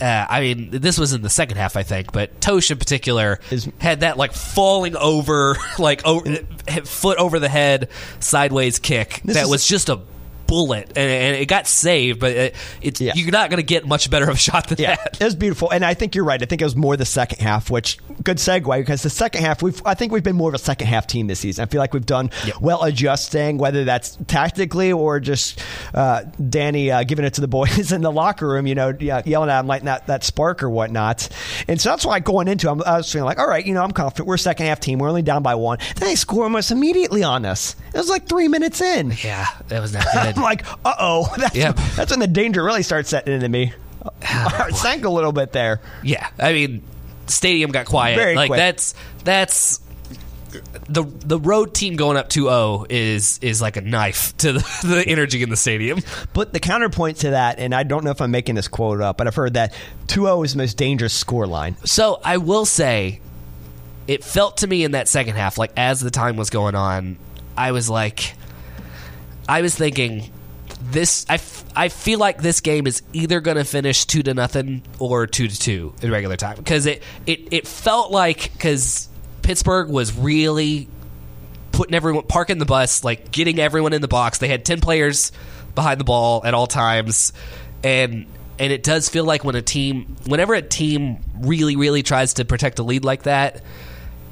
Uh, 0.00 0.26
I 0.28 0.40
mean, 0.40 0.70
this 0.70 0.98
was 0.98 1.12
in 1.12 1.22
the 1.22 1.30
second 1.30 1.56
half, 1.56 1.76
I 1.76 1.82
think, 1.84 2.12
but 2.12 2.40
Totsch 2.40 2.70
in 2.70 2.78
particular 2.78 3.40
Is- 3.50 3.68
had 3.78 4.00
that 4.00 4.16
like 4.16 4.32
falling 4.32 4.96
over, 4.96 5.56
like 5.78 6.04
over, 6.04 6.34
foot 6.84 7.18
over 7.18 7.38
the 7.38 7.48
head, 7.48 7.88
sideways 8.20 8.78
kick 8.78 9.20
that 9.24 9.46
was 9.46 9.66
just 9.66 9.88
a 9.88 10.00
bullet, 10.46 10.88
and, 10.96 11.10
and 11.10 11.36
it 11.36 11.46
got 11.46 11.66
saved. 11.66 12.20
But 12.20 12.32
it, 12.32 12.54
it's 12.82 13.00
Yeah. 13.00 13.12
you're 13.16 13.30
not 13.30 13.50
going 13.50 13.58
to 13.58 13.62
get 13.66 13.86
much 13.86 14.10
better 14.10 14.28
of 14.28 14.36
a 14.36 14.38
shot 14.38 14.68
than 14.68 14.78
Yeah, 14.78 14.96
that. 14.96 15.20
it 15.20 15.24
was 15.24 15.34
beautiful, 15.34 15.70
and 15.70 15.84
I 15.84 15.94
think 15.94 16.14
you're 16.14 16.24
right. 16.24 16.42
I 16.42 16.46
think 16.46 16.60
it 16.60 16.64
was 16.64 16.76
more 16.76 16.96
the 16.96 17.04
second 17.04 17.40
half, 17.40 17.70
which 17.70 17.98
good 18.22 18.38
segue 18.38 18.78
because 18.78 19.02
the 19.02 19.10
second 19.10 19.42
half 19.42 19.62
we've 19.62 19.80
I 19.86 19.94
think 19.94 20.12
we've 20.12 20.22
been 20.22 20.36
more 20.36 20.48
of 20.50 20.54
a 20.54 20.58
second 20.58 20.86
half 20.86 21.06
team 21.06 21.26
this 21.26 21.40
season. 21.40 21.62
I 21.62 21.66
feel 21.66 21.78
like 21.80 21.92
we've 21.92 22.06
done 22.06 22.30
Yep. 22.46 22.60
well 22.60 22.82
adjusting, 22.82 23.58
whether 23.58 23.84
that's 23.84 24.16
tactically 24.26 24.92
or 24.92 25.20
just 25.20 25.60
uh, 25.94 26.22
Danny 26.48 26.90
uh, 26.90 27.02
giving 27.04 27.24
it 27.24 27.34
to 27.34 27.40
the 27.40 27.48
boys 27.48 27.92
in 27.92 28.00
the 28.02 28.12
locker 28.12 28.48
room, 28.48 28.66
you 28.66 28.74
know, 28.74 28.92
yelling 29.00 29.50
at 29.50 29.58
them 29.60 29.66
like 29.66 29.82
that 29.82 30.06
that 30.06 30.24
spark 30.24 30.62
or 30.62 30.70
whatnot. 30.70 31.28
And 31.68 31.80
so 31.80 31.90
that's 31.90 32.04
why 32.06 32.20
going 32.20 32.48
into 32.48 32.70
I'm, 32.70 32.82
I 32.82 32.96
was 32.98 33.10
feeling 33.12 33.26
like, 33.26 33.38
all 33.38 33.48
right, 33.48 33.64
you 33.64 33.74
know, 33.74 33.82
I'm 33.82 33.92
confident. 33.92 34.26
We're 34.28 34.34
a 34.34 34.38
second 34.38 34.66
half 34.66 34.80
team. 34.80 34.98
We're 34.98 35.08
only 35.08 35.22
down 35.22 35.42
by 35.42 35.54
one. 35.54 35.78
Then 35.96 36.08
they 36.08 36.14
score 36.14 36.44
almost 36.44 36.70
immediately 36.70 37.22
on 37.22 37.44
us. 37.44 37.76
It 37.92 37.98
was 37.98 38.08
like 38.08 38.28
three 38.28 38.48
minutes 38.48 38.80
in. 38.80 39.12
Yeah, 39.22 39.46
that 39.68 39.80
was 39.80 39.92
not 39.92 40.04
good. 40.12 40.33
I'm 40.36 40.42
like, 40.42 40.66
uh 40.84 40.94
oh. 40.98 41.32
That's, 41.38 41.54
Yep. 41.56 41.76
that's 41.96 42.10
when 42.10 42.20
the 42.20 42.26
danger 42.26 42.62
really 42.62 42.82
starts 42.82 43.08
setting 43.10 43.34
into 43.34 43.48
me. 43.48 43.72
My 44.04 44.28
heart 44.50 44.74
sank 44.74 45.04
a 45.04 45.10
little 45.10 45.32
bit 45.32 45.52
there. 45.52 45.80
Yeah, 46.02 46.28
I 46.38 46.52
mean, 46.52 46.82
stadium 47.26 47.70
got 47.70 47.86
quiet. 47.86 48.16
Very 48.16 48.34
like 48.36 48.48
quick. 48.48 48.58
that's 48.58 48.94
that's 49.24 49.80
the 50.88 51.02
the 51.02 51.38
road 51.40 51.74
team 51.74 51.96
going 51.96 52.16
up 52.16 52.28
2-0 52.28 52.86
is 52.90 53.38
is 53.42 53.60
like 53.62 53.76
a 53.76 53.80
knife 53.80 54.36
to 54.36 54.52
the, 54.52 54.58
the 54.84 55.04
energy 55.06 55.42
in 55.42 55.48
the 55.50 55.56
stadium. 55.56 56.00
But 56.32 56.52
the 56.52 56.60
counterpoint 56.60 57.18
to 57.18 57.30
that, 57.30 57.58
and 57.58 57.74
I 57.74 57.82
don't 57.82 58.04
know 58.04 58.10
if 58.10 58.20
I'm 58.20 58.30
making 58.30 58.54
this 58.54 58.68
quote 58.68 59.00
up, 59.00 59.16
but 59.16 59.26
I've 59.26 59.34
heard 59.34 59.54
that 59.54 59.72
2-0 60.06 60.44
is 60.44 60.52
the 60.52 60.58
most 60.58 60.76
dangerous 60.76 61.12
score 61.14 61.46
line. 61.46 61.76
So 61.84 62.20
I 62.22 62.36
will 62.36 62.66
say, 62.66 63.20
it 64.06 64.22
felt 64.22 64.58
to 64.58 64.66
me 64.66 64.84
in 64.84 64.92
that 64.92 65.08
second 65.08 65.34
half, 65.36 65.58
like 65.58 65.72
as 65.76 66.00
the 66.00 66.10
time 66.10 66.36
was 66.36 66.50
going 66.50 66.74
on, 66.74 67.16
I 67.56 67.72
was 67.72 67.88
like, 67.90 68.34
I 69.48 69.62
was 69.62 69.74
thinking, 69.74 70.30
this. 70.90 71.26
I, 71.28 71.34
f- 71.34 71.64
I 71.74 71.88
feel 71.88 72.18
like 72.18 72.40
this 72.40 72.60
game 72.60 72.86
is 72.86 73.02
either 73.12 73.40
going 73.40 73.56
to 73.56 73.64
finish 73.64 74.04
two 74.04 74.22
to 74.22 74.34
nothing 74.34 74.82
or 74.98 75.26
two 75.26 75.48
to 75.48 75.58
two 75.58 75.94
in 76.02 76.10
regular 76.10 76.36
time 76.36 76.56
because 76.56 76.86
it 76.86 77.02
it 77.26 77.52
it 77.52 77.66
felt 77.66 78.10
like 78.10 78.52
because 78.52 79.08
Pittsburgh 79.42 79.88
was 79.88 80.16
really 80.16 80.88
putting 81.72 81.94
everyone 81.94 82.24
parking 82.24 82.58
the 82.58 82.66
bus, 82.66 83.04
like 83.04 83.30
getting 83.32 83.58
everyone 83.58 83.92
in 83.92 84.00
the 84.00 84.08
box. 84.08 84.38
They 84.38 84.48
had 84.48 84.64
ten 84.64 84.80
players 84.80 85.32
behind 85.74 86.00
the 86.00 86.04
ball 86.04 86.42
at 86.44 86.54
all 86.54 86.66
times, 86.66 87.32
and 87.82 88.26
and 88.58 88.72
it 88.72 88.82
does 88.82 89.08
feel 89.08 89.24
like 89.24 89.44
when 89.44 89.56
a 89.56 89.62
team, 89.62 90.16
whenever 90.26 90.54
a 90.54 90.62
team 90.62 91.18
really 91.40 91.76
really 91.76 92.02
tries 92.02 92.34
to 92.34 92.44
protect 92.44 92.78
a 92.78 92.82
lead 92.82 93.04
like 93.04 93.24
that, 93.24 93.62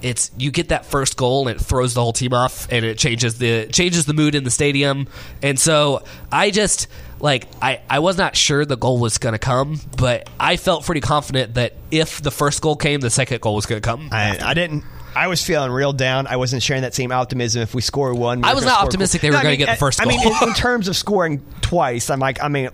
it's 0.03 0.31
you 0.37 0.51
get 0.51 0.69
that 0.69 0.87
first 0.87 1.17
goal 1.17 1.49
and 1.49 1.59
it 1.59 1.65
throws 1.65 1.95
the 1.95 2.01
whole 2.01 2.13
team 2.13 2.33
off 2.35 2.71
and 2.71 2.85
it 2.85 2.99
changes 2.99 3.39
the 3.39 3.67
changes 3.69 4.05
the 4.05 4.15
mood 4.15 4.35
in 4.35 4.45
the 4.45 4.51
stadium. 4.51 5.07
And 5.43 5.59
so 5.59 6.05
I 6.31 6.51
just 6.51 6.89
like 7.21 7.47
I 7.63 7.81
I 7.89 8.01
was 8.01 8.19
not 8.19 8.37
sure 8.37 8.65
the 8.65 8.77
goal 8.77 8.99
was 8.99 9.19
going 9.19 9.33
to 9.33 9.39
come, 9.39 9.81
but 9.97 10.29
I 10.39 10.57
felt 10.57 10.85
pretty 10.85 11.01
confident 11.01 11.55
that 11.55 11.75
if 11.91 12.21
the 12.21 12.31
first 12.31 12.61
goal 12.63 12.77
came, 12.77 13.01
the 13.01 13.11
second 13.11 13.41
goal 13.41 13.55
was 13.55 13.67
going 13.67 13.81
to 13.81 13.87
come. 13.87 14.09
I, 14.13 14.39
I 14.43 14.55
didn't. 14.55 14.85
I 15.15 15.27
was 15.27 15.45
feeling 15.45 15.71
real 15.71 15.93
down. 15.93 16.27
I 16.27 16.37
wasn't 16.37 16.63
sharing 16.63 16.83
that 16.83 16.95
same 16.95 17.13
optimism. 17.13 17.61
If 17.63 17.75
we 17.75 17.83
score 17.83 18.15
one, 18.15 18.41
we 18.41 18.49
I 18.49 18.55
was 18.55 18.65
not 18.65 18.83
optimistic 18.83 19.21
goal. 19.21 19.31
they 19.31 19.31
were 19.31 19.35
No, 19.35 19.41
I 19.41 19.43
gonna 19.45 19.57
get 19.57 19.69
the 19.71 19.77
first 19.77 20.01
I 20.01 20.07
mean, 20.07 20.21
in, 20.27 20.49
in 20.49 20.55
terms 20.55 20.89
of 20.89 20.97
scoring 20.97 21.43
twice, 21.61 22.09
I'm 22.09 22.19
like, 22.19 22.43
I 22.43 22.49
mean, 22.49 22.71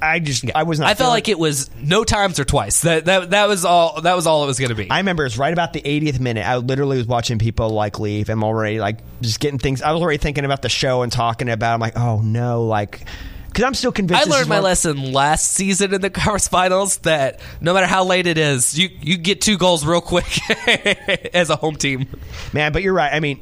I 0.00 0.18
just, 0.18 0.44
I 0.54 0.64
was 0.64 0.78
not. 0.78 0.86
I 0.86 0.88
felt 0.90 0.98
feeling- 0.98 1.10
like 1.12 1.28
it 1.28 1.38
was 1.38 1.70
no 1.80 2.04
times 2.04 2.38
or 2.38 2.44
twice. 2.44 2.82
That 2.82 3.06
that 3.06 3.30
that 3.30 3.48
was 3.48 3.64
all. 3.64 4.00
That 4.02 4.14
was 4.14 4.26
all 4.26 4.44
it 4.44 4.46
was 4.46 4.58
going 4.58 4.68
to 4.68 4.74
be. 4.74 4.90
I 4.90 4.98
remember 4.98 5.22
it 5.24 5.26
was 5.26 5.38
right 5.38 5.52
about 5.52 5.72
the 5.72 5.80
80th 5.80 6.20
minute. 6.20 6.46
I 6.46 6.56
literally 6.56 6.98
was 6.98 7.06
watching 7.06 7.38
people 7.38 7.70
like 7.70 7.98
leave. 7.98 8.28
I'm 8.28 8.44
already 8.44 8.78
like 8.78 8.98
just 9.22 9.40
getting 9.40 9.58
things. 9.58 9.80
I 9.82 9.92
was 9.92 10.02
already 10.02 10.18
thinking 10.18 10.44
about 10.44 10.62
the 10.62 10.68
show 10.68 11.02
and 11.02 11.10
talking 11.10 11.48
about. 11.48 11.70
it. 11.70 11.74
I'm 11.74 11.80
like, 11.80 11.96
oh 11.98 12.20
no, 12.20 12.64
like 12.66 13.00
because 13.48 13.64
I'm 13.64 13.72
still 13.74 13.90
convinced. 13.92 14.26
I 14.26 14.30
learned 14.30 14.50
my 14.50 14.58
lesson 14.60 15.12
last 15.14 15.50
season 15.52 15.94
in 15.94 16.02
the 16.02 16.10
Conference 16.10 16.46
Finals 16.48 16.98
that 16.98 17.40
no 17.62 17.72
matter 17.72 17.86
how 17.86 18.04
late 18.04 18.26
it 18.26 18.36
is, 18.36 18.78
you 18.78 18.90
you 19.00 19.16
get 19.16 19.40
two 19.40 19.56
goals 19.56 19.86
real 19.86 20.02
quick 20.02 20.26
as 21.34 21.48
a 21.48 21.56
home 21.56 21.76
team. 21.76 22.06
man. 22.52 22.72
But 22.72 22.82
you're 22.82 22.92
right. 22.92 23.12
I 23.14 23.20
mean, 23.20 23.40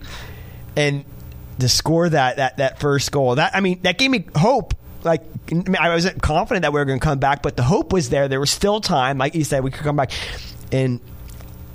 and 0.77 1.05
to 1.59 1.69
score 1.69 2.09
that 2.09 2.37
that 2.37 2.59
that 2.59 2.79
first 2.79 3.11
goal, 3.11 3.35
that 3.35 3.57
I 3.57 3.61
mean, 3.61 3.81
that 3.83 3.99
gave 3.99 4.11
me 4.13 4.25
hope 4.37 4.75
like 5.05 5.23
I 5.79 5.91
wasn't 5.91 6.21
confident 6.23 6.63
that 6.63 6.73
we 6.73 6.81
were 6.81 6.85
going 6.85 6.99
to 6.99 7.05
come 7.05 7.19
back, 7.19 7.43
but 7.43 7.57
the 7.57 7.63
hope 7.63 7.93
was 7.93 8.11
there. 8.11 8.29
There 8.29 8.41
was 8.41 8.51
still 8.51 8.81
time, 8.81 9.19
like 9.19 9.35
you 9.35 9.45
said, 9.45 9.63
we 9.63 9.71
could 9.71 9.85
come 9.85 9.97
back, 9.97 10.13
and 10.73 11.01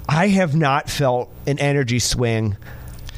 I 0.07 0.27
have 0.27 0.55
not 0.55 0.89
felt 0.89 1.29
an 1.45 1.59
energy 1.59 1.99
swing 1.99 2.57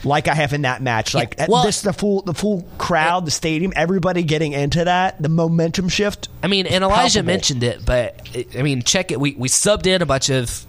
like 0.04 0.28
I 0.28 0.34
have 0.34 0.54
in 0.54 0.64
that 0.64 0.82
match. 0.82 1.14
Like 1.14 1.36
Yeah, 1.38 1.48
well- 1.50 1.64
this, 1.64 1.82
the 1.82 1.94
full 1.94 2.22
the 2.22 2.34
full 2.34 2.64
crowd, 2.78 3.26
the 3.26 3.32
stadium, 3.32 3.74
everybody 3.76 4.24
getting 4.24 4.54
into 4.54 4.86
that, 4.86 5.22
the 5.22 5.30
momentum 5.30 5.90
shift. 5.90 6.30
I 6.44 6.48
mean, 6.48 6.68
and 6.68 6.84
Elijah 6.84 7.20
palpable. 7.20 7.26
mentioned 7.28 7.64
it, 7.64 7.86
but 7.86 8.20
I 8.58 8.62
mean, 8.62 8.84
check 8.84 9.12
it. 9.12 9.20
We 9.20 9.36
we 9.36 9.48
subbed 9.48 9.88
in 9.88 10.02
a 10.02 10.06
bunch 10.06 10.30
of 10.30 10.66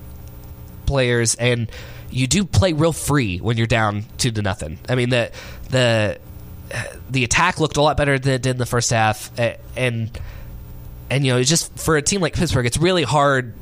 players, 0.86 1.34
and 1.34 1.70
you 2.10 2.26
do 2.26 2.44
play 2.44 2.72
real 2.72 2.92
free 2.92 3.38
when 3.38 3.56
you're 3.56 3.66
down 3.66 4.04
two 4.18 4.30
to 4.32 4.42
nothing. 4.42 4.78
I 4.88 4.94
mean, 4.94 5.10
the 5.10 5.32
the 5.70 6.18
the 7.12 7.24
attack 7.24 7.60
looked 7.60 7.76
a 7.76 7.82
lot 7.82 7.96
better 7.96 8.18
than 8.18 8.32
it 8.34 8.42
did 8.42 8.52
in 8.52 8.58
the 8.58 8.66
first 8.66 8.90
half, 8.90 9.30
and 9.76 10.10
and 11.10 11.26
you 11.26 11.32
know, 11.32 11.38
it's 11.38 11.50
just 11.50 11.78
for 11.78 11.96
a 11.96 12.02
team 12.02 12.20
like 12.20 12.34
Pittsburgh, 12.34 12.66
it's 12.66 12.78
really 12.78 13.02
hard 13.02 13.52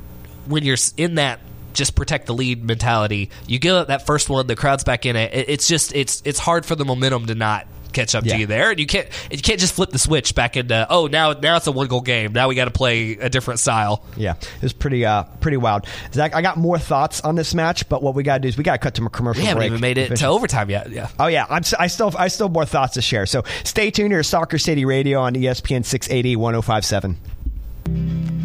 when 0.46 0.64
you're 0.64 0.76
in 0.96 1.16
that 1.16 1.40
just 1.72 1.94
protect 1.94 2.26
the 2.26 2.34
lead 2.34 2.64
mentality. 2.64 3.30
You 3.46 3.58
give 3.58 3.74
up 3.74 3.88
that 3.88 4.06
first 4.06 4.28
one, 4.28 4.46
the 4.46 4.56
crowd's 4.56 4.84
back 4.84 5.04
in 5.04 5.16
it. 5.16 5.34
it 5.34 5.48
it's 5.48 5.68
just 5.68 5.94
it's 5.94 6.22
it's 6.24 6.38
hard 6.38 6.64
for 6.64 6.76
the 6.76 6.84
momentum 6.84 7.26
to 7.26 7.34
not 7.34 7.66
catch 7.92 8.14
up 8.14 8.24
Yeah. 8.24 8.34
to 8.34 8.40
you 8.40 8.46
there, 8.46 8.70
and 8.70 8.80
you 8.80 8.86
can't 8.86 9.08
you 9.30 9.38
can't 9.38 9.60
just 9.60 9.74
flip 9.74 9.90
the 9.90 9.98
switch 9.98 10.34
back 10.34 10.56
into 10.56 10.86
oh 10.90 11.06
now 11.06 11.32
now 11.32 11.56
it's 11.56 11.66
a 11.66 11.72
one 11.72 11.88
goal 11.88 12.00
game. 12.00 12.32
Now 12.32 12.48
we 12.48 12.54
got 12.54 12.66
to 12.66 12.70
play 12.70 13.12
a 13.12 13.28
different 13.28 13.60
style. 13.60 14.04
Yeah, 14.16 14.34
it 14.36 14.62
was 14.62 14.72
pretty 14.72 15.04
uh 15.04 15.24
pretty 15.40 15.56
wild. 15.56 15.86
Zach, 16.12 16.34
I 16.34 16.42
got 16.42 16.56
more 16.56 16.78
thoughts 16.78 17.20
on 17.20 17.34
this 17.34 17.54
match, 17.54 17.88
but 17.88 18.02
what 18.02 18.14
we 18.14 18.22
got 18.22 18.34
to 18.34 18.40
do 18.40 18.48
is 18.48 18.56
we 18.56 18.64
got 18.64 18.72
to 18.72 18.78
cut 18.78 18.94
to 18.94 19.04
a 19.04 19.10
commercial 19.10 19.42
We 19.42 19.46
haven't 19.46 19.60
break. 19.60 19.70
even 19.70 19.80
made 19.80 19.98
it 19.98 20.16
to 20.16 20.26
overtime 20.26 20.70
yet. 20.70 20.90
Yeah. 20.90 21.08
Oh 21.18 21.26
yeah, 21.26 21.46
I'm, 21.50 21.62
I 21.78 21.86
still 21.86 22.12
I 22.18 22.28
still 22.28 22.48
have 22.48 22.54
more 22.54 22.64
thoughts 22.66 22.94
to 22.94 23.02
share. 23.02 23.26
So 23.26 23.42
stay 23.64 23.90
tuned 23.90 24.12
here, 24.12 24.20
to 24.22 24.24
Soccer 24.24 24.58
City 24.58 24.84
Radio 24.84 25.20
on 25.20 25.34
ESPN 25.34 25.84
680 25.84 26.36
1057. 26.36 28.39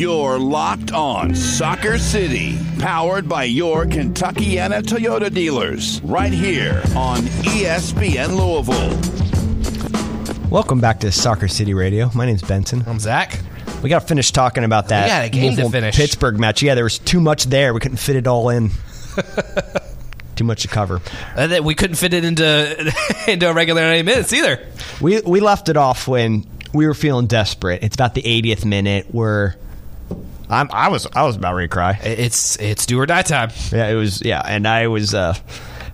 You're 0.00 0.38
locked 0.38 0.92
on 0.92 1.34
Soccer 1.34 1.98
City, 1.98 2.58
powered 2.78 3.28
by 3.28 3.44
your 3.44 3.84
Kentuckiana 3.84 4.80
Toyota 4.80 5.30
dealers, 5.30 6.00
right 6.00 6.32
here 6.32 6.80
on 6.96 7.18
ESPN 7.44 8.34
Louisville. 8.34 8.98
Welcome 10.48 10.80
back 10.80 11.00
to 11.00 11.12
Soccer 11.12 11.48
City 11.48 11.74
Radio. 11.74 12.10
My 12.14 12.24
name's 12.24 12.40
Benson. 12.40 12.82
I'm 12.86 12.98
Zach. 12.98 13.40
We 13.82 13.90
got 13.90 14.00
to 14.00 14.06
finish 14.06 14.30
talking 14.30 14.64
about 14.64 14.88
that. 14.88 15.04
We 15.04 15.08
got 15.10 15.24
a 15.26 15.28
game 15.28 15.56
to 15.56 15.64
Louisville 15.64 15.70
finish. 15.70 15.96
Pittsburgh 15.96 16.40
match. 16.40 16.62
Yeah, 16.62 16.74
there 16.74 16.84
was 16.84 16.98
too 16.98 17.20
much 17.20 17.44
there. 17.44 17.74
We 17.74 17.80
couldn't 17.80 17.98
fit 17.98 18.16
it 18.16 18.26
all 18.26 18.48
in. 18.48 18.70
too 20.34 20.44
much 20.44 20.62
to 20.62 20.68
cover. 20.68 20.96
Uh, 20.96 21.00
and 21.36 21.52
then 21.52 21.64
we 21.64 21.74
couldn't 21.74 21.96
fit 21.96 22.14
it 22.14 22.24
into 22.24 22.90
into 23.28 23.50
a 23.50 23.52
regular 23.52 23.82
90 23.82 24.04
minutes 24.04 24.32
either. 24.32 24.66
We 25.02 25.20
we 25.20 25.40
left 25.40 25.68
it 25.68 25.76
off 25.76 26.08
when 26.08 26.46
we 26.72 26.86
were 26.86 26.94
feeling 26.94 27.26
desperate. 27.26 27.82
It's 27.82 27.96
about 27.96 28.14
the 28.14 28.22
80th 28.22 28.64
minute 28.64 29.08
where 29.10 29.58
I'm, 30.50 30.68
I 30.72 30.88
was 30.88 31.06
I 31.14 31.22
was 31.22 31.36
about 31.36 31.54
ready 31.54 31.68
to 31.68 31.72
cry. 31.72 31.98
It's 32.02 32.56
it's 32.56 32.86
do 32.86 32.98
or 32.98 33.06
die 33.06 33.22
time. 33.22 33.50
Yeah, 33.72 33.88
it 33.88 33.94
was. 33.94 34.22
Yeah, 34.22 34.42
and 34.44 34.66
I 34.66 34.88
was 34.88 35.14
uh, 35.14 35.34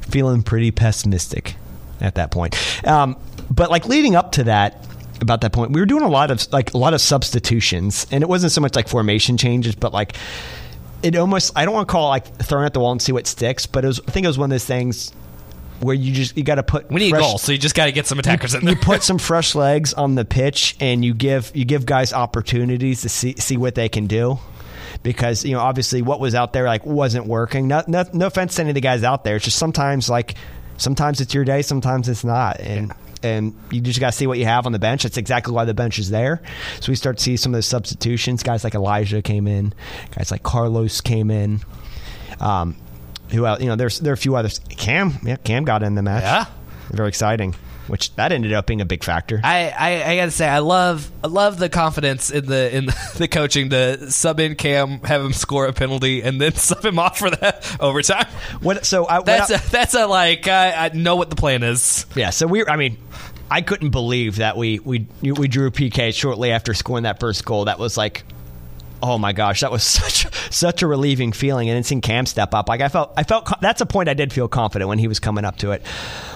feeling 0.00 0.42
pretty 0.42 0.70
pessimistic 0.70 1.56
at 2.00 2.14
that 2.14 2.30
point. 2.30 2.56
Um, 2.86 3.16
but 3.50 3.70
like 3.70 3.86
leading 3.86 4.16
up 4.16 4.32
to 4.32 4.44
that, 4.44 4.86
about 5.20 5.42
that 5.42 5.52
point, 5.52 5.72
we 5.72 5.80
were 5.80 5.86
doing 5.86 6.02
a 6.02 6.08
lot 6.08 6.30
of 6.30 6.50
like 6.52 6.74
a 6.74 6.78
lot 6.78 6.94
of 6.94 7.00
substitutions, 7.00 8.06
and 8.10 8.22
it 8.22 8.28
wasn't 8.28 8.52
so 8.52 8.60
much 8.60 8.74
like 8.74 8.88
formation 8.88 9.36
changes, 9.36 9.74
but 9.74 9.92
like 9.92 10.16
it 11.02 11.16
almost. 11.16 11.52
I 11.54 11.64
don't 11.64 11.74
want 11.74 11.88
to 11.88 11.92
call 11.92 12.06
it 12.06 12.10
like 12.10 12.36
throwing 12.38 12.66
at 12.66 12.72
the 12.72 12.80
wall 12.80 12.92
and 12.92 13.02
see 13.02 13.12
what 13.12 13.26
sticks, 13.26 13.66
but 13.66 13.84
it 13.84 13.88
was. 13.88 14.00
I 14.08 14.10
think 14.10 14.24
it 14.24 14.28
was 14.28 14.38
one 14.38 14.50
of 14.50 14.54
those 14.54 14.64
things 14.64 15.12
where 15.80 15.94
you 15.94 16.12
just 16.12 16.36
you 16.36 16.42
got 16.42 16.56
to 16.56 16.62
put. 16.62 16.90
We 16.90 17.00
need 17.00 17.10
fresh- 17.10 17.22
goals, 17.22 17.42
so 17.42 17.52
you 17.52 17.58
just 17.58 17.74
got 17.74 17.86
to 17.86 17.92
get 17.92 18.06
some 18.06 18.18
attackers 18.18 18.54
in 18.54 18.64
there. 18.64 18.74
you 18.74 18.80
put 18.80 19.02
some 19.02 19.18
fresh 19.18 19.54
legs 19.54 19.94
on 19.94 20.14
the 20.14 20.24
pitch 20.24 20.76
and 20.80 21.04
you 21.04 21.14
give 21.14 21.52
you 21.54 21.64
give 21.64 21.86
guys 21.86 22.12
opportunities 22.12 23.02
to 23.02 23.08
see 23.08 23.34
see 23.38 23.56
what 23.56 23.74
they 23.74 23.88
can 23.88 24.06
do. 24.06 24.38
Because 25.02 25.44
you 25.44 25.52
know 25.52 25.60
obviously 25.60 26.02
what 26.02 26.20
was 26.20 26.34
out 26.34 26.52
there 26.52 26.64
like 26.64 26.84
wasn't 26.86 27.26
working. 27.26 27.68
No, 27.68 27.82
no, 27.86 28.04
no 28.12 28.26
offense 28.26 28.56
to 28.56 28.62
any 28.62 28.70
of 28.70 28.74
the 28.74 28.80
guys 28.80 29.02
out 29.02 29.24
there. 29.24 29.36
It's 29.36 29.44
just 29.44 29.58
sometimes 29.58 30.08
like 30.08 30.34
sometimes 30.78 31.20
it's 31.20 31.34
your 31.34 31.44
day 31.44 31.62
sometimes 31.62 32.08
it's 32.08 32.24
not. 32.24 32.60
And 32.60 32.92
and 33.22 33.54
you 33.70 33.80
just 33.80 34.00
got 34.00 34.12
to 34.12 34.16
see 34.16 34.26
what 34.26 34.38
you 34.38 34.44
have 34.46 34.66
on 34.66 34.72
the 34.72 34.78
bench. 34.78 35.02
That's 35.02 35.16
exactly 35.16 35.52
why 35.52 35.64
the 35.64 35.74
bench 35.74 35.98
is 35.98 36.10
there. 36.10 36.42
So 36.80 36.92
we 36.92 36.96
start 36.96 37.18
to 37.18 37.22
see 37.22 37.36
some 37.36 37.52
of 37.52 37.56
those 37.56 37.66
substitutions. 37.66 38.42
Guys 38.42 38.64
like 38.64 38.74
elijah 38.74 39.22
came 39.22 39.46
in. 39.46 39.74
Guys 40.16 40.30
like 40.30 40.42
carlos 40.42 41.00
came 41.00 41.30
in. 41.30 41.60
Um, 42.40 42.76
who 43.30 43.46
else? 43.46 43.60
You 43.60 43.66
know, 43.66 43.76
there's 43.76 44.00
there 44.00 44.12
are 44.12 44.14
a 44.14 44.18
few 44.18 44.36
others. 44.36 44.58
Cam, 44.70 45.14
yeah, 45.22 45.36
Cam 45.36 45.64
got 45.64 45.82
in 45.82 45.94
the 45.94 46.02
match. 46.02 46.22
Yeah. 46.22 46.46
very 46.90 47.08
exciting. 47.08 47.54
Which 47.88 48.12
that 48.16 48.32
ended 48.32 48.52
up 48.52 48.66
being 48.66 48.80
a 48.80 48.84
big 48.84 49.04
factor. 49.04 49.40
I, 49.44 49.68
I, 49.68 50.10
I 50.10 50.16
gotta 50.16 50.32
say 50.32 50.48
I 50.48 50.58
love 50.58 51.08
I 51.22 51.28
love 51.28 51.56
the 51.56 51.68
confidence 51.68 52.32
in 52.32 52.44
the 52.46 52.76
in 52.76 52.86
the 53.16 53.28
coaching 53.30 53.70
to 53.70 54.10
sub 54.10 54.40
in 54.40 54.56
Cam, 54.56 54.98
have 55.02 55.22
him 55.24 55.32
score 55.32 55.66
a 55.66 55.72
penalty, 55.72 56.20
and 56.22 56.40
then 56.40 56.52
sub 56.56 56.84
him 56.84 56.98
off 56.98 57.18
for 57.20 57.30
that 57.30 57.76
overtime. 57.80 58.26
What? 58.60 58.84
So 58.84 59.06
I, 59.06 59.22
That's 59.22 59.52
I- 59.52 59.54
a, 59.54 59.70
that's 59.70 59.94
a 59.94 60.06
like 60.06 60.48
I, 60.48 60.86
I 60.86 60.88
know 60.94 61.14
what 61.14 61.30
the 61.30 61.36
plan 61.36 61.62
is. 61.62 62.06
yeah. 62.16 62.30
So 62.30 62.48
we. 62.48 62.66
I 62.66 62.74
mean, 62.74 62.98
I 63.52 63.60
couldn't 63.62 63.90
believe 63.90 64.36
that 64.36 64.56
we 64.56 64.80
we 64.80 65.06
we 65.22 65.46
drew 65.46 65.70
PK 65.70 66.12
shortly 66.12 66.50
after 66.50 66.74
scoring 66.74 67.04
that 67.04 67.20
first 67.20 67.44
goal. 67.44 67.66
That 67.66 67.78
was 67.78 67.96
like. 67.96 68.24
Oh 69.02 69.18
my 69.18 69.32
gosh, 69.32 69.60
that 69.60 69.70
was 69.70 69.82
such 69.82 70.26
such 70.52 70.82
a 70.82 70.86
relieving 70.86 71.32
feeling, 71.32 71.68
and 71.68 71.76
then 71.76 71.82
seeing 71.82 72.00
Cam 72.00 72.26
step 72.26 72.54
up, 72.54 72.68
like 72.68 72.80
I 72.80 72.88
felt, 72.88 73.12
I 73.16 73.22
felt 73.22 73.48
that's 73.60 73.80
a 73.80 73.86
point 73.86 74.08
I 74.08 74.14
did 74.14 74.32
feel 74.32 74.48
confident 74.48 74.88
when 74.88 74.98
he 74.98 75.08
was 75.08 75.20
coming 75.20 75.44
up 75.44 75.56
to 75.58 75.72
it. 75.72 75.86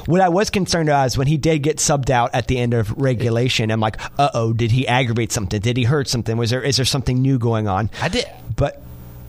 What 0.06 0.20
I 0.20 0.28
was 0.28 0.50
concerned 0.50 0.88
about 0.88 1.06
is 1.06 1.18
when 1.18 1.26
he 1.26 1.36
did 1.36 1.60
get 1.62 1.78
subbed 1.78 2.10
out 2.10 2.34
at 2.34 2.48
the 2.48 2.58
end 2.58 2.74
of 2.74 2.90
regulation. 3.00 3.70
I'm 3.70 3.80
like, 3.80 3.98
uh 4.18 4.30
oh, 4.34 4.52
did 4.52 4.70
he 4.70 4.86
aggravate 4.86 5.32
something? 5.32 5.60
Did 5.60 5.76
he 5.76 5.84
hurt 5.84 6.08
something? 6.08 6.36
Was 6.36 6.50
there 6.50 6.62
is 6.62 6.76
there 6.76 6.84
something 6.84 7.20
new 7.20 7.38
going 7.38 7.68
on? 7.68 7.90
I 8.00 8.08
did. 8.08 8.26
But 8.56 8.82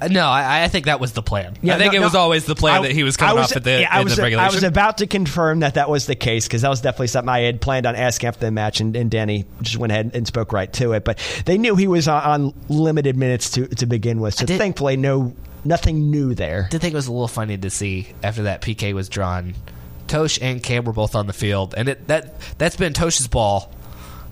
No, 0.10 0.26
I, 0.28 0.64
I 0.64 0.68
think 0.68 0.86
that 0.86 1.00
was 1.00 1.12
the 1.14 1.22
plan. 1.22 1.58
Yeah, 1.62 1.76
I 1.76 1.78
think 1.78 1.94
no, 1.94 2.00
it 2.02 2.04
was 2.04 2.14
no. 2.14 2.20
always 2.22 2.46
the 2.46 2.56
plan 2.56 2.80
I- 2.80 2.88
that 2.88 2.92
he 2.94 3.04
was 3.04 3.18
coming 3.18 3.38
I 3.38 3.42
off 3.44 3.56
at 3.56 3.64
the, 3.64 3.82
yeah, 3.82 3.90
I 3.92 4.00
in 4.00 4.06
was, 4.06 4.16
the 4.16 4.22
regulation. 4.22 4.52
I 4.52 4.54
was 4.54 4.64
about 4.64 4.98
to 5.00 5.08
confirm 5.08 5.60
that 5.60 5.76
that 5.76 5.90
was 5.90 6.06
the 6.08 6.16
case 6.16 6.48
because 6.48 6.64
that 6.64 6.70
was 6.70 6.82
definitely 6.82 7.08
something 7.08 7.30
I 7.30 7.42
had 7.42 7.62
planned 7.62 7.86
on 7.86 7.96
asking 7.96 8.28
after 8.30 8.46
the 8.46 8.52
match, 8.52 8.80
and, 8.82 8.96
and 8.96 9.12
Danny 9.12 9.46
just 9.62 9.78
went 9.78 9.92
ahead 9.92 10.12
and 10.14 10.26
spoke 10.26 10.54
right 10.54 10.72
to 10.74 10.94
it. 10.94 11.04
But 11.04 11.20
they 11.46 11.58
knew 11.58 11.76
he 11.76 11.88
was 11.88 12.08
on, 12.08 12.24
on 12.24 12.54
limited 12.70 13.16
minutes 13.16 13.52
to 13.52 13.68
to 13.68 13.86
begin 13.86 14.20
with, 14.20 14.34
so 14.34 14.46
did- 14.46 14.58
thankfully, 14.58 14.98
no 14.98 15.34
nothing 15.64 16.10
new 16.10 16.34
there. 16.34 16.64
I 16.66 16.70
did 16.70 16.82
think 16.82 16.94
it 16.94 16.98
was 16.98 17.08
a 17.08 17.12
little 17.12 17.28
funny 17.28 17.58
to 17.58 17.70
see 17.70 18.08
after 18.24 18.44
that 18.44 18.62
PK 18.62 18.94
was 18.94 19.10
drawn. 19.10 19.54
Totsch 20.08 20.40
and 20.42 20.62
Cam 20.62 20.84
were 20.84 20.94
both 20.94 21.16
on 21.16 21.28
the 21.28 21.34
field, 21.34 21.74
and 21.78 21.88
it, 21.88 22.08
that 22.08 22.40
that's 22.58 22.76
been 22.76 22.94
Totsch's 22.94 23.28
ball 23.28 23.72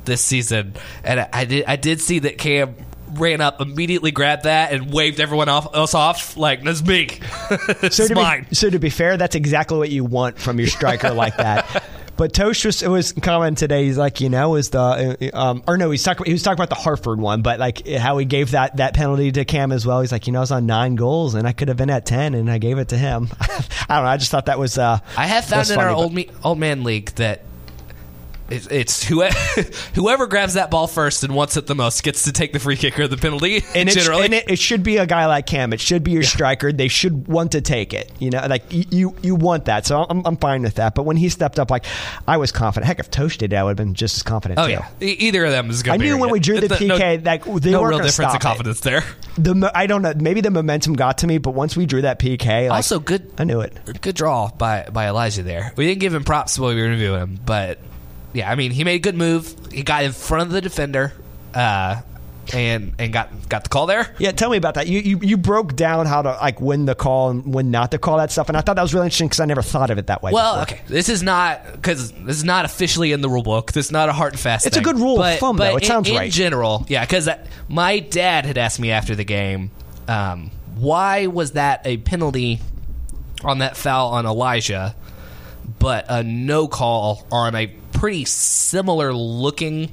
this 0.05 0.21
season. 0.21 0.73
And 1.03 1.19
I, 1.21 1.29
I 1.31 1.45
did 1.45 1.65
I 1.67 1.75
did 1.75 2.01
see 2.01 2.19
that 2.19 2.37
Cam 2.37 2.75
ran 3.13 3.41
up, 3.41 3.61
immediately 3.61 4.11
grabbed 4.11 4.43
that, 4.43 4.71
and 4.71 4.91
waved 4.93 5.19
everyone 5.19 5.49
off, 5.49 5.75
else 5.75 5.93
off 5.93 6.37
like 6.37 6.63
that's 6.63 6.83
me. 6.83 7.09
so 7.89 8.07
to 8.07 8.15
mine. 8.15 8.47
Be, 8.49 8.55
so 8.55 8.69
to 8.69 8.79
be 8.79 8.89
fair, 8.89 9.17
that's 9.17 9.35
exactly 9.35 9.77
what 9.77 9.89
you 9.89 10.03
want 10.05 10.37
from 10.37 10.59
your 10.59 10.67
striker 10.67 11.11
like 11.11 11.37
that. 11.37 11.83
But 12.19 12.33
Totsch 12.33 12.65
was, 12.65 12.83
it 12.83 12.89
was 12.89 13.13
commenting 13.13 13.55
today. 13.55 13.85
He's 13.85 13.97
like, 13.97 14.19
you 14.19 14.27
know, 14.27 14.55
is 14.55 14.71
the 14.71 15.31
uh, 15.33 15.37
um, 15.41 15.63
or 15.65 15.77
no, 15.77 15.89
he's 15.89 16.03
talking. 16.03 16.25
He 16.25 16.33
was 16.33 16.43
talking 16.43 16.57
about 16.57 16.67
the 16.67 16.75
Hartford 16.75 17.17
one, 17.17 17.43
but 17.43 17.59
like 17.61 17.87
how 17.87 18.17
he 18.17 18.25
gave 18.25 18.51
that 18.51 18.75
that 18.75 18.93
penalty 18.93 19.31
to 19.31 19.45
Cam 19.45 19.71
as 19.71 19.85
well. 19.85 20.01
He's 20.01 20.11
like, 20.11 20.27
you 20.27 20.33
know, 20.33 20.39
I 20.39 20.41
was 20.41 20.51
on 20.51 20.65
nine 20.65 20.95
goals 20.95 21.33
and 21.33 21.47
I 21.47 21.53
could 21.53 21.69
have 21.69 21.77
been 21.77 21.89
at 21.89 22.05
ten, 22.05 22.33
and 22.33 22.51
I 22.51 22.57
gave 22.57 22.77
it 22.77 22.89
to 22.89 22.97
him. 22.97 23.29
I 23.39 23.47
don't 23.47 24.03
know. 24.03 24.09
I 24.09 24.17
just 24.17 24.31
thought 24.31 24.47
that 24.47 24.59
was. 24.59 24.77
Uh, 24.77 24.99
I 25.15 25.27
have 25.27 25.45
found 25.45 25.69
in 25.69 25.79
our 25.79 25.93
but- 25.93 25.95
old 25.95 26.13
me, 26.13 26.29
old 26.43 26.59
man 26.59 26.83
league 26.83 27.11
that 27.11 27.41
it's, 28.49 28.67
it's 28.67 29.03
whoever, 29.03 29.35
whoever 29.95 30.27
grabs 30.27 30.55
that 30.55 30.71
ball 30.71 30.87
first 30.87 31.23
and 31.23 31.33
wants 31.35 31.57
it 31.57 31.67
the 31.67 31.75
most 31.75 32.03
gets 32.03 32.23
to 32.23 32.31
take 32.31 32.53
the 32.53 32.59
free 32.59 32.75
kick 32.75 32.99
or 32.99 33.07
the 33.07 33.17
penalty. 33.17 33.63
and, 33.75 33.89
it, 33.89 33.93
generally, 33.93 34.25
and 34.25 34.33
it, 34.33 34.49
it 34.49 34.59
should 34.59 34.83
be 34.83 34.97
a 34.97 35.05
guy 35.05 35.25
like 35.25 35.45
Cam. 35.45 35.73
It 35.73 35.79
should 35.79 36.03
be 36.03 36.11
your 36.11 36.23
striker. 36.23 36.71
They 36.71 36.87
should 36.87 37.27
want 37.27 37.51
to 37.53 37.61
take 37.61 37.93
it. 37.93 38.11
You 38.19 38.29
know, 38.31 38.45
like 38.49 38.63
you 38.69 39.15
you 39.21 39.35
want 39.35 39.65
that. 39.65 39.85
So 39.85 40.05
I'm, 40.09 40.25
I'm 40.25 40.37
fine 40.37 40.61
with 40.61 40.75
that. 40.75 40.95
But 40.95 41.03
when 41.03 41.17
he 41.17 41.29
stepped 41.29 41.59
up, 41.59 41.71
like 41.71 41.85
I 42.27 42.37
was 42.37 42.51
confident. 42.51 42.87
Heck, 42.87 42.99
if 42.99 43.11
Totsch 43.11 43.37
did, 43.37 43.51
that, 43.51 43.57
I 43.59 43.63
would 43.63 43.71
have 43.71 43.77
been 43.77 43.93
just 43.93 44.17
as 44.17 44.23
confident. 44.23 44.59
oh 44.59 44.65
too. 44.65 44.71
yeah, 44.71 44.89
E- 45.01 45.15
either 45.19 45.45
of 45.45 45.51
them 45.51 45.69
is 45.69 45.81
I 45.81 45.85
going 45.85 45.99
to. 45.99 46.05
knew 46.05 46.17
when 46.17 46.29
we 46.31 46.39
drew 46.39 46.59
the 46.59 46.67
PK 46.67 47.23
that 47.23 47.43
they 47.43 47.71
no 47.71 47.81
weren't 47.81 47.95
real 47.95 48.03
difference 48.03 48.35
it. 48.35 48.41
confidence 48.41 48.79
there. 48.81 49.03
The 49.37 49.71
I 49.73 49.87
don't 49.87 50.01
know. 50.01 50.13
Maybe 50.15 50.41
the 50.41 50.51
momentum 50.51 50.93
got 50.93 51.19
to 51.19 51.27
me, 51.27 51.37
but 51.37 51.51
once 51.51 51.77
we 51.77 51.85
drew 51.85 52.01
that 52.01 52.19
PK, 52.19 52.69
like, 52.69 52.71
also, 52.77 52.99
good. 52.99 53.31
I 53.37 53.43
knew 53.43 53.61
it. 53.61 53.77
Good 54.01 54.15
draw 54.15 54.49
by 54.49 54.87
by 54.91 55.07
Elijah 55.07 55.43
there. 55.43 55.73
We 55.75 55.85
didn't 55.85 55.99
give 56.01 56.13
him 56.13 56.23
props 56.23 56.57
while 56.59 56.69
we 56.73 56.75
were 56.81 56.87
interviewing 56.87 57.19
him, 57.21 57.39
but 57.45 57.79
yeah, 58.33 58.49
I 58.49 58.55
mean, 58.55 58.71
he 58.71 58.83
made 58.83 58.95
a 58.95 58.99
good 58.99 59.15
move. 59.15 59.55
He 59.71 59.83
got 59.83 60.03
in 60.03 60.11
front 60.11 60.43
of 60.43 60.51
the 60.51 60.61
defender, 60.61 61.13
uh, 61.53 62.01
and 62.53 62.93
and 62.97 63.13
got 63.13 63.49
got 63.49 63.63
the 63.63 63.69
call 63.69 63.85
there. 63.85 64.13
Yeah, 64.19 64.31
tell 64.31 64.49
me 64.49 64.57
about 64.57 64.75
that. 64.75 64.87
You, 64.87 64.99
you 64.99 65.19
you 65.21 65.37
broke 65.37 65.75
down 65.75 66.05
how 66.05 66.21
to 66.21 66.29
like 66.29 66.61
when 66.61 66.85
the 66.85 66.95
call 66.95 67.29
and 67.29 67.53
when 67.53 67.71
not 67.71 67.91
to 67.91 67.97
call 67.97 68.17
that 68.17 68.31
stuff, 68.31 68.49
and 68.49 68.57
I 68.57 68.61
thought 68.61 68.75
that 68.75 68.81
was 68.81 68.93
really 68.93 69.07
interesting 69.07 69.27
because 69.27 69.39
I 69.39 69.45
never 69.45 69.61
thought 69.61 69.89
of 69.89 69.97
it 69.97 70.07
that 70.07 70.21
way. 70.21 70.31
Well, 70.31 70.59
before. 70.59 70.77
okay, 70.77 70.83
this 70.87 71.09
is 71.09 71.23
not 71.23 71.71
because 71.73 72.11
this 72.11 72.37
is 72.37 72.43
not 72.43 72.65
officially 72.65 73.11
in 73.11 73.21
the 73.21 73.29
rule 73.29 73.43
book. 73.43 73.71
This 73.71 73.87
is 73.87 73.91
not 73.91 74.09
a 74.09 74.13
hard 74.13 74.33
and 74.33 74.39
fast. 74.39 74.65
It's 74.65 74.77
a 74.77 74.81
good 74.81 74.97
rule 74.97 75.15
of 75.15 75.19
but, 75.19 75.39
thumb, 75.39 75.57
but 75.57 75.71
though. 75.71 75.77
It 75.77 75.83
in, 75.83 75.87
sounds 75.87 76.09
in 76.09 76.15
right. 76.15 76.31
general, 76.31 76.85
yeah. 76.87 77.05
Because 77.05 77.29
my 77.67 77.99
dad 77.99 78.45
had 78.45 78.57
asked 78.57 78.79
me 78.79 78.91
after 78.91 79.15
the 79.15 79.25
game, 79.25 79.71
um, 80.07 80.51
why 80.75 81.27
was 81.27 81.51
that 81.51 81.81
a 81.85 81.97
penalty 81.97 82.59
on 83.43 83.59
that 83.59 83.77
foul 83.77 84.09
on 84.09 84.25
Elijah, 84.25 84.95
but 85.79 86.05
a 86.09 86.23
no 86.23 86.67
call 86.67 87.25
on 87.31 87.55
a 87.55 87.67
pretty 87.99 88.23
similar 88.23 89.13
looking 89.13 89.91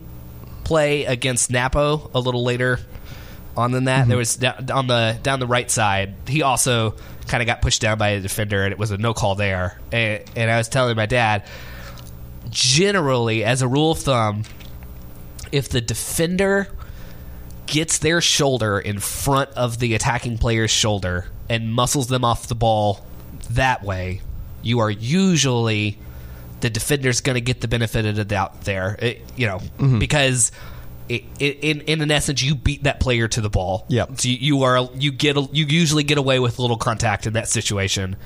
play 0.62 1.04
against 1.04 1.50
Napo 1.50 2.09
a 2.14 2.20
little 2.20 2.44
later 2.44 2.78
on 3.57 3.72
than 3.72 3.84
that. 3.84 4.02
Mm-hmm. 4.02 4.09
There 4.09 4.18
was 4.18 4.36
down, 4.36 4.70
on 4.70 4.86
the 4.86 5.18
down 5.22 5.40
the 5.40 5.46
right 5.46 5.68
side. 5.68 6.14
He 6.28 6.42
also 6.42 6.94
kind 7.26 7.42
of 7.42 7.48
got 7.48 7.62
pushed 7.62 7.80
down 7.82 7.98
by 7.98 8.11
a 8.11 8.20
defender, 8.20 8.62
and 8.62 8.72
it 8.72 8.78
was 8.78 8.92
a 8.92 8.96
no 8.96 9.12
call 9.12 9.34
there. 9.34 9.80
And, 9.90 10.22
and 10.36 10.50
I 10.50 10.57
was 10.57 10.68
telling 10.68 10.94
my 10.96 11.07
dad, 11.07 11.44
generally, 12.48 13.42
as 13.42 13.62
a 13.62 13.68
rule 13.68 13.90
of 13.90 13.98
thumb, 13.98 14.44
if 15.50 15.68
the 15.68 15.80
defender 15.80 16.68
gets 17.66 17.98
their 17.98 18.20
shoulder 18.20 18.78
in 18.78 19.00
front 19.00 19.50
of 19.50 19.80
the 19.80 19.94
attacking 19.94 20.38
player's 20.38 20.70
shoulder 20.70 21.26
and 21.48 21.74
muscles 21.74 22.07
them 22.07 22.24
off 22.24 22.46
the 22.46 22.54
ball 22.54 23.04
that 23.50 23.82
way, 23.82 24.20
you 24.62 24.78
are 24.78 24.90
usually 24.90 25.98
the 26.61 26.70
defender's 26.70 27.20
going 27.20 27.34
to 27.34 27.40
get 27.40 27.61
the 27.61 27.68
benefit 27.68 28.07
of 28.07 28.16
the 28.16 28.24
doubt 28.24 28.62
there. 28.62 28.96
It- 29.00 29.22
you 29.36 29.46
know, 29.46 29.61
because 29.98 30.52
it, 31.09 31.22
it, 31.38 31.59
in 31.62 31.80
in 31.82 32.00
an 32.00 32.11
essence, 32.11 32.42
you 32.42 32.54
beat 32.57 32.82
that 32.84 32.98
player 33.00 33.28
to 33.28 33.40
the 33.40 33.50
ball. 33.50 33.84
Yep. 33.88 34.18
So 34.20 34.28
you, 34.28 34.36
you 34.38 34.62
are 34.64 34.88
you 34.94 35.12
get 35.12 35.36
a, 35.36 35.48
you 35.52 35.66
usually 35.66 36.02
get 36.02 36.18
away 36.18 36.38
with 36.40 36.59
little 36.59 36.76
contact 36.78 37.26
in 37.26 37.34
that 37.34 37.48
situation. 37.48 38.16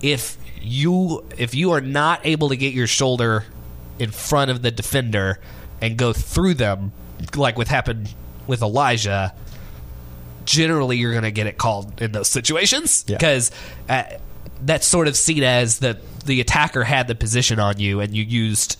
If 0.00 0.36
you 0.62 1.24
if 1.38 1.54
you 1.54 1.72
are 1.72 1.80
not 1.80 2.20
able 2.24 2.50
to 2.50 2.56
get 2.56 2.72
your 2.74 2.86
shoulder 2.86 3.44
in 3.98 4.10
front 4.12 4.50
of 4.50 4.62
the 4.62 4.70
defender 4.70 5.40
and 5.80 5.96
go 5.96 6.12
through 6.12 6.54
them, 6.54 6.92
like 7.34 7.56
what 7.58 7.66
happened 7.68 8.14
with 8.46 8.62
Elijah, 8.62 9.34
generally 10.44 10.96
you're 10.98 11.12
going 11.12 11.24
to 11.24 11.30
get 11.30 11.46
it 11.46 11.58
called 11.58 12.00
in 12.00 12.12
those 12.12 12.28
situations 12.28 13.04
because 13.18 13.50
uh, 13.88 14.04
that's 14.62 14.86
sort 14.86 15.08
of 15.08 15.16
seen 15.16 15.42
as 15.42 15.78
the 15.78 15.98
the 16.26 16.40
attacker 16.40 16.84
had 16.84 17.08
the 17.08 17.14
position 17.14 17.58
on 17.58 17.78
you 17.78 18.00
and 18.00 18.14
you 18.14 18.22
used 18.22 18.76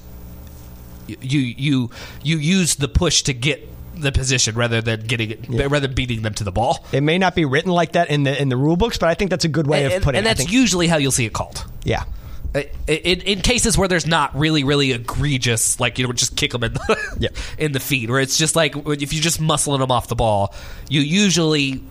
you 1.09 1.41
you 1.41 1.91
you 2.22 2.39
used 2.39 2.81
the 2.81 2.89
push 2.89 3.22
to 3.22 3.33
get 3.33 3.66
the 3.97 4.12
position 4.12 4.55
rather 4.55 4.81
than 4.81 5.01
getting 5.07 5.31
it 5.31 5.68
rather 5.70 5.89
beating 5.89 6.22
them 6.22 6.33
to 6.35 6.45
the 6.45 6.53
ball. 6.53 6.85
it 6.93 7.03
may 7.03 7.18
not 7.18 7.35
be 7.35 7.45
written 7.45 7.70
like 7.72 7.93
that 7.93 8.09
in 8.11 8.22
the 8.22 8.41
in 8.41 8.49
the 8.49 8.57
rule 8.57 8.76
books, 8.76 8.97
but 8.99 9.09
I 9.09 9.14
think 9.14 9.31
that's 9.31 9.45
a 9.45 9.49
good 9.49 9.66
way 9.66 9.85
And, 9.85 9.95
of 9.95 10.03
putting 10.03 10.18
and 10.18 10.26
it. 10.26 10.31
I 10.31 10.35
that's 10.35 10.51
usually 10.53 10.87
how 10.87 10.97
you'll 10.97 11.11
see 11.12 11.26
it 11.26 11.33
called. 11.33 11.64
yeah. 11.85 12.05
In, 12.53 13.20
in 13.20 13.41
cases 13.43 13.78
where 13.78 13.87
there's 13.87 14.09
not 14.09 14.37
really, 14.37 14.64
really 14.64 14.91
egregious, 14.91 15.78
like 15.78 15.99
you 16.01 16.07
know, 16.07 16.12
just 16.12 16.35
kick 16.37 16.51
them 16.51 16.64
in 16.64 16.72
the 16.72 17.16
Yeah. 17.20 17.28
in 17.59 17.70
the 17.72 17.78
feet, 17.78 18.11
where 18.11 18.18
it's 18.20 18.37
just 18.39 18.57
like 18.57 18.74
if 18.74 19.12
you're 19.12 19.22
just 19.22 19.41
muscling 19.41 19.78
them 19.78 19.93
off 19.93 20.09
the 20.09 20.16
ball, 20.16 20.53
you 20.89 21.01
usually 21.01 21.83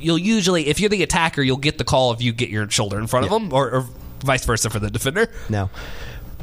you'll 0.00 0.18
usually 0.18 0.66
if 0.68 0.80
you're 0.80 0.88
the 0.90 1.02
attacker, 1.02 1.42
you'll 1.42 1.56
get 1.56 1.78
the 1.78 1.84
call 1.84 2.12
if 2.12 2.20
you 2.22 2.32
get 2.32 2.48
your 2.50 2.68
shoulder 2.70 2.98
in 2.98 3.06
front 3.06 3.26
of 3.26 3.30
them, 3.32 3.52
or, 3.52 3.70
or 3.70 3.86
vice 4.24 4.44
versa 4.44 4.70
for 4.70 4.78
the 4.78 4.90
defender. 4.90 5.30
No. 5.48 5.70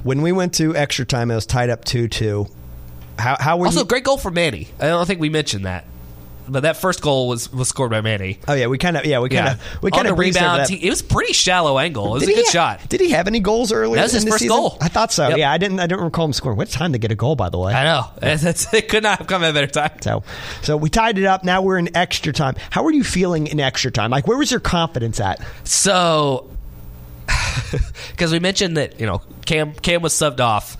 When 0.04 0.22
we 0.22 0.32
went 0.32 0.54
to 0.56 0.76
extra 0.76 1.06
time, 1.06 1.32
it 1.32 1.36
was 1.36 1.46
tied 1.46 1.70
up 1.70 1.84
two 1.84 2.08
two. 2.08 2.48
How 3.18 3.38
how 3.40 3.58
were 3.58 3.66
Also, 3.68 3.80
you? 3.82 3.86
great 3.86 4.04
goal 4.04 4.18
for 4.18 4.30
Manny. 4.32 4.68
I 4.80 4.88
don't 4.88 5.06
think 5.06 5.20
we 5.20 5.30
mentioned 5.30 5.66
that, 5.66 5.86
but 6.48 6.62
that 6.64 6.78
first 6.78 7.02
goal 7.02 7.28
was 7.28 7.52
was 7.52 7.68
scored 7.70 7.92
by 7.92 8.02
Manny. 8.02 8.40
Oh 8.48 8.54
yeah, 8.54 8.68
we 8.68 8.78
kind 8.78 8.98
of 8.98 9.06
yeah 9.06 9.20
we 9.20 9.30
kind 9.30 9.46
Yeah, 9.46 9.54
of 9.76 9.84
we 9.84 9.92
kind 9.92 10.08
of 10.08 10.18
rebound, 10.18 10.62
that. 10.62 10.70
he- 10.70 10.86
it 10.86 10.90
was 10.90 11.02
pretty 11.02 11.34
shallow 11.34 11.78
angle. 11.80 12.08
It 12.08 12.14
was 12.14 12.24
Did 12.24 12.30
a 12.32 12.36
good 12.36 12.46
ha- 12.48 12.52
shot. 12.80 12.90
Did 12.90 13.02
he 13.02 13.10
have 13.12 13.28
any 13.28 13.40
goals 13.40 13.72
earlier? 13.72 13.96
That 13.96 14.04
was 14.04 14.12
his 14.14 14.24
first 14.24 14.40
season? 14.40 14.56
goal. 14.56 14.78
I 14.82 14.88
thought 14.88 15.12
so. 15.12 15.30
Yep. 15.30 15.38
Yeah, 15.38 15.52
I 15.52 15.58
didn't. 15.58 15.80
I 15.80 15.88
didn't 15.88 16.04
recall 16.04 16.26
him 16.26 16.34
scoring. 16.34 16.58
What 16.58 16.70
time 16.70 16.94
to 16.94 16.98
get 16.98 17.12
a 17.12 17.16
goal, 17.16 17.36
by 17.36 17.50
the 17.50 17.58
way? 17.58 17.74
I 17.74 17.84
know 17.84 18.08
That's- 18.20 18.74
it 18.74 18.90
could 18.90 19.04
not 19.04 19.20
have 19.20 19.28
come 19.28 19.44
at 19.44 19.52
a 19.52 19.54
better 19.54 19.68
time. 19.68 20.02
So, 20.02 20.24
so 20.62 20.78
we 20.78 20.90
tied 20.90 21.18
it 21.18 21.26
up. 21.26 21.44
Now 21.44 21.62
we're 21.62 21.78
in 21.78 21.96
extra 21.96 22.34
time. 22.34 22.56
How 22.70 22.84
were 22.84 22.92
you 22.92 23.04
feeling 23.04 23.48
in 23.48 23.60
extra 23.60 23.92
time? 23.92 24.12
Like, 24.12 24.28
where 24.28 24.38
was 24.38 24.52
your 24.52 24.60
confidence 24.60 25.20
at? 25.20 25.40
So, 25.64 26.50
because 28.12 28.32
we 28.32 28.40
mentioned 28.40 28.78
that 28.78 29.00
you 29.00 29.06
know 29.06 29.22
Cam 29.46 29.74
Cam 29.74 30.02
was 30.02 30.14
subbed 30.14 30.40
off, 30.40 30.78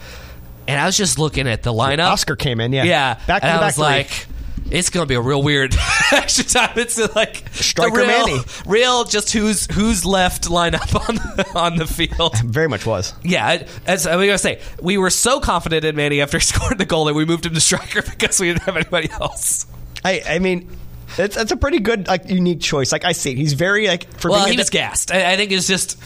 and 0.68 0.80
I 0.80 0.86
was 0.86 0.98
just 0.98 1.20
looking 1.20 1.48
at 1.48 1.64
the 1.64 1.74
lineup. 1.74 2.10
Oscar 2.10 2.36
came 2.36 2.60
in. 2.60 2.74
Yeah, 2.74 2.84
yeah, 2.84 3.14
back 3.28 3.42
to 3.42 3.48
and 3.48 3.54
the 3.54 3.58
I 3.58 3.60
back 3.60 3.66
was 3.66 3.76
three. 3.76 3.84
like, 3.84 4.28
it's 4.72 4.90
gonna 4.90 5.06
be 5.06 5.16
a 5.16 5.22
real 5.22 5.42
weird 5.44 5.76
extra 6.12 6.44
time. 6.44 6.78
It's 6.78 6.98
like 7.16 7.44
Striker 7.52 7.96
real, 7.98 8.08
Manny. 8.08 8.40
real 8.66 9.04
just 9.04 9.32
who's 9.32 9.68
who's 9.74 10.06
left 10.06 10.46
lineup 10.50 10.94
on 11.10 11.16
the, 11.16 11.52
on 11.56 11.76
the 11.78 11.86
field. 11.88 12.38
very 12.44 12.68
much 12.68 12.86
was. 12.86 13.14
Yeah, 13.24 13.46
I- 13.46 13.68
as 13.86 14.08
I 14.08 14.16
was 14.16 14.26
gonna 14.26 14.38
say, 14.38 14.62
we 14.82 14.98
were 14.98 15.10
so 15.10 15.40
confident 15.40 15.86
in 15.86 15.96
Manny 15.96 16.22
after 16.22 16.38
he 16.38 16.44
scored 16.44 16.78
the 16.78 16.86
goal 16.86 17.06
that 17.06 17.14
we 17.14 17.26
moved 17.26 17.46
him 17.46 17.54
to 17.54 17.62
striker 17.62 18.02
because 18.02 18.40
we 18.40 18.48
didn't 18.48 18.64
have 18.64 18.76
anybody 18.76 19.10
else. 19.12 19.66
I, 20.04 20.22
I 20.28 20.40
mean, 20.40 20.70
it's 21.18 21.36
that's 21.36 21.52
a 21.52 21.58
pretty 21.58 21.80
good 21.80 22.08
like 22.08 22.30
unique 22.30 22.62
choice. 22.62 22.92
Like 22.92 23.06
I 23.06 23.12
see, 23.14 23.36
he's 23.36 23.54
very 23.54 23.88
like 23.88 24.12
for 24.20 24.32
Well, 24.32 24.46
being 24.46 24.54
he 24.58 24.62
was 24.62 24.70
gassed. 24.70 25.12
I, 25.12 25.34
I 25.34 25.36
think 25.36 25.52
it's 25.52 25.68
just 25.68 25.98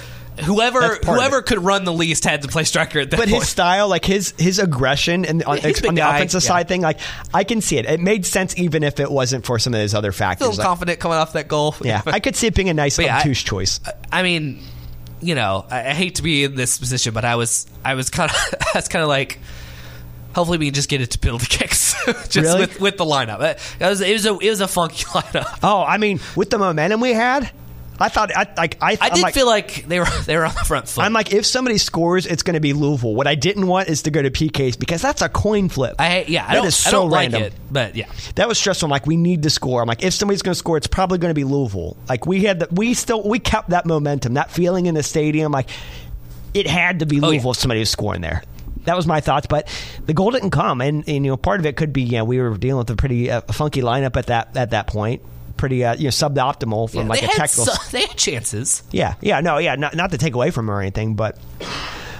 whoever 0.43 0.79
That's 0.81 1.05
whoever 1.05 1.41
could 1.41 1.59
run 1.63 1.83
the 1.85 1.93
least 1.93 2.23
had 2.25 2.41
to 2.43 2.47
play 2.47 2.63
striker 2.63 2.99
at 2.99 3.11
that 3.11 3.17
But 3.17 3.29
point. 3.29 3.41
his 3.41 3.49
style, 3.49 3.87
like 3.87 4.05
his 4.05 4.33
his 4.37 4.59
aggression 4.59 5.25
and 5.25 5.43
on, 5.43 5.57
He's 5.57 5.83
on 5.85 5.95
the 5.95 6.01
guy, 6.01 6.15
offensive 6.17 6.43
yeah. 6.43 6.47
side 6.47 6.67
thing, 6.67 6.81
like 6.81 6.99
I 7.33 7.43
can 7.43 7.61
see 7.61 7.77
it. 7.77 7.85
It 7.85 7.99
made 7.99 8.25
sense 8.25 8.57
even 8.57 8.83
if 8.83 8.99
it 8.99 9.11
wasn't 9.11 9.45
for 9.45 9.59
some 9.59 9.73
of 9.73 9.79
those 9.79 9.93
other 9.93 10.11
factors. 10.11 10.45
feeling 10.47 10.57
Like, 10.57 10.67
confident 10.67 10.99
coming 10.99 11.17
off 11.17 11.33
that 11.33 11.47
goal. 11.47 11.75
yeah, 11.81 12.01
I 12.05 12.19
could 12.19 12.35
see 12.35 12.47
it 12.47 12.55
being 12.55 12.69
a 12.69 12.73
nice 12.73 12.97
yeah, 12.99 13.21
I- 13.23 13.33
choice. 13.33 13.79
I 14.11 14.23
mean, 14.23 14.59
you 15.21 15.35
know, 15.35 15.65
I, 15.69 15.89
I 15.89 15.93
hate 15.93 16.15
to 16.15 16.23
be 16.23 16.43
in 16.45 16.55
this 16.55 16.77
position, 16.77 17.13
but 17.13 17.25
I 17.25 17.35
was, 17.35 17.67
I 17.83 17.93
was 17.95 18.09
kind 18.09 18.31
of, 18.31 18.37
I 18.61 18.71
was 18.77 18.87
kind 18.87 19.03
of 19.03 19.09
like, 19.09 19.39
hopefully 20.33 20.57
we 20.57 20.65
can 20.67 20.73
just 20.73 20.89
get 20.89 21.01
it 21.01 21.11
to 21.11 21.19
penalty 21.19 21.47
kicks, 21.47 21.93
just 22.29 22.37
Really? 22.37 22.61
with 22.61 22.79
with 22.79 22.97
the 22.97 23.05
lineup. 23.05 23.41
It 23.41 23.85
was, 23.85 24.01
it 24.01 24.13
was 24.13 24.25
a, 24.25 24.37
it 24.37 24.49
was 24.49 24.61
a 24.61 24.67
funky 24.67 25.03
lineup. 25.05 25.59
Oh, 25.63 25.83
I 25.83 25.97
mean, 25.97 26.19
with 26.35 26.49
the 26.49 26.57
momentum 26.57 27.01
we 27.01 27.13
had, 27.13 27.51
I 27.99 28.09
thought 28.09 28.35
I 28.35 28.47
like 28.57 28.77
I. 28.81 28.97
I 28.99 29.09
did 29.09 29.21
like, 29.21 29.33
feel 29.33 29.45
like 29.45 29.85
they 29.85 29.99
were 29.99 30.05
they 30.25 30.37
were 30.37 30.45
on 30.45 30.53
the 30.53 30.61
front 30.65 30.87
foot. 30.87 31.01
I'm 31.03 31.13
like, 31.13 31.33
if 31.33 31.45
somebody 31.45 31.77
scores, 31.77 32.25
it's 32.25 32.43
going 32.43 32.53
to 32.53 32.59
be 32.59 32.73
Louisville. 32.73 33.13
What 33.13 33.27
I 33.27 33.35
didn't 33.35 33.67
want 33.67 33.89
is 33.89 34.03
to 34.03 34.11
go 34.11 34.21
to 34.21 34.31
PKs 34.31 34.79
because 34.79 35.01
that's 35.01 35.21
a 35.21 35.29
coin 35.29 35.69
flip. 35.69 35.95
I 35.99 36.25
yeah, 36.27 36.43
I 36.45 36.47
That 36.49 36.53
don't, 36.55 36.67
is 36.67 36.87
I 36.87 36.89
so 36.91 37.07
random. 37.07 37.41
like 37.43 37.51
it, 37.53 37.59
but 37.71 37.95
yeah, 37.95 38.09
That 38.35 38.47
was 38.47 38.57
stressful. 38.57 38.87
I'm 38.87 38.91
like, 38.91 39.05
we 39.05 39.17
need 39.17 39.43
to 39.43 39.49
score. 39.49 39.81
I'm 39.81 39.87
like, 39.87 40.03
if 40.03 40.13
somebody's 40.13 40.41
going 40.41 40.53
to 40.53 40.59
score, 40.59 40.77
it's 40.77 40.87
probably 40.87 41.17
going 41.17 41.31
to 41.31 41.35
be 41.35 41.43
Louisville. 41.43 41.97
Like 42.07 42.25
we 42.25 42.43
had, 42.43 42.59
the, 42.61 42.67
we 42.71 42.93
still 42.93 43.21
we 43.27 43.39
kept 43.39 43.71
that 43.71 43.85
momentum, 43.85 44.35
that 44.35 44.51
feeling 44.51 44.85
in 44.85 44.95
the 44.95 45.03
stadium. 45.03 45.51
Like 45.51 45.69
it 46.53 46.67
had 46.67 46.99
to 46.99 47.05
be 47.05 47.17
Oh, 47.17 47.23
yeah. 47.25 47.27
Louisville 47.31 47.51
if 47.51 47.57
somebody 47.57 47.79
was 47.81 47.89
scoring 47.89 48.21
there. 48.21 48.43
That 48.85 48.95
was 48.95 49.05
my 49.05 49.19
thoughts, 49.19 49.45
but 49.45 49.67
the 50.05 50.13
goal 50.13 50.31
didn't 50.31 50.49
come, 50.51 50.79
and, 50.81 51.03
and 51.07 51.25
you 51.25 51.31
know 51.31 51.37
part 51.37 51.59
of 51.59 51.65
it 51.65 51.75
could 51.75 51.91
be 51.93 52.03
yeah 52.03 52.21
we 52.23 52.39
were 52.39 52.57
dealing 52.57 52.77
with 52.79 52.89
a 52.89 52.95
pretty 52.95 53.29
uh, 53.29 53.41
funky 53.41 53.81
lineup 53.81 54.15
at 54.15 54.27
that 54.27 54.55
at 54.57 54.71
that 54.71 54.87
point, 54.87 55.21
pretty 55.59 55.83
uh, 55.83 55.93
you 55.95 56.05
know 56.05 56.09
suboptimal 56.09 56.89
from 56.89 57.01
Yeah, 57.01 57.07
like 57.07 57.23
a 57.23 57.27
technical. 57.27 57.73
they 57.91 58.01
had 58.05 58.17
chances. 58.17 58.81
Yeah, 58.91 59.15
yeah, 59.21 59.41
no, 59.41 59.57
yeah, 59.57 59.75
not, 59.75 59.95
not 59.95 60.11
to 60.11 60.17
take 60.17 60.33
away 60.33 60.51
from 60.51 60.65
him 60.65 60.71
or 60.71 60.81
anything, 60.81 61.15
but 61.15 61.37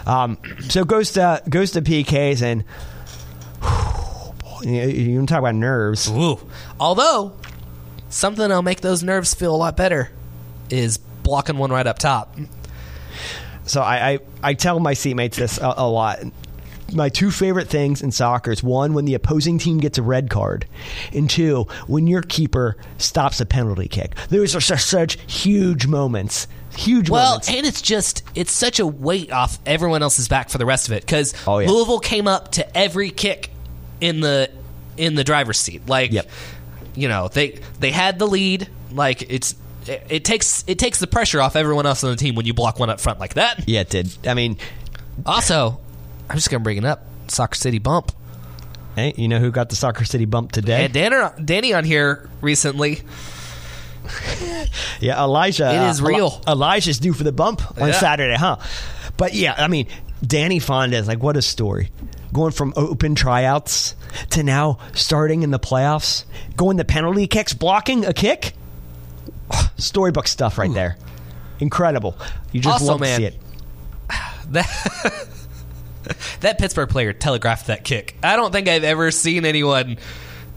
um, 0.06 0.38
so 0.68 0.82
it 0.82 0.88
goes 0.88 1.14
to 1.14 1.42
goes 1.50 1.72
to 1.72 1.82
PKs 1.82 2.42
and 2.42 2.64
you, 4.62 4.82
you 4.82 5.18
can 5.18 5.26
talk 5.26 5.40
about 5.40 5.56
nerves. 5.56 6.10
Ooh. 6.12 6.38
Although 6.80 7.34
something 8.10 8.48
that'll 8.48 8.62
make 8.62 8.82
those 8.82 9.04
nerves 9.04 9.34
feel 9.34 9.56
a 9.56 9.58
lot 9.58 9.78
better 9.78 10.12
is 10.70 10.98
blocking 10.98 11.58
one 11.58 11.72
right 11.72 11.88
up 11.88 11.98
top. 11.98 12.36
So 13.66 13.82
I, 13.82 14.10
I, 14.10 14.20
I 14.44 14.54
tell 14.56 14.80
my 14.80 14.96
seatmates 14.96 15.36
this 15.36 15.60
a, 15.60 15.74
a 15.78 15.88
lot. 15.88 16.20
My 16.94 17.10
two 17.10 17.30
favorite 17.32 17.68
things 17.68 18.02
in 18.02 18.12
soccer 18.12 18.52
is 18.52 18.64
one 18.64 18.94
when 18.94 19.06
the 19.06 19.14
opposing 19.14 19.60
team 19.60 19.78
gets 19.80 19.98
a 19.98 20.02
red 20.04 20.30
card, 20.30 20.66
and 21.14 21.30
two 21.30 21.68
when 21.88 22.08
your 22.08 22.22
keeper 22.22 22.78
stops 22.98 23.40
a 23.42 23.46
penalty 23.46 23.88
kick. 23.88 24.16
Those 24.30 24.56
are 24.56 24.62
such, 24.62 24.82
such 24.82 25.20
huge 25.32 25.86
moments. 25.88 26.48
Huge 26.76 27.10
Well, 27.10 27.32
moments. 27.32 27.50
and 27.50 27.66
it's 27.66 27.82
just 27.82 28.24
it's 28.36 28.52
such 28.52 28.80
a 28.80 28.86
weight 28.88 29.32
off 29.32 29.60
everyone 29.66 30.02
else's 30.04 30.28
back 30.28 30.50
for 30.50 30.58
the 30.58 30.66
rest 30.66 30.88
of 30.88 30.94
it 30.94 31.02
because 31.02 31.34
Oh, 31.48 31.60
yeah. 31.60 31.68
Louisville 31.70 32.00
came 32.00 32.28
up 32.28 32.52
to 32.54 32.78
every 32.78 33.10
kick 33.10 33.50
in 34.02 34.20
the 34.22 34.50
in 34.98 35.16
the 35.16 35.24
driver's 35.24 35.60
seat. 35.60 35.88
Like, 35.88 36.12
Yep. 36.12 36.30
you 36.96 37.08
know, 37.08 37.28
they 37.28 37.60
they 37.80 37.92
had 37.92 38.20
the 38.20 38.28
lead. 38.28 38.70
Like 38.92 39.24
it's 39.32 39.56
it, 39.88 40.06
it 40.10 40.26
takes 40.26 40.64
it 40.68 40.78
takes 40.80 41.00
the 41.00 41.08
pressure 41.08 41.42
off 41.42 41.56
everyone 41.56 41.86
else 41.86 42.04
on 42.04 42.12
the 42.12 42.16
team 42.16 42.36
when 42.36 42.46
you 42.46 42.54
block 42.54 42.80
one 42.80 42.90
up 42.90 43.00
front 43.00 43.20
like 43.20 43.34
that. 43.34 43.68
yeah, 43.68 43.82
it 43.82 43.90
did. 43.90 44.10
I 44.28 44.34
mean, 44.36 44.58
Also, 45.26 45.80
I'm 46.30 46.36
just 46.36 46.50
gonna 46.50 46.64
bring 46.64 46.78
it 46.78 46.86
up. 46.86 47.06
Soccer 47.28 47.56
City 47.56 47.80
bump. 47.80 48.12
hey, 48.96 49.14
you 49.18 49.28
know 49.28 49.40
who 49.40 49.52
got 49.52 49.70
the 49.70 49.76
Soccer 49.76 50.06
City 50.06 50.26
bump 50.26 50.52
today? 50.52 50.86
And 50.86 50.94
Danny, 50.94 51.30
Danny 51.44 51.74
on 51.74 51.84
here 51.84 52.30
recently. 52.42 53.02
Yeah, 55.00 55.24
Elijah. 55.24 55.70
It 55.70 55.90
is 55.90 56.02
uh, 56.02 56.06
real. 56.06 56.42
Elijah's 56.48 57.00
due 57.00 57.14
for 57.14 57.24
the 57.24 57.32
bump 57.32 57.62
on 57.80 57.88
Yeah. 57.90 57.94
Saturday, 57.94 58.36
huh? 58.36 58.58
But 59.18 59.34
yeah, 59.34 59.54
I 59.58 59.68
mean, 59.68 59.88
Danny 60.26 60.60
Faundez, 60.60 61.08
like, 61.08 61.22
what 61.22 61.38
a 61.38 61.42
story. 61.42 61.90
Going 62.34 62.52
from 62.52 62.74
open 62.76 63.16
tryouts 63.16 63.96
to 64.32 64.44
now 64.44 64.80
starting 64.94 65.44
in 65.44 65.52
the 65.52 65.60
playoffs, 65.60 66.26
going 66.58 66.78
the 66.78 66.86
penalty 66.86 67.28
kicks, 67.28 67.54
blocking 67.54 68.04
a 68.06 68.14
kick. 68.14 68.54
Storybook 69.78 70.28
stuff 70.28 70.58
right 70.58 70.74
there. 70.74 70.98
Incredible. 71.60 72.18
You 72.52 72.62
just 72.62 72.74
Also, 72.82 72.86
love 72.94 73.00
man, 73.02 73.20
to 73.20 73.32
see 73.32 73.36
it. 73.36 73.42
That 74.52 75.28
that 76.42 76.58
Pittsburgh 76.58 76.90
player 76.90 77.14
telegraphed 77.14 77.68
that 77.68 77.84
kick. 77.84 78.16
I 78.24 78.36
don't 78.36 78.52
think 78.52 78.68
I've 78.68 78.84
ever 78.84 79.12
seen 79.12 79.46
anyone. 79.46 79.98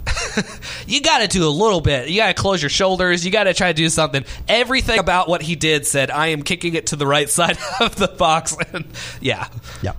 you 0.86 1.00
got 1.00 1.18
to 1.18 1.28
do 1.28 1.46
a 1.46 1.50
little 1.50 1.80
bit. 1.80 2.08
You 2.08 2.16
got 2.18 2.28
to 2.28 2.34
close 2.34 2.62
your 2.62 2.70
shoulders. 2.70 3.24
You 3.24 3.30
got 3.30 3.44
to 3.44 3.54
try 3.54 3.68
to 3.68 3.74
do 3.74 3.88
something. 3.88 4.24
Everything 4.48 4.98
about 4.98 5.28
what 5.28 5.42
he 5.42 5.54
did 5.54 5.86
said, 5.86 6.10
"I 6.10 6.28
am 6.28 6.42
kicking 6.42 6.74
it 6.74 6.88
to 6.88 6.96
the 6.96 7.06
right 7.06 7.28
side 7.30 7.58
of 7.80 7.96
the 7.96 8.08
box." 8.08 8.56
And 8.72 8.84
yeah, 9.20 9.48
Yeah. 9.80 9.92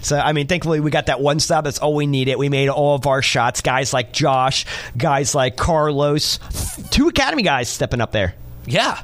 So, 0.00 0.18
I 0.18 0.32
mean, 0.32 0.46
thankfully, 0.46 0.80
we 0.80 0.90
got 0.90 1.06
that 1.06 1.20
one 1.20 1.40
stop. 1.40 1.64
That's 1.64 1.78
all 1.78 1.94
we 1.94 2.06
needed. 2.06 2.36
We 2.36 2.48
made 2.48 2.68
all 2.68 2.94
of 2.94 3.06
our 3.06 3.22
shots. 3.22 3.60
Guys 3.60 3.92
like 3.92 4.12
Josh, 4.12 4.66
guys 4.96 5.34
like 5.34 5.56
Carlos, 5.56 6.38
two 6.90 7.08
Academy 7.08 7.42
guys 7.42 7.68
stepping 7.68 8.00
up 8.00 8.12
there. 8.12 8.34
yeah. 8.66 9.02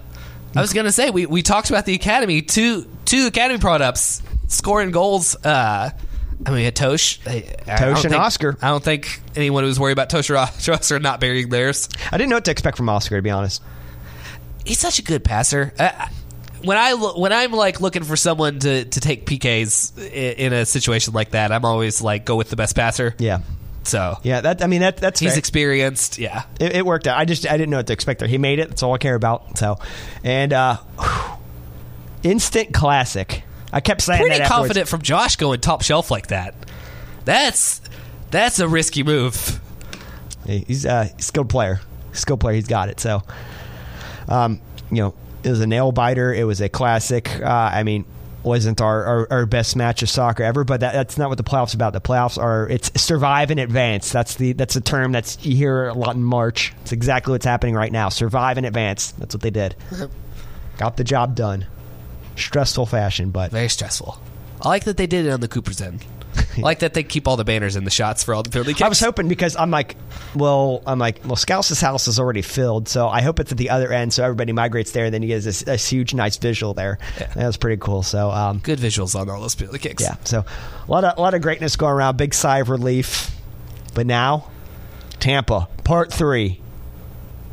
I 0.55 0.63
was 0.63 0.73
gonna 0.73 0.93
say 0.93 1.11
we, 1.11 1.27
we 1.27 1.43
talked 1.43 1.69
about 1.69 1.85
the 1.85 1.95
academy. 1.95 2.41
Two 2.41 2.87
two 3.05 3.27
academy 3.27 3.59
products 3.61 4.23
scoring 4.49 4.91
goals. 4.91 5.37
Uh, 5.45 5.91
I 6.45 6.51
mean, 6.51 6.71
Totsch, 6.73 7.19
I- 7.27 7.73
I 7.73 7.79
don't 7.81 7.95
Totsch 7.95 8.05
and 8.05 8.13
think- 8.13 8.23
Oscar. 8.23 8.57
I 8.61 8.69
don't 8.69 8.85
think 8.85 9.21
anyone 9.35 9.65
was 9.65 9.81
worried 9.81 9.93
about 9.93 10.11
Totsch 10.11 10.29
or 10.31 10.37
Oscar 10.73 10.99
not 10.99 11.21
burying 11.21 11.49
theirs. 11.49 11.89
I 12.13 12.19
didn't 12.19 12.31
know 12.31 12.37
what 12.37 12.45
to 12.47 12.51
expect 12.51 12.77
from 12.77 12.89
Oscar, 12.89 13.17
to 13.17 13.23
be 13.23 13.31
honest. 13.31 13.63
he's 14.65 14.79
such 14.79 14.99
a 14.99 15.03
good 15.03 15.25
passer. 15.25 15.73
Uh, 15.79 16.09
when 16.63 16.77
I 16.79 16.95
when 16.95 17.33
I'm 17.33 17.53
like 17.53 17.81
looking 17.81 18.03
for 18.03 18.17
someone 18.17 18.59
to, 18.61 18.85
to 18.85 19.01
take 19.01 19.25
PKs 19.27 19.97
in, 19.99 20.47
in 20.49 20.53
a 20.53 20.67
situation 20.67 21.13
like 21.15 21.31
that, 21.31 21.53
I'm 21.53 21.65
always 21.65 22.03
like 22.03 22.25
go 22.25 22.35
with 22.37 22.51
the 22.51 22.57
best 22.57 22.75
passer. 22.75 23.15
Yeah. 23.19 23.41
So 23.85 24.19
Yeah, 24.25 24.41
that 24.41 24.63
I 24.63 24.67
mean 24.67 24.81
that 24.81 24.97
that's 24.97 25.21
he's 25.21 25.33
fair. 25.33 25.39
experienced. 25.39 26.19
Yeah, 26.19 26.43
it, 26.59 26.75
it 26.77 26.85
worked 26.87 27.07
out. 27.07 27.19
I 27.19 27.25
just 27.25 27.47
I 27.49 27.53
didn't 27.57 27.71
know 27.71 27.77
what 27.77 27.87
to 27.87 27.93
expect 27.93 28.19
there. 28.19 28.29
He 28.29 28.37
made 28.39 28.59
it. 28.59 28.69
That's 28.71 28.83
all 28.83 28.93
I 28.95 28.99
care 28.99 29.15
about. 29.15 29.57
So, 29.59 29.79
and 30.25 30.53
uh 30.53 30.79
instant 32.23 32.75
classic. 32.75 33.45
I 33.77 33.81
kept 33.81 34.01
saying 34.01 34.21
pretty 34.23 34.39
that 34.39 34.45
afterwards. 34.45 34.69
confident 34.69 34.89
from 34.89 35.03
Josh 35.03 35.37
going 35.37 35.61
top 35.61 35.83
shelf 35.83 36.11
like 36.11 36.29
that. 36.29 36.55
That's 37.27 37.83
that's 38.31 38.59
a 38.59 38.67
risky 38.67 39.03
move. 39.03 39.61
He's 40.47 40.87
a 40.87 41.13
skilled 41.19 41.51
player. 41.51 41.83
Skilled 42.13 42.41
player. 42.41 42.55
He's 42.55 42.69
got 42.69 42.89
it. 42.89 43.01
So, 43.01 43.23
um, 44.31 44.63
you 44.91 45.03
know, 45.03 45.15
it 45.45 45.51
was 45.51 45.61
a 45.61 45.67
nail 45.67 45.93
biter. 45.93 46.33
It 46.33 46.45
was 46.45 46.63
a 46.63 46.71
classic. 46.71 47.29
Uh, 47.39 47.45
I 47.51 47.83
mean, 47.83 48.07
wasn't 48.43 48.81
our, 48.81 49.05
our, 49.05 49.29
our 49.31 49.45
best 49.45 49.77
match 49.77 50.03
of 50.03 50.09
soccer 50.09 50.43
ever, 50.43 50.65
but 50.65 50.81
that, 50.81 50.95
that's 50.95 51.19
not 51.19 51.29
what 51.29 51.37
the 51.37 51.45
playoffs 51.45 51.75
are 51.75 51.77
about. 51.77 51.93
The 51.93 52.01
playoffs 52.01 52.39
are 52.39 52.67
it's 52.71 52.91
survive 52.99 53.51
and 53.51 53.61
advance. 53.61 54.11
That's 54.11 54.37
the 54.37 54.55
that's 54.55 54.75
a 54.77 54.81
term 54.81 55.13
that's 55.13 55.45
you 55.45 55.55
hear 55.55 55.89
a 55.89 55.93
lot 55.93 56.17
in 56.17 56.25
March. 56.25 56.73
It's 56.81 56.93
exactly 56.93 57.33
what's 57.33 57.45
happening 57.45 57.75
right 57.75 57.93
now. 57.93 58.09
Survive 58.09 58.57
and 58.57 58.65
advance. 58.65 59.11
That's 59.13 59.35
what 59.35 59.43
they 59.43 59.51
did. 59.51 59.77
Got 60.79 60.97
the 60.97 61.05
job 61.05 61.35
done. 61.35 61.67
Stressful 62.37 62.87
fashion, 62.87 63.31
but 63.31 63.51
Very 63.51 63.69
stressful. 63.69 64.19
I 64.63 64.69
like 64.69 64.85
that 64.85 64.97
they 64.97 65.07
did 65.07 65.27
it 65.27 65.31
on 65.31 65.41
the 65.41 65.49
Cooper's 65.49 65.81
end. 65.81 66.05
I 66.59 66.61
like 66.61 66.81
that 66.81 66.93
they 66.95 67.03
keep 67.03 67.27
all 67.29 67.37
the 67.37 67.45
banners 67.45 67.77
and 67.77 67.87
the 67.87 67.91
shots 67.91 68.23
for 68.25 68.35
all 68.35 68.43
the 68.43 68.51
penalty 68.51 68.73
kicks. 68.73 68.83
I 68.85 68.89
was 68.89 69.01
hoping 69.01 69.29
because 69.29 69.57
I'm 69.57 69.71
like, 69.71 69.97
well, 70.35 70.83
I'm 70.87 70.99
like, 70.99 71.21
well, 71.25 71.37
Scouse's 71.37 71.81
house 71.81 72.09
is 72.09 72.19
already 72.19 72.43
filled, 72.43 72.89
so 72.89 73.09
I 73.09 73.23
hope 73.23 73.41
it's 73.41 73.53
at 73.53 73.59
the 73.59 73.71
other 73.71 73.93
end, 73.93 74.13
so 74.13 74.23
everybody 74.25 74.53
migrates 74.53 74.91
there, 74.93 75.07
and 75.07 75.15
then 75.15 75.23
you 75.23 75.29
get 75.29 75.43
this, 75.43 75.61
this 75.61 75.89
huge, 75.89 76.13
nice 76.15 76.37
visual 76.37 76.75
there. 76.75 76.99
Yeah. 77.19 77.27
That 77.35 77.47
was 77.47 77.57
pretty 77.57 77.79
cool. 77.81 78.03
So, 78.03 78.31
um, 78.31 78.59
good 78.59 78.79
visuals 78.79 79.19
on 79.19 79.29
all 79.31 79.41
those 79.41 79.55
penalty 79.55 79.79
kicks. 79.79 80.03
yeah, 80.03 80.17
so 80.25 80.45
a 80.87 80.91
lot 80.91 81.05
of 81.05 81.17
a 81.17 81.21
lot 81.21 81.35
of 81.35 81.41
greatness 81.43 81.77
going 81.77 81.93
around. 81.93 82.17
Big 82.17 82.35
sigh 82.35 82.59
of 82.59 82.69
relief, 82.69 83.31
but 83.95 84.07
now 84.07 84.51
Tampa 85.21 85.69
part 85.85 86.13
three. 86.13 86.61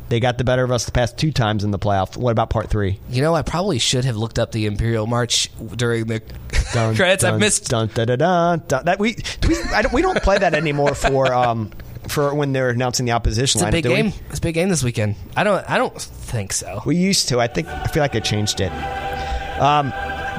They 0.08 0.20
got 0.20 0.36
the 0.38 0.44
better 0.44 0.62
of 0.64 0.70
us 0.70 0.84
the 0.84 0.92
past 0.92 1.16
two 1.18 1.32
times 1.32 1.64
in 1.64 1.70
the 1.70 1.78
playoff. 1.78 2.16
What 2.16 2.30
about 2.30 2.50
part 2.50 2.68
three? 2.68 3.00
You 3.08 3.22
know, 3.22 3.34
I 3.34 3.42
probably 3.42 3.78
should 3.78 4.04
have 4.04 4.16
looked 4.16 4.38
up 4.38 4.52
the 4.52 4.66
Imperial 4.66 5.06
March 5.06 5.50
during 5.76 6.06
the 6.06 6.20
Dun, 6.74 6.94
credits. 6.94 7.24
I 7.24 7.30
dun, 7.30 7.40
missed. 7.40 7.68
Dun, 7.70 7.88
dun, 7.94 8.06
dun, 8.08 8.18
dun, 8.18 8.62
dun. 8.68 8.84
That 8.84 8.98
we 8.98 9.14
do 9.14 9.48
we, 9.48 9.56
I 9.72 9.82
don't, 9.82 9.92
we 9.94 10.02
don't 10.02 10.22
play 10.22 10.38
that 10.38 10.54
anymore 10.54 10.94
for 10.94 11.32
um 11.32 11.70
for 12.08 12.34
when 12.34 12.52
they're 12.52 12.68
announcing 12.68 13.06
the 13.06 13.12
opposition 13.12 13.60
It's 13.62 13.68
a 13.68 13.72
big 13.72 13.82
do 13.84 13.90
we? 13.90 13.96
game. 13.96 14.12
It's 14.28 14.38
a 14.38 14.42
big 14.42 14.54
game 14.54 14.68
this 14.68 14.82
weekend. 14.84 15.16
I 15.36 15.42
don't. 15.44 15.68
I 15.70 15.78
don't 15.78 15.98
think 15.98 16.52
so. 16.52 16.82
We 16.84 16.96
used 16.96 17.28
to. 17.30 17.40
I 17.40 17.46
think. 17.46 17.66
I 17.68 17.86
feel 17.86 18.02
like 18.02 18.12
they 18.12 18.20
changed 18.20 18.60
it. 18.60 18.70
Um, 19.60 19.88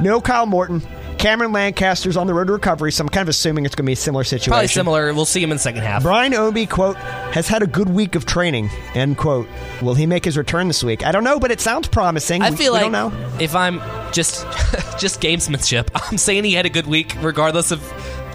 no 0.03 0.21
Kyle 0.21 0.45
Morton. 0.45 0.81
Cameron 1.17 1.51
Lancaster's 1.51 2.17
on 2.17 2.27
the 2.27 2.33
road 2.33 2.47
to 2.47 2.53
recovery, 2.53 2.91
so 2.91 3.01
I'm 3.03 3.09
kind 3.09 3.23
of 3.23 3.29
assuming 3.29 3.65
it's 3.65 3.73
going 3.75 3.85
to 3.85 3.89
be 3.89 3.93
a 3.93 3.95
similar 3.95 4.23
situation. 4.23 4.51
Probably 4.51 4.67
similar. 4.67 5.13
We'll 5.13 5.25
see 5.25 5.41
him 5.41 5.51
in 5.51 5.55
the 5.57 5.61
second 5.63 5.81
half. 5.81 6.03
Brian 6.03 6.33
Ownby, 6.33 6.69
quote, 6.69 6.97
has 6.97 7.47
had 7.47 7.63
a 7.63 7.67
good 7.67 7.89
week 7.89 8.15
of 8.15 8.25
training, 8.25 8.69
end 8.93 9.17
quote. 9.17 9.47
Will 9.81 9.95
he 9.95 10.05
make 10.05 10.25
his 10.25 10.37
return 10.37 10.67
this 10.67 10.83
week? 10.83 11.05
I 11.05 11.11
don't 11.11 11.23
know, 11.23 11.39
but 11.39 11.51
it 11.51 11.61
sounds 11.61 11.87
promising. 11.87 12.41
I 12.41 12.51
We- 12.51 12.57
feel 12.57 12.73
we 12.73 12.79
like 12.81 12.91
don't 12.91 13.11
know. 13.11 13.37
if 13.39 13.55
I'm 13.55 13.81
just 14.11 14.43
just 14.99 15.21
gamesmanship, 15.21 15.87
I'm 16.11 16.17
saying 16.17 16.43
he 16.43 16.53
had 16.53 16.65
a 16.65 16.69
good 16.69 16.87
week 16.87 17.15
regardless 17.21 17.71
of 17.71 17.81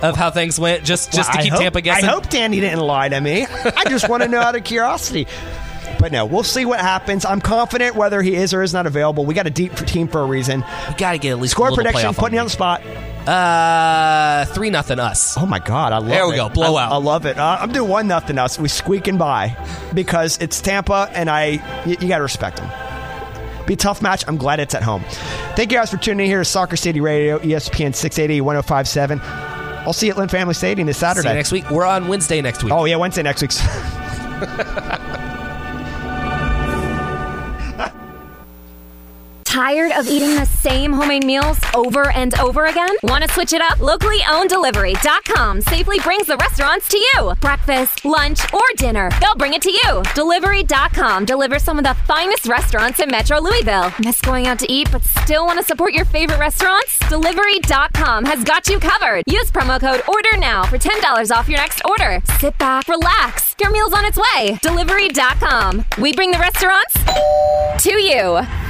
of 0.03 0.17
how 0.17 0.31
things 0.31 0.59
went. 0.59 0.83
Just 0.85 1.13
just 1.13 1.29
Well, 1.29 1.37
to 1.39 1.43
keep 1.45 1.53
hope- 1.53 1.61
Tampa 1.63 1.81
guessing. 1.83 2.09
I 2.09 2.13
hope 2.13 2.29
Danny 2.31 2.59
didn't 2.61 2.81
lie 2.81 3.09
to 3.11 3.21
me. 3.21 3.47
I 3.47 3.85
just 3.89 4.09
want 4.09 4.23
to 4.23 4.29
know 4.29 4.41
out 4.41 4.57
of 4.57 4.65
curiosity. 4.65 5.27
But 6.01 6.13
no, 6.13 6.25
we'll 6.25 6.43
see 6.43 6.65
what 6.65 6.81
happens. 6.81 7.27
I'm 7.27 7.43
confident 7.43 7.95
whether 7.95 8.23
he 8.23 8.35
is 8.35 8.55
or 8.55 8.63
is 8.63 8.73
not 8.73 8.87
available. 8.87 9.27
We 9.27 9.35
got 9.35 9.47
a 9.47 9.51
deep 9.51 9.75
team 9.75 10.09
for 10.09 10.23
a 10.23 10.25
reason. 10.25 10.65
we 10.89 10.95
got 10.95 11.13
to 11.13 11.19
get 11.19 11.31
at 11.33 11.39
least 11.39 11.53
Score 11.53 11.73
prediction, 11.73 12.15
putting 12.15 12.35
you 12.35 12.41
on 12.41 12.47
the 12.47 12.51
spot. 12.51 12.83
Uh, 13.29 14.47
three 14.47 14.71
nothing 14.71 14.99
us. 14.99 15.37
Oh 15.37 15.45
my 15.45 15.59
god, 15.59 15.93
I 15.93 15.99
love 15.99 16.07
it. 16.09 16.11
There 16.11 16.27
we 16.27 16.37
go, 16.37 16.49
blowout. 16.49 16.91
I, 16.91 16.95
I 16.95 16.99
love 16.99 17.27
it. 17.27 17.39
Uh, 17.39 17.59
I'm 17.61 17.71
doing 17.71 17.91
one 17.91 18.09
nothing 18.09 18.39
us. 18.39 18.59
We 18.59 18.69
squeaking 18.69 19.19
by 19.19 19.57
because 19.93 20.39
it's 20.39 20.63
Tampa, 20.63 21.11
and 21.13 21.29
I 21.29 21.85
you, 21.85 21.97
you 22.01 22.09
got 22.09 22.17
to 22.17 22.23
respect 22.23 22.57
them. 22.57 22.71
Be 23.67 23.75
a 23.75 23.77
tough 23.77 24.01
match. 24.01 24.25
I'm 24.27 24.39
glad 24.39 24.59
it's 24.59 24.75
at 24.75 24.83
home. 24.83 25.05
Thank 25.55 25.71
you 25.71 25.79
guys 25.79 25.91
for 25.91 25.99
tuning 25.99 26.25
in 26.25 26.31
here 26.31 26.39
to 26.39 26.45
Soccer 26.47 26.77
City 26.77 27.01
Radio, 27.03 27.39
ESPN 27.41 27.95
680 27.95 28.41
1057. 28.41 29.21
I'll 29.23 29.93
see 29.93 30.07
you 30.07 30.13
at 30.13 30.19
Lynn 30.19 30.29
Family 30.29 30.55
Stadium 30.55 30.87
this 30.87 30.97
See 30.97 31.07
you 31.07 31.13
Saturday. 31.15 31.35
next 31.35 31.53
week. 31.53 31.71
We're 31.71 31.85
on 31.85 32.09
Wednesday 32.09 32.41
next 32.41 32.65
week. 32.65 32.73
Oh 32.73 32.87
yeah, 32.87 32.97
Wednesday 32.97 33.23
next 33.23 33.43
week. 33.43 33.53
Tired 39.61 39.93
of 39.93 40.07
eating 40.09 40.37
the 40.37 40.47
same 40.47 40.91
homemade 40.91 41.27
meals 41.27 41.59
over 41.75 42.11
and 42.13 42.33
over 42.41 42.65
again? 42.65 42.97
Want 43.03 43.23
to 43.25 43.31
switch 43.35 43.53
it 43.53 43.61
up? 43.61 43.79
Locally 43.79 44.21
owned 44.27 44.49
delivery.com 44.49 45.61
safely 45.61 45.99
brings 46.01 46.29
the 46.29 46.39
restaurants 46.39 46.89
to 46.89 46.97
you. 46.97 47.35
Breakfast, 47.43 48.07
lunch, 48.07 48.41
or 48.55 48.63
dinner, 48.79 49.11
they'll 49.21 49.35
bring 49.35 49.53
it 49.53 49.61
to 49.61 49.71
you. 49.71 50.03
Delivery.com 50.15 51.27
delivers 51.27 51.63
some 51.63 51.77
of 51.77 51.85
the 51.85 51.93
finest 52.07 52.47
restaurants 52.47 53.01
in 53.01 53.11
Metro 53.11 53.39
Louisville. 53.39 53.93
Miss 54.03 54.19
going 54.23 54.47
out 54.47 54.59
to 54.61 54.73
eat 54.73 54.91
but 54.91 55.05
still 55.05 55.45
want 55.45 55.59
to 55.59 55.65
support 55.67 55.93
your 55.93 56.07
favorite 56.07 56.39
restaurants? 56.39 56.99
Delivery.com 57.11 58.25
has 58.25 58.43
got 58.43 58.67
you 58.67 58.81
covered. 58.81 59.25
Use 59.27 59.51
promo 59.51 59.79
code 59.79 60.01
ORDER 60.09 60.39
NOW 60.39 60.65
for 60.65 60.79
$10 60.79 61.37
off 61.37 61.51
your 61.51 61.59
next 61.59 61.83
order. 61.85 62.23
Sit 62.39 62.57
back, 62.57 62.89
relax. 62.89 63.57
Your 63.61 63.71
meal's 63.71 63.93
on 63.93 64.07
its 64.07 64.17
way. 64.17 64.59
Delivery.com. 64.63 65.85
We 65.99 66.15
bring 66.15 66.31
the 66.31 66.39
restaurants 66.39 66.95
to 67.85 68.01
you. 68.01 68.70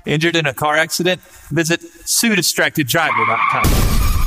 Injured 0.05 0.35
in 0.35 0.45
a 0.45 0.53
car 0.53 0.77
accident? 0.77 1.21
Visit 1.51 1.81
SueDistractedDriver.com. 1.81 4.20